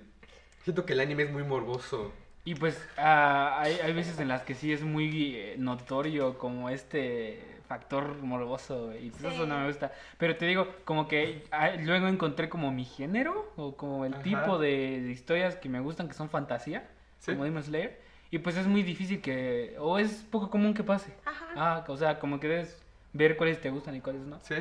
siento 0.63 0.85
que 0.85 0.93
el 0.93 1.01
anime 1.01 1.23
es 1.23 1.31
muy 1.31 1.43
morboso. 1.43 2.13
Y 2.45 2.55
pues 2.55 2.81
ah, 2.97 3.59
hay, 3.61 3.75
hay 3.83 3.93
veces 3.93 4.19
en 4.19 4.27
las 4.27 4.43
que 4.43 4.53
sí 4.55 4.71
es 4.73 4.83
muy 4.83 5.35
eh, 5.35 5.55
notorio 5.57 6.37
como 6.37 6.69
este 6.69 7.39
factor 7.67 8.17
morboso 8.21 8.87
güey, 8.87 9.07
y 9.07 9.09
pues 9.09 9.33
eso 9.33 9.45
no 9.47 9.57
me 9.59 9.67
gusta. 9.67 9.91
Pero 10.17 10.35
te 10.35 10.45
digo, 10.45 10.67
como 10.85 11.07
que 11.07 11.43
luego 11.79 12.07
encontré 12.07 12.49
como 12.49 12.71
mi 12.71 12.83
género 12.85 13.51
o 13.55 13.75
como 13.75 14.05
el 14.05 14.13
Ajá. 14.13 14.23
tipo 14.23 14.59
de, 14.59 15.01
de 15.01 15.11
historias 15.11 15.55
que 15.55 15.69
me 15.69 15.79
gustan 15.79 16.07
que 16.07 16.13
son 16.13 16.29
fantasía, 16.29 16.87
Sí. 17.19 17.31
como 17.31 17.45
Demon 17.45 17.63
Slayer. 17.63 18.01
Y 18.31 18.39
pues 18.39 18.57
es 18.57 18.67
muy 18.67 18.83
difícil 18.83 19.21
que, 19.21 19.75
o 19.79 19.97
es 19.97 20.25
poco 20.29 20.49
común 20.49 20.73
que 20.73 20.83
pase. 20.83 21.13
Ajá. 21.23 21.45
Ah, 21.55 21.83
o 21.87 21.95
sea, 21.95 22.19
como 22.19 22.39
que 22.39 22.47
debes 22.49 22.83
ver 23.13 23.37
cuáles 23.37 23.61
te 23.61 23.69
gustan 23.69 23.95
y 23.95 24.01
cuáles 24.01 24.23
no. 24.23 24.39
Sí. 24.41 24.55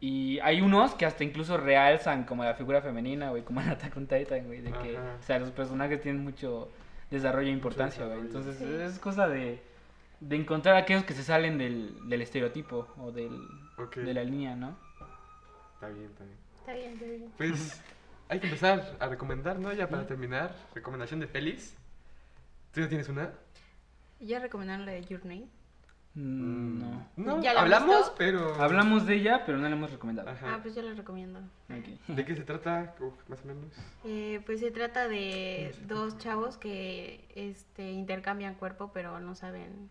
Y 0.00 0.38
hay 0.40 0.60
unos 0.60 0.94
que 0.94 1.06
hasta 1.06 1.24
incluso 1.24 1.56
realzan 1.56 2.24
como 2.24 2.44
la 2.44 2.54
figura 2.54 2.82
femenina, 2.82 3.30
güey, 3.30 3.42
como 3.42 3.60
en 3.62 3.70
Attack 3.70 3.96
on 3.96 4.06
Titan, 4.06 4.44
güey, 4.46 4.60
de 4.60 4.70
que, 4.72 4.98
o 4.98 5.22
sea, 5.22 5.38
los 5.38 5.50
personajes 5.50 6.00
tienen 6.02 6.22
mucho 6.22 6.68
desarrollo 7.14 7.48
e 7.48 7.52
importancia, 7.52 8.04
güey. 8.06 8.20
Entonces 8.20 8.58
Sí. 8.58 8.64
es 8.64 8.98
cosa 8.98 9.26
de, 9.28 9.60
de 10.20 10.36
encontrar 10.36 10.76
aquellos 10.76 11.04
que 11.04 11.14
se 11.14 11.22
salen 11.22 11.56
del, 11.58 12.08
del 12.08 12.22
estereotipo 12.22 12.86
o 12.98 13.10
del, 13.12 13.30
de 13.96 14.14
la 14.14 14.22
línea, 14.24 14.54
¿no? 14.54 14.76
Está 15.74 15.88
bien, 15.88 16.06
está 16.06 16.24
bien. 16.24 16.36
Está 16.60 16.72
bien, 16.74 16.92
está 16.94 17.04
bien. 17.06 17.32
Pues 17.36 17.82
hay 18.28 18.40
que 18.40 18.46
empezar 18.46 18.96
a 19.00 19.06
recomendar, 19.08 19.58
¿no? 19.58 19.72
Ya 19.72 19.88
para 19.88 20.06
terminar, 20.06 20.54
recomendación 20.74 21.20
de 21.20 21.26
pelis. 21.26 21.74
¿Tú 22.72 22.80
ya 22.80 22.88
tienes 22.88 23.08
una? 23.08 23.30
¿Ya 24.20 24.38
recomendaron 24.38 24.86
la 24.86 24.92
de 24.92 25.04
Your 25.04 25.24
Name? 25.24 25.46
Mm, 26.14 26.78
no. 26.80 27.06
No, 27.16 27.42
¿Ya 27.42 27.54
la 27.54 27.62
hablamos, 27.62 27.96
visto? 27.96 28.14
pero... 28.16 28.54
Hablamos 28.62 29.06
de 29.06 29.16
ella, 29.16 29.42
pero 29.44 29.58
no 29.58 29.68
la 29.68 29.74
hemos 29.74 29.90
recomendado. 29.90 30.30
Ajá. 30.30 30.54
Ah, 30.54 30.58
pues 30.62 30.74
yo 30.74 30.82
la 30.82 30.94
recomiendo. 30.94 31.40
Ok. 31.68 31.86
¿De 32.14 32.24
qué 32.24 32.36
se 32.36 32.44
trata? 32.44 32.94
Uf, 33.00 33.14
más 33.28 33.40
o 33.42 33.46
menos. 33.46 33.64
Eh, 34.04 34.40
pues 34.46 34.60
se 34.60 34.70
trata 34.70 35.08
de 35.08 35.74
dos 35.86 36.16
chavos 36.18 36.56
que 36.56 37.24
este, 37.34 37.90
intercambian 37.92 38.54
cuerpo, 38.54 38.90
pero 38.94 39.18
no 39.20 39.34
saben 39.34 39.90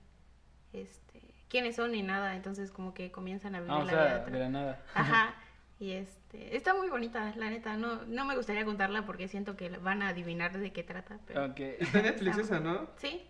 este, 0.71 1.21
quiénes 1.49 1.75
son 1.75 1.91
ni 1.91 2.03
nada. 2.03 2.35
Entonces 2.35 2.71
como 2.71 2.93
que 2.93 3.11
comienzan 3.11 3.55
a 3.55 3.59
vivir 3.59 3.73
Ah, 3.73 3.79
o 3.79 3.83
la 3.83 3.91
vida. 3.91 4.03
sea, 4.07 4.19
otra- 4.21 4.33
de 4.33 4.39
la 4.39 4.49
nada. 4.49 4.81
Ajá. 4.93 5.35
Y 5.79 5.91
este, 5.91 6.55
está 6.55 6.73
muy 6.75 6.87
bonita, 6.87 7.33
la 7.35 7.49
neta. 7.49 7.75
No, 7.75 8.05
no 8.05 8.23
me 8.23 8.37
gustaría 8.37 8.63
contarla 8.63 9.05
porque 9.05 9.27
siento 9.27 9.57
que 9.57 9.67
van 9.69 10.01
a 10.01 10.09
adivinar 10.09 10.57
de 10.57 10.71
qué 10.71 10.81
trata. 10.81 11.17
Pero... 11.27 11.45
Ok. 11.47 11.59
Está 11.59 11.97
en 11.99 12.05
Netflix 12.05 12.37
esa, 12.37 12.59
¿no? 12.61 12.87
Sí, 12.95 13.21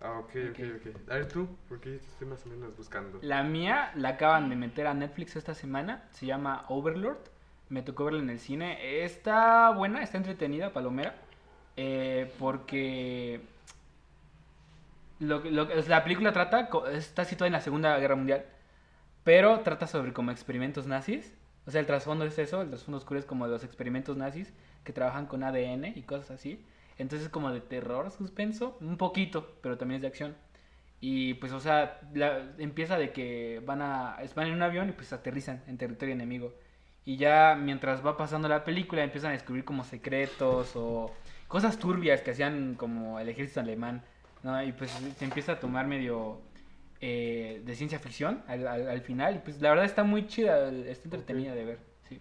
Ah, 0.00 0.18
ok, 0.20 0.30
ok, 0.50 0.58
ok. 0.76 1.10
A 1.10 1.14
ver 1.14 1.28
tú, 1.28 1.48
porque 1.68 1.96
estoy 1.96 2.26
más 2.28 2.44
o 2.46 2.48
menos 2.48 2.76
buscando. 2.76 3.18
La 3.22 3.42
mía 3.42 3.90
la 3.94 4.10
acaban 4.10 4.48
de 4.50 4.56
meter 4.56 4.86
a 4.86 4.94
Netflix 4.94 5.36
esta 5.36 5.54
semana. 5.54 6.04
Se 6.12 6.26
llama 6.26 6.64
Overlord. 6.68 7.18
Me 7.68 7.82
tocó 7.82 8.04
verla 8.04 8.20
en 8.22 8.30
el 8.30 8.38
cine. 8.38 9.04
Está 9.04 9.70
buena, 9.70 10.02
está 10.02 10.18
entretenida, 10.18 10.72
palomera. 10.72 11.14
eh, 11.76 12.32
porque 12.38 13.40
lo, 15.18 15.42
que- 15.42 15.50
lo, 15.50 15.64
la 15.88 16.02
película 16.04 16.32
trata, 16.32 16.68
está 16.92 17.24
situada 17.24 17.46
en 17.48 17.52
la 17.54 17.60
Segunda 17.60 17.96
Guerra 17.98 18.16
Mundial. 18.16 18.44
Pero 19.24 19.60
trata 19.60 19.86
sobre 19.86 20.12
como 20.12 20.30
experimentos 20.32 20.86
nazis. 20.86 21.34
O 21.66 21.72
sea, 21.72 21.80
el 21.80 21.86
trasfondo 21.86 22.24
es 22.24 22.38
eso. 22.38 22.62
El 22.62 22.70
trasfondo 22.70 22.98
oscuro 22.98 23.20
es 23.20 23.26
como 23.26 23.46
los 23.46 23.64
experimentos 23.64 24.16
nazis 24.16 24.52
que 24.84 24.92
trabajan 24.92 25.26
con 25.26 25.42
ADN 25.44 25.92
y 25.96 26.02
cosas 26.04 26.32
así. 26.32 26.64
Entonces 26.98 27.28
como 27.28 27.50
de 27.52 27.60
terror, 27.60 28.10
suspenso, 28.10 28.76
un 28.80 28.96
poquito, 28.96 29.56
pero 29.62 29.76
también 29.76 29.96
es 29.96 30.02
de 30.02 30.08
acción. 30.08 30.36
Y 31.00 31.34
pues, 31.34 31.52
o 31.52 31.60
sea, 31.60 32.00
la- 32.14 32.54
empieza 32.58 32.96
de 32.98 33.12
que 33.12 33.60
van 33.66 33.82
a 33.82 34.16
van 34.34 34.46
en 34.48 34.54
un 34.54 34.62
avión 34.62 34.88
y 34.88 34.92
pues 34.92 35.12
aterrizan 35.12 35.62
en 35.66 35.76
territorio 35.76 36.14
enemigo. 36.14 36.54
Y 37.04 37.16
ya 37.18 37.54
mientras 37.60 38.04
va 38.04 38.16
pasando 38.16 38.48
la 38.48 38.64
película 38.64 39.04
empiezan 39.04 39.30
a 39.30 39.34
descubrir 39.34 39.64
como 39.64 39.84
secretos 39.84 40.72
o 40.74 41.14
cosas 41.48 41.78
turbias 41.78 42.22
que 42.22 42.32
hacían 42.32 42.74
como 42.74 43.20
el 43.20 43.28
ejército 43.28 43.60
alemán, 43.60 44.02
¿no? 44.42 44.60
Y 44.62 44.72
pues 44.72 44.90
se 44.90 45.24
empieza 45.24 45.52
a 45.52 45.60
tomar 45.60 45.86
medio 45.86 46.40
eh, 47.02 47.60
de 47.64 47.74
ciencia 47.74 47.98
ficción 47.98 48.42
al, 48.48 48.66
al- 48.66 48.88
al 48.88 49.00
final. 49.02 49.36
Y 49.36 49.38
pues 49.40 49.60
la 49.60 49.68
verdad 49.68 49.84
está 49.84 50.02
muy 50.02 50.26
chida, 50.26 50.70
está 50.70 51.04
entretenida 51.04 51.54
de 51.54 51.64
ver. 51.66 51.78
Sí. 52.08 52.20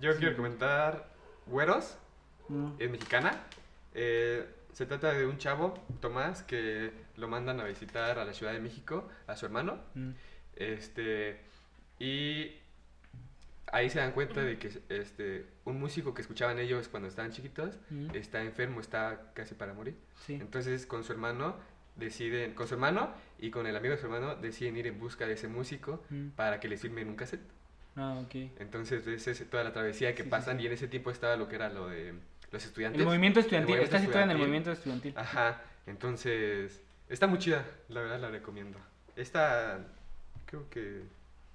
Yo 0.00 0.14
quiero 0.16 0.36
comentar 0.36 1.06
Güeros, 1.46 1.96
Mm. 2.48 2.72
es 2.80 2.90
mexicana. 2.90 3.30
Eh, 3.98 4.46
se 4.72 4.84
trata 4.84 5.12
de 5.14 5.24
un 5.26 5.38
chavo, 5.38 5.72
Tomás, 6.00 6.42
que 6.42 6.92
lo 7.16 7.28
mandan 7.28 7.58
a 7.60 7.64
visitar 7.64 8.18
a 8.18 8.24
la 8.26 8.34
Ciudad 8.34 8.52
de 8.52 8.60
México, 8.60 9.08
a 9.26 9.34
su 9.36 9.46
hermano. 9.46 9.78
Mm. 9.94 10.10
Este, 10.54 11.40
y 11.98 12.52
ahí 13.72 13.88
se 13.88 13.98
dan 13.98 14.12
cuenta 14.12 14.42
de 14.42 14.58
que 14.58 14.70
este, 14.90 15.46
un 15.64 15.80
músico 15.80 16.12
que 16.14 16.20
escuchaban 16.22 16.58
ellos 16.58 16.88
cuando 16.88 17.08
estaban 17.08 17.32
chiquitos 17.32 17.78
Mm. 17.90 18.14
está 18.14 18.42
enfermo, 18.42 18.80
está 18.80 19.32
casi 19.34 19.54
para 19.54 19.72
morir. 19.72 19.96
Sí. 20.26 20.34
Entonces 20.34 20.84
con 20.86 21.04
su 21.04 21.12
hermano 21.12 21.56
deciden, 21.96 22.52
con 22.52 22.68
su 22.68 22.74
hermano 22.74 23.10
y 23.38 23.50
con 23.50 23.66
el 23.66 23.74
amigo 23.76 23.94
de 23.94 24.00
su 24.00 24.06
hermano 24.06 24.36
deciden 24.36 24.76
ir 24.76 24.86
en 24.86 24.98
busca 24.98 25.26
de 25.26 25.32
ese 25.34 25.48
músico 25.48 26.04
Mm. 26.10 26.28
para 26.36 26.60
que 26.60 26.68
les 26.68 26.80
firmen 26.82 27.08
un 27.08 27.16
cassette. 27.16 27.40
Ah, 27.96 28.20
ok. 28.22 28.34
Entonces 28.60 29.06
es 29.26 29.50
toda 29.50 29.64
la 29.64 29.72
travesía 29.72 30.10
que 30.14 30.18
Sí, 30.18 30.24
sí, 30.24 30.30
pasan 30.30 30.58
sí. 30.58 30.64
y 30.64 30.66
en 30.66 30.72
ese 30.74 30.86
tiempo 30.86 31.10
estaba 31.10 31.36
lo 31.36 31.48
que 31.48 31.54
era 31.56 31.70
lo 31.70 31.88
de 31.88 32.12
los 32.56 32.64
estudiantes. 32.66 33.00
El 33.00 33.06
movimiento 33.06 33.40
estudiantil, 33.40 33.74
El 33.74 33.80
movimiento 33.80 33.96
está 33.96 34.06
situada 34.06 34.24
en 34.24 34.30
el 34.32 34.38
movimiento 34.38 34.72
estudiantil. 34.72 35.14
Ajá, 35.16 35.60
entonces 35.86 36.82
está 37.08 37.26
muy 37.26 37.38
chida, 37.38 37.64
la 37.88 38.00
verdad 38.00 38.20
la 38.20 38.30
recomiendo. 38.30 38.78
Esta 39.16 39.78
creo 40.46 40.68
que... 40.70 41.02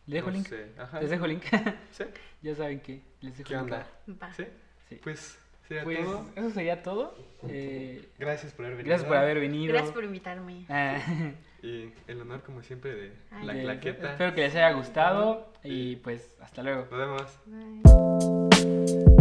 ¿Le 0.07 0.15
dejo 0.15 0.27
no 0.27 0.33
link? 0.33 0.47
sé, 0.47 0.71
ajá. 0.77 0.99
Les 0.99 1.09
dejo 1.09 1.27
link. 1.27 1.43
¿Sí? 1.91 2.03
ya 2.41 2.55
saben 2.55 2.79
que 2.79 3.01
les 3.21 3.37
dejo 3.37 3.47
¿Qué 3.49 3.53
link. 3.55 3.63
onda? 3.63 3.87
va. 4.21 4.33
¿Sí? 4.33 4.45
Sí. 4.89 4.99
Pues 5.03 5.37
sería 5.67 5.83
Pues 5.83 5.99
todo. 6.03 6.25
eso 6.35 6.49
sería 6.51 6.81
todo. 6.83 7.15
Eh, 7.47 8.09
Gracias 8.17 8.51
por 8.53 8.65
haber 8.65 8.77
venido. 8.77 8.89
gracias 8.89 9.07
por 9.07 9.17
haber 9.17 9.39
venido. 9.39 9.73
Gracias 9.73 9.93
por 9.93 10.03
invitarme. 10.03 10.65
Ah, 10.69 10.97
Y 11.63 11.93
el 12.07 12.19
honor 12.19 12.41
como 12.41 12.63
siempre 12.63 12.95
de 12.95 13.13
Ay, 13.29 13.45
la 13.45 13.53
claqueta. 13.53 14.11
espero 14.13 14.33
que 14.33 14.41
les 14.41 14.55
haya 14.55 14.71
gustado 14.71 15.53
y 15.63 15.97
pues 15.97 16.35
hasta 16.41 16.63
luego. 16.63 16.87
Nos 16.89 16.99
vemos. 16.99 17.39
Bye. 17.45 19.20